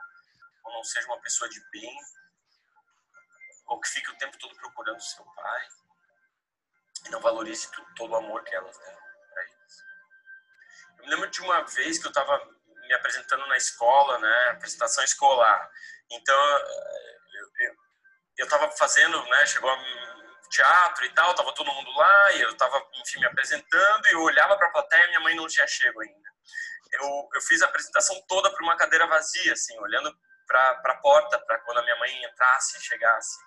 ou 0.64 0.72
não 0.72 0.84
seja 0.84 1.06
uma 1.08 1.20
pessoa 1.20 1.50
de 1.50 1.62
bem, 1.70 1.98
ou 3.66 3.78
que 3.78 3.90
fique 3.90 4.10
o 4.10 4.16
tempo 4.16 4.38
todo 4.38 4.56
procurando 4.56 5.02
seu 5.02 5.22
pai 5.22 5.68
e 7.04 7.10
não 7.10 7.20
valorize 7.20 7.70
todo 7.94 8.10
o 8.10 8.16
amor 8.16 8.42
que 8.42 8.54
elas 8.54 8.78
deram. 8.78 9.07
Eu 10.98 11.04
me 11.04 11.10
lembro 11.10 11.30
de 11.30 11.40
uma 11.40 11.62
vez 11.62 11.98
que 11.98 12.06
eu 12.06 12.10
estava 12.10 12.38
me 12.88 12.94
apresentando 12.94 13.46
na 13.46 13.56
escola, 13.56 14.18
né, 14.18 14.48
apresentação 14.50 15.04
escolar. 15.04 15.70
Então, 16.10 16.58
eu 18.38 18.44
estava 18.44 18.70
fazendo, 18.72 19.22
né, 19.24 19.46
chegou 19.46 19.70
teatro 20.50 21.04
e 21.04 21.10
tal, 21.10 21.34
tava 21.34 21.54
todo 21.54 21.72
mundo 21.72 21.90
lá, 21.92 22.32
e 22.32 22.40
eu 22.40 22.50
estava, 22.50 22.82
enfim, 22.94 23.20
me 23.20 23.26
apresentando, 23.26 24.06
e 24.06 24.12
eu 24.12 24.22
olhava 24.22 24.56
para 24.56 24.68
a 24.68 24.72
plateia 24.72 25.04
e 25.04 25.08
minha 25.08 25.20
mãe 25.20 25.36
não 25.36 25.46
tinha 25.46 25.66
chego 25.66 26.00
ainda. 26.00 26.28
Eu, 26.92 27.28
eu 27.34 27.40
fiz 27.42 27.60
a 27.60 27.66
apresentação 27.66 28.18
toda 28.26 28.50
para 28.50 28.64
uma 28.64 28.76
cadeira 28.76 29.06
vazia, 29.06 29.52
assim, 29.52 29.78
olhando 29.78 30.16
para 30.48 30.80
a 30.92 30.96
porta, 30.96 31.38
para 31.40 31.58
quando 31.60 31.78
a 31.78 31.82
minha 31.82 31.96
mãe 31.96 32.24
entrasse 32.24 32.78
e 32.78 32.80
chegasse. 32.80 33.38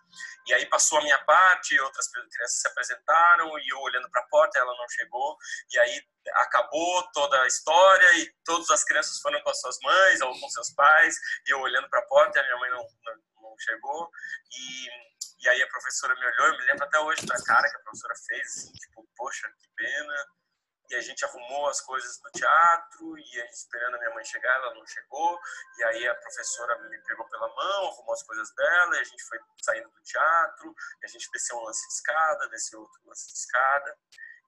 E 0.47 0.53
aí 0.53 0.65
passou 0.67 0.99
a 0.99 1.01
minha 1.01 1.17
parte, 1.25 1.79
outras 1.79 2.07
crianças 2.09 2.61
se 2.61 2.67
apresentaram, 2.67 3.57
e 3.59 3.69
eu 3.69 3.79
olhando 3.79 4.09
para 4.11 4.21
a 4.21 4.27
porta, 4.27 4.59
ela 4.59 4.75
não 4.77 4.87
chegou, 4.89 5.35
e 5.71 5.79
aí 5.79 6.07
acabou 6.35 7.11
toda 7.11 7.41
a 7.41 7.47
história, 7.47 8.19
e 8.19 8.31
todas 8.45 8.69
as 8.69 8.83
crianças 8.83 9.19
foram 9.19 9.41
com 9.41 9.49
as 9.49 9.59
suas 9.59 9.77
mães 9.81 10.21
ou 10.21 10.39
com 10.39 10.49
seus 10.49 10.69
pais, 10.73 11.15
e 11.47 11.51
eu 11.51 11.59
olhando 11.59 11.89
para 11.89 11.99
a 11.99 12.07
porta, 12.07 12.37
e 12.37 12.41
a 12.41 12.43
minha 12.43 12.57
mãe 12.57 12.69
não, 12.69 12.87
não, 13.03 13.41
não 13.41 13.55
chegou, 13.59 14.09
e, 14.51 14.87
e 15.43 15.49
aí 15.49 15.61
a 15.61 15.67
professora 15.67 16.15
me 16.15 16.25
olhou, 16.25 16.47
eu 16.47 16.57
me 16.57 16.65
lembro 16.65 16.85
até 16.85 16.99
hoje 16.99 17.25
da 17.25 17.41
cara 17.43 17.69
que 17.69 17.77
a 17.77 17.79
professora 17.79 18.13
fez, 18.27 18.47
assim, 18.47 18.73
tipo, 18.73 19.07
poxa, 19.15 19.47
que 19.59 19.67
pena, 19.75 20.25
e 20.91 20.95
a 20.95 21.01
gente 21.01 21.23
arrumou 21.23 21.69
as 21.69 21.79
coisas 21.81 22.21
no 22.21 22.31
teatro 22.31 23.17
e 23.17 23.39
esperando 23.49 23.95
a 23.95 23.97
minha 23.97 24.13
mãe 24.13 24.25
chegar, 24.25 24.53
ela 24.55 24.73
não 24.75 24.85
chegou, 24.85 25.39
e 25.77 25.83
aí 25.85 26.07
a 26.07 26.15
professora 26.15 26.77
me 26.79 26.97
pegou 27.03 27.25
pela 27.29 27.47
mão, 27.47 27.87
arrumou 27.87 28.13
as 28.13 28.23
coisas 28.23 28.53
dela, 28.53 28.97
e 28.97 28.99
a 28.99 29.03
gente 29.03 29.23
foi 29.23 29.39
saindo 29.61 29.89
do 29.89 30.01
teatro, 30.03 30.75
a 31.03 31.07
gente 31.07 31.31
desceu 31.31 31.57
um 31.57 31.63
lance 31.63 31.87
de 31.87 31.93
escada, 31.93 32.49
desceu 32.49 32.81
outro 32.81 33.01
lance 33.05 33.25
de 33.27 33.39
escada, 33.39 33.97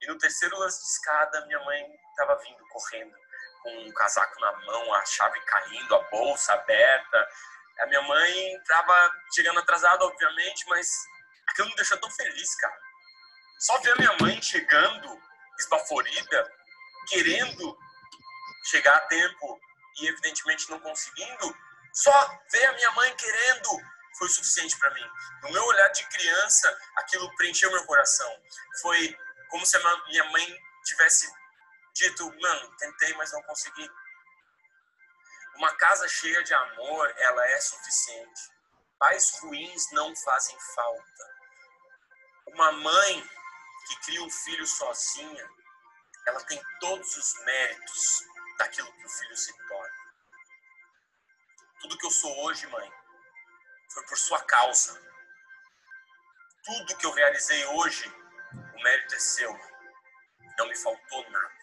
e 0.01 0.07
no 0.07 0.17
terceiro 0.17 0.57
lance 0.59 0.79
de 0.79 0.87
escada, 0.87 1.45
minha 1.45 1.63
mãe 1.63 1.95
estava 2.09 2.35
vindo, 2.35 2.67
correndo, 2.67 3.15
com 3.61 3.77
um 3.87 3.93
casaco 3.93 4.37
na 4.41 4.51
mão, 4.65 4.93
a 4.95 5.05
chave 5.05 5.39
caindo, 5.45 5.95
a 5.95 6.03
bolsa 6.09 6.53
aberta, 6.53 7.29
a 7.79 7.85
minha 7.85 8.01
mãe 8.01 8.55
estava 8.55 9.11
chegando 9.33 9.59
atrasada, 9.59 10.03
obviamente, 10.03 10.67
mas 10.67 10.93
aquilo 11.47 11.69
me 11.69 11.75
deixou 11.75 11.97
tão 11.99 12.11
feliz, 12.11 12.55
cara. 12.55 12.77
Só 13.59 13.77
ver 13.79 13.93
a 13.93 13.95
minha 13.95 14.17
mãe 14.19 14.41
chegando 14.41 15.23
esbaforida, 15.63 16.51
querendo 17.07 17.77
chegar 18.65 18.95
a 18.95 19.07
tempo 19.07 19.59
e 19.99 20.07
evidentemente 20.07 20.69
não 20.69 20.79
conseguindo, 20.79 21.57
só 21.93 22.39
ver 22.51 22.65
a 22.65 22.73
minha 22.73 22.91
mãe 22.91 23.15
querendo 23.15 23.69
foi 24.17 24.29
suficiente 24.29 24.77
para 24.77 24.93
mim. 24.93 25.11
No 25.43 25.51
meu 25.51 25.63
olhar 25.65 25.87
de 25.89 26.05
criança, 26.07 26.77
aquilo 26.97 27.33
preencheu 27.35 27.71
meu 27.71 27.85
coração. 27.85 28.29
Foi 28.81 29.17
como 29.49 29.65
se 29.65 29.75
a 29.77 30.05
minha 30.07 30.23
mãe 30.25 30.59
tivesse 30.85 31.31
dito: 31.93 32.25
"Mano, 32.39 32.75
tentei, 32.77 33.13
mas 33.15 33.31
não 33.31 33.41
consegui". 33.43 33.89
Uma 35.55 35.75
casa 35.75 36.07
cheia 36.07 36.43
de 36.43 36.53
amor, 36.53 37.13
ela 37.17 37.47
é 37.49 37.61
suficiente. 37.61 38.41
Pais 38.97 39.37
ruins 39.39 39.91
não 39.91 40.15
fazem 40.15 40.57
falta. 40.75 41.35
Uma 42.47 42.71
mãe 42.71 43.29
que 43.87 43.95
cria 44.05 44.23
um 44.23 44.29
filho 44.29 44.65
sozinha, 44.65 45.49
ela 46.27 46.41
tem 46.45 46.61
todos 46.79 47.17
os 47.17 47.45
méritos 47.45 48.23
daquilo 48.57 48.91
que 48.93 49.05
o 49.05 49.09
filho 49.09 49.37
se 49.37 49.53
torna. 49.67 50.03
Tudo 51.81 51.97
que 51.97 52.05
eu 52.05 52.11
sou 52.11 52.45
hoje, 52.45 52.65
mãe, 52.67 52.91
foi 53.91 54.05
por 54.05 54.17
sua 54.17 54.41
causa. 54.45 55.01
Tudo 56.63 56.97
que 56.97 57.05
eu 57.05 57.11
realizei 57.11 57.65
hoje, 57.65 58.09
o 58.53 58.83
mérito 58.83 59.15
é 59.15 59.19
seu. 59.19 59.53
Não 60.57 60.67
me 60.67 60.77
faltou 60.77 61.29
nada. 61.29 61.53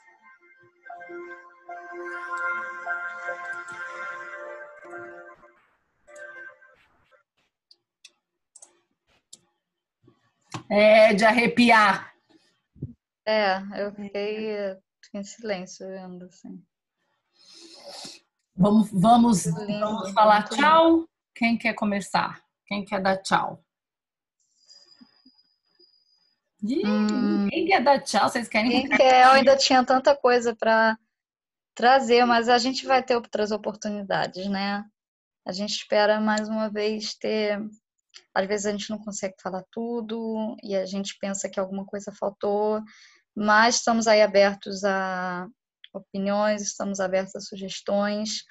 É 10.68 11.14
de 11.14 11.24
arrepiar. 11.24 12.09
É, 13.30 13.62
eu 13.84 13.92
fiquei 13.94 14.76
em 15.14 15.22
silêncio 15.22 15.86
vendo 15.86 16.24
assim. 16.24 16.60
Vamos, 18.56 18.90
vamos, 18.90 19.44
vamos 19.44 20.10
falar 20.10 20.48
tchau. 20.48 21.08
Quem 21.32 21.56
quer 21.56 21.74
começar? 21.74 22.42
Quem 22.66 22.84
quer 22.84 23.00
dar 23.00 23.18
tchau? 23.18 23.64
Hum, 26.60 27.48
quem 27.48 27.66
quer 27.66 27.84
dar 27.84 28.00
tchau? 28.00 28.28
Vocês 28.28 28.48
querem? 28.48 28.88
Quem 28.88 28.88
quer? 28.88 29.26
Eu 29.26 29.30
ainda 29.30 29.56
tinha 29.56 29.84
tanta 29.84 30.16
coisa 30.16 30.52
para 30.52 30.98
trazer, 31.72 32.24
mas 32.24 32.48
a 32.48 32.58
gente 32.58 32.84
vai 32.84 33.00
ter 33.00 33.14
outras 33.14 33.52
oportunidades, 33.52 34.48
né? 34.48 34.84
A 35.46 35.52
gente 35.52 35.70
espera 35.70 36.20
mais 36.20 36.48
uma 36.48 36.68
vez 36.68 37.14
ter. 37.14 37.60
Às 38.34 38.48
vezes 38.48 38.66
a 38.66 38.72
gente 38.72 38.90
não 38.90 38.98
consegue 38.98 39.36
falar 39.40 39.64
tudo 39.70 40.56
e 40.64 40.74
a 40.74 40.84
gente 40.84 41.16
pensa 41.20 41.48
que 41.48 41.60
alguma 41.60 41.86
coisa 41.86 42.10
faltou 42.10 42.82
mas 43.34 43.76
estamos 43.76 44.06
aí 44.06 44.22
abertos 44.22 44.84
a 44.84 45.46
opiniões, 45.92 46.62
estamos 46.62 47.00
abertos 47.00 47.34
a 47.34 47.40
sugestões 47.40 48.42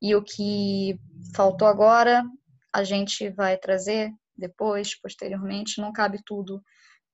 e 0.00 0.14
o 0.14 0.22
que 0.22 0.98
faltou 1.34 1.66
agora 1.66 2.24
a 2.72 2.84
gente 2.84 3.30
vai 3.30 3.56
trazer 3.56 4.12
depois, 4.36 4.98
posteriormente, 5.00 5.80
não 5.80 5.92
cabe 5.92 6.20
tudo 6.24 6.62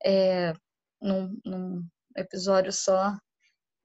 é, 0.04 0.52
num, 1.00 1.38
num 1.44 1.86
episódio 2.16 2.72
só. 2.72 3.14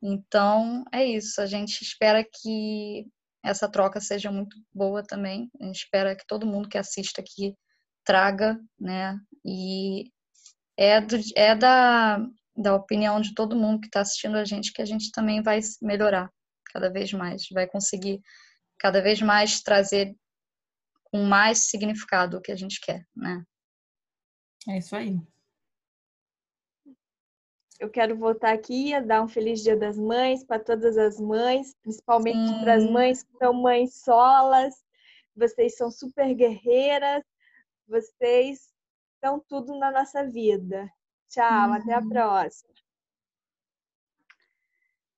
Então 0.02 0.86
é 0.94 1.04
isso, 1.06 1.42
a 1.42 1.46
gente 1.46 1.82
espera 1.82 2.24
que 2.24 3.08
essa 3.44 3.70
troca 3.70 4.00
seja 4.00 4.32
muito 4.32 4.58
boa 4.74 5.04
também. 5.04 5.50
A 5.62 5.66
gente 5.66 5.78
espera 5.78 6.16
que 6.16 6.26
todo 6.28 6.48
mundo 6.48 6.70
que 6.70 6.78
assista 6.78 7.22
aqui 7.22 7.56
traga, 8.04 8.60
né? 8.80 9.18
E 9.46 10.12
é, 10.78 11.02
do, 11.02 11.16
é 11.36 11.56
da 11.56 12.20
da 12.56 12.74
opinião 12.74 13.20
de 13.20 13.34
todo 13.34 13.56
mundo 13.56 13.82
que 13.82 13.88
está 13.88 14.02
assistindo 14.02 14.38
a 14.38 14.46
gente 14.46 14.72
que 14.72 14.82
a 14.82 14.86
gente 14.86 15.12
também 15.12 15.42
vai 15.42 15.60
melhorar 15.82 16.32
cada 16.72 16.90
vez 16.90 17.12
mais, 17.12 17.48
vai 17.52 17.68
conseguir 17.68 18.22
cada 18.80 19.02
vez 19.02 19.22
mais 19.22 19.62
trazer 19.62 20.16
com 21.04 21.24
mais 21.24 21.70
significado 21.70 22.38
o 22.38 22.42
que 22.42 22.52
a 22.52 22.56
gente 22.56 22.80
quer, 22.82 23.06
né? 23.16 23.44
É 24.68 24.78
isso 24.78 24.96
aí. 24.96 25.20
Eu 27.80 27.90
quero 27.90 28.18
voltar 28.18 28.54
aqui 28.54 28.94
a 28.94 29.02
dar 29.02 29.22
um 29.22 29.28
feliz 29.28 29.62
Dia 29.62 29.76
das 29.76 29.98
Mães 29.98 30.44
para 30.44 30.64
todas 30.64 30.98
as 30.98 31.20
mães, 31.20 31.76
principalmente 31.82 32.60
para 32.62 32.76
as 32.76 32.90
mães 32.90 33.22
que 33.22 33.38
são 33.38 33.54
mães 33.54 33.96
solas. 33.96 34.74
Vocês 35.36 35.76
são 35.76 35.92
super 35.92 36.34
guerreiras, 36.34 37.22
vocês 37.88 38.74
são 39.24 39.44
tudo 39.48 39.78
na 39.78 39.92
nossa 39.92 40.26
vida. 40.26 40.90
Tchau, 41.36 41.68
uhum. 41.68 41.74
até 41.74 41.94
a 41.94 42.00
uhum. 42.00 42.08
próxima. 42.08 42.74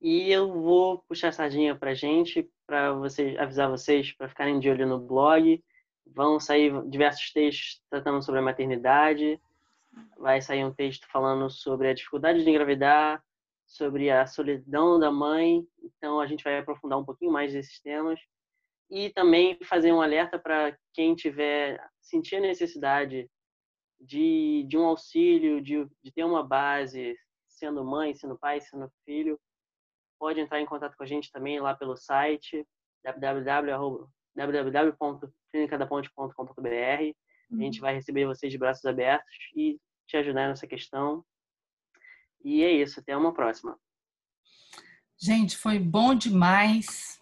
E 0.00 0.32
eu 0.32 0.52
vou 0.52 0.98
puxar 1.08 1.28
a 1.28 1.32
sardinha 1.32 1.76
pra 1.76 1.94
gente, 1.94 2.50
para 2.66 2.92
vocês 2.92 3.38
avisar 3.38 3.70
vocês 3.70 4.12
para 4.12 4.28
ficarem 4.28 4.58
de 4.58 4.68
olho 4.68 4.86
no 4.86 4.98
blog. 4.98 5.62
Vão 6.06 6.40
sair 6.40 6.72
diversos 6.88 7.32
textos 7.32 7.80
tratando 7.88 8.20
sobre 8.22 8.40
a 8.40 8.42
maternidade. 8.42 9.40
Vai 10.16 10.40
sair 10.40 10.64
um 10.64 10.74
texto 10.74 11.06
falando 11.08 11.48
sobre 11.50 11.88
a 11.88 11.94
dificuldade 11.94 12.42
de 12.42 12.50
engravidar, 12.50 13.22
sobre 13.64 14.10
a 14.10 14.26
solidão 14.26 14.98
da 14.98 15.12
mãe. 15.12 15.64
Então 15.82 16.18
a 16.18 16.26
gente 16.26 16.42
vai 16.42 16.58
aprofundar 16.58 16.98
um 16.98 17.04
pouquinho 17.04 17.30
mais 17.30 17.52
desses 17.52 17.80
temas 17.80 18.20
e 18.90 19.10
também 19.10 19.56
fazer 19.64 19.92
um 19.92 20.02
alerta 20.02 20.36
para 20.36 20.76
quem 20.92 21.14
tiver 21.14 21.80
sentir 22.00 22.36
a 22.36 22.40
necessidade 22.40 23.30
de, 24.00 24.64
de 24.68 24.78
um 24.78 24.86
auxílio, 24.86 25.60
de, 25.60 25.86
de 26.02 26.12
ter 26.12 26.24
uma 26.24 26.42
base, 26.42 27.16
sendo 27.48 27.84
mãe, 27.84 28.14
sendo 28.14 28.38
pai, 28.38 28.60
sendo 28.60 28.90
filho, 29.04 29.38
pode 30.18 30.40
entrar 30.40 30.60
em 30.60 30.66
contato 30.66 30.96
com 30.96 31.02
a 31.02 31.06
gente 31.06 31.30
também 31.30 31.60
lá 31.60 31.74
pelo 31.74 31.96
site 31.96 32.66
www.clinicadaponte.com.br. 34.34 37.14
A 37.50 37.56
gente 37.56 37.80
vai 37.80 37.94
receber 37.94 38.26
vocês 38.26 38.52
de 38.52 38.58
braços 38.58 38.84
abertos 38.84 39.34
e 39.56 39.80
te 40.06 40.18
ajudar 40.18 40.48
nessa 40.48 40.66
questão. 40.66 41.24
E 42.44 42.62
é 42.62 42.70
isso, 42.70 43.00
até 43.00 43.16
uma 43.16 43.32
próxima. 43.32 43.78
Gente, 45.18 45.56
foi 45.56 45.78
bom 45.78 46.14
demais. 46.14 47.18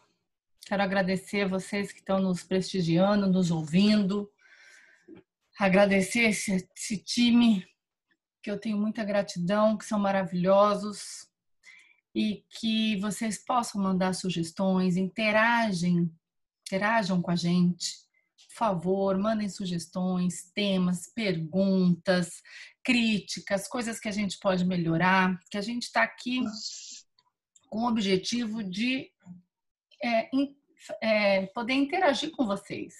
Quero 0.66 0.82
agradecer 0.82 1.42
a 1.42 1.48
vocês 1.48 1.92
que 1.92 2.00
estão 2.00 2.20
nos 2.20 2.42
prestigiando, 2.42 3.26
nos 3.26 3.50
ouvindo. 3.50 4.30
Agradecer 5.58 6.30
esse, 6.30 6.68
esse 6.76 6.98
time, 6.98 7.66
que 8.42 8.50
eu 8.50 8.58
tenho 8.58 8.78
muita 8.78 9.04
gratidão, 9.04 9.76
que 9.76 9.84
são 9.84 9.98
maravilhosos. 9.98 11.28
E 12.14 12.44
que 12.48 12.96
vocês 12.96 13.44
possam 13.44 13.82
mandar 13.82 14.14
sugestões, 14.14 14.96
interagem, 14.96 16.10
interajam 16.66 17.20
com 17.20 17.30
a 17.30 17.36
gente 17.36 18.06
por 18.56 18.58
favor, 18.58 19.18
mandem 19.18 19.50
sugestões, 19.50 20.50
temas, 20.54 21.06
perguntas, 21.14 22.42
críticas, 22.82 23.68
coisas 23.68 24.00
que 24.00 24.08
a 24.08 24.12
gente 24.12 24.38
pode 24.38 24.64
melhorar, 24.64 25.38
que 25.50 25.58
a 25.58 25.60
gente 25.60 25.82
está 25.82 26.02
aqui 26.02 26.40
com 27.68 27.80
o 27.80 27.88
objetivo 27.88 28.64
de 28.64 29.10
é, 30.02 30.30
é, 31.02 31.46
poder 31.48 31.74
interagir 31.74 32.30
com 32.30 32.46
vocês, 32.46 32.94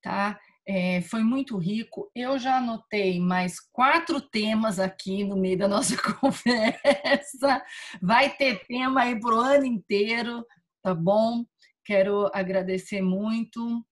tá? 0.00 0.40
É, 0.66 1.02
foi 1.02 1.22
muito 1.22 1.58
rico. 1.58 2.10
Eu 2.14 2.38
já 2.38 2.56
anotei 2.56 3.20
mais 3.20 3.60
quatro 3.60 4.20
temas 4.20 4.78
aqui 4.78 5.22
no 5.22 5.36
meio 5.36 5.58
da 5.58 5.68
nossa 5.68 5.94
conversa. 6.20 7.62
Vai 8.00 8.34
ter 8.34 8.64
tema 8.66 9.02
aí 9.02 9.18
para 9.18 9.34
o 9.34 9.40
ano 9.40 9.66
inteiro, 9.66 10.44
tá 10.82 10.94
bom? 10.94 11.44
Quero 11.84 12.30
agradecer 12.32 13.02
muito 13.02 13.84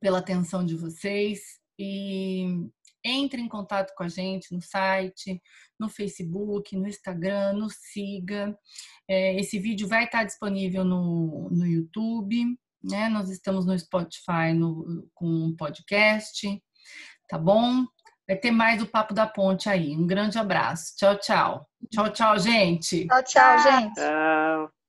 pela 0.00 0.18
atenção 0.18 0.64
de 0.64 0.74
vocês 0.74 1.60
e 1.78 2.68
entre 3.04 3.40
em 3.40 3.48
contato 3.48 3.94
com 3.94 4.02
a 4.02 4.08
gente 4.08 4.52
no 4.52 4.60
site, 4.60 5.40
no 5.78 5.88
Facebook, 5.88 6.76
no 6.76 6.86
Instagram, 6.86 7.54
nos 7.54 7.74
siga. 7.76 8.58
É, 9.08 9.38
esse 9.38 9.58
vídeo 9.58 9.88
vai 9.88 10.04
estar 10.04 10.24
disponível 10.24 10.84
no, 10.84 11.48
no 11.50 11.66
YouTube, 11.66 12.58
né? 12.82 13.08
Nós 13.08 13.30
estamos 13.30 13.66
no 13.66 13.78
Spotify 13.78 14.52
no, 14.54 15.08
com 15.14 15.26
um 15.26 15.56
podcast, 15.56 16.62
tá 17.28 17.38
bom? 17.38 17.84
Vai 18.26 18.36
ter 18.36 18.50
mais 18.50 18.80
o 18.80 18.86
Papo 18.86 19.12
da 19.12 19.26
Ponte 19.26 19.68
aí. 19.68 19.96
Um 19.96 20.06
grande 20.06 20.38
abraço. 20.38 20.94
Tchau, 20.96 21.18
tchau. 21.18 21.66
Tchau, 21.90 22.12
tchau, 22.12 22.38
gente. 22.38 23.06
Tchau, 23.08 23.22
tchau, 23.24 23.58
gente. 23.58 23.94
Tchau. 23.94 24.79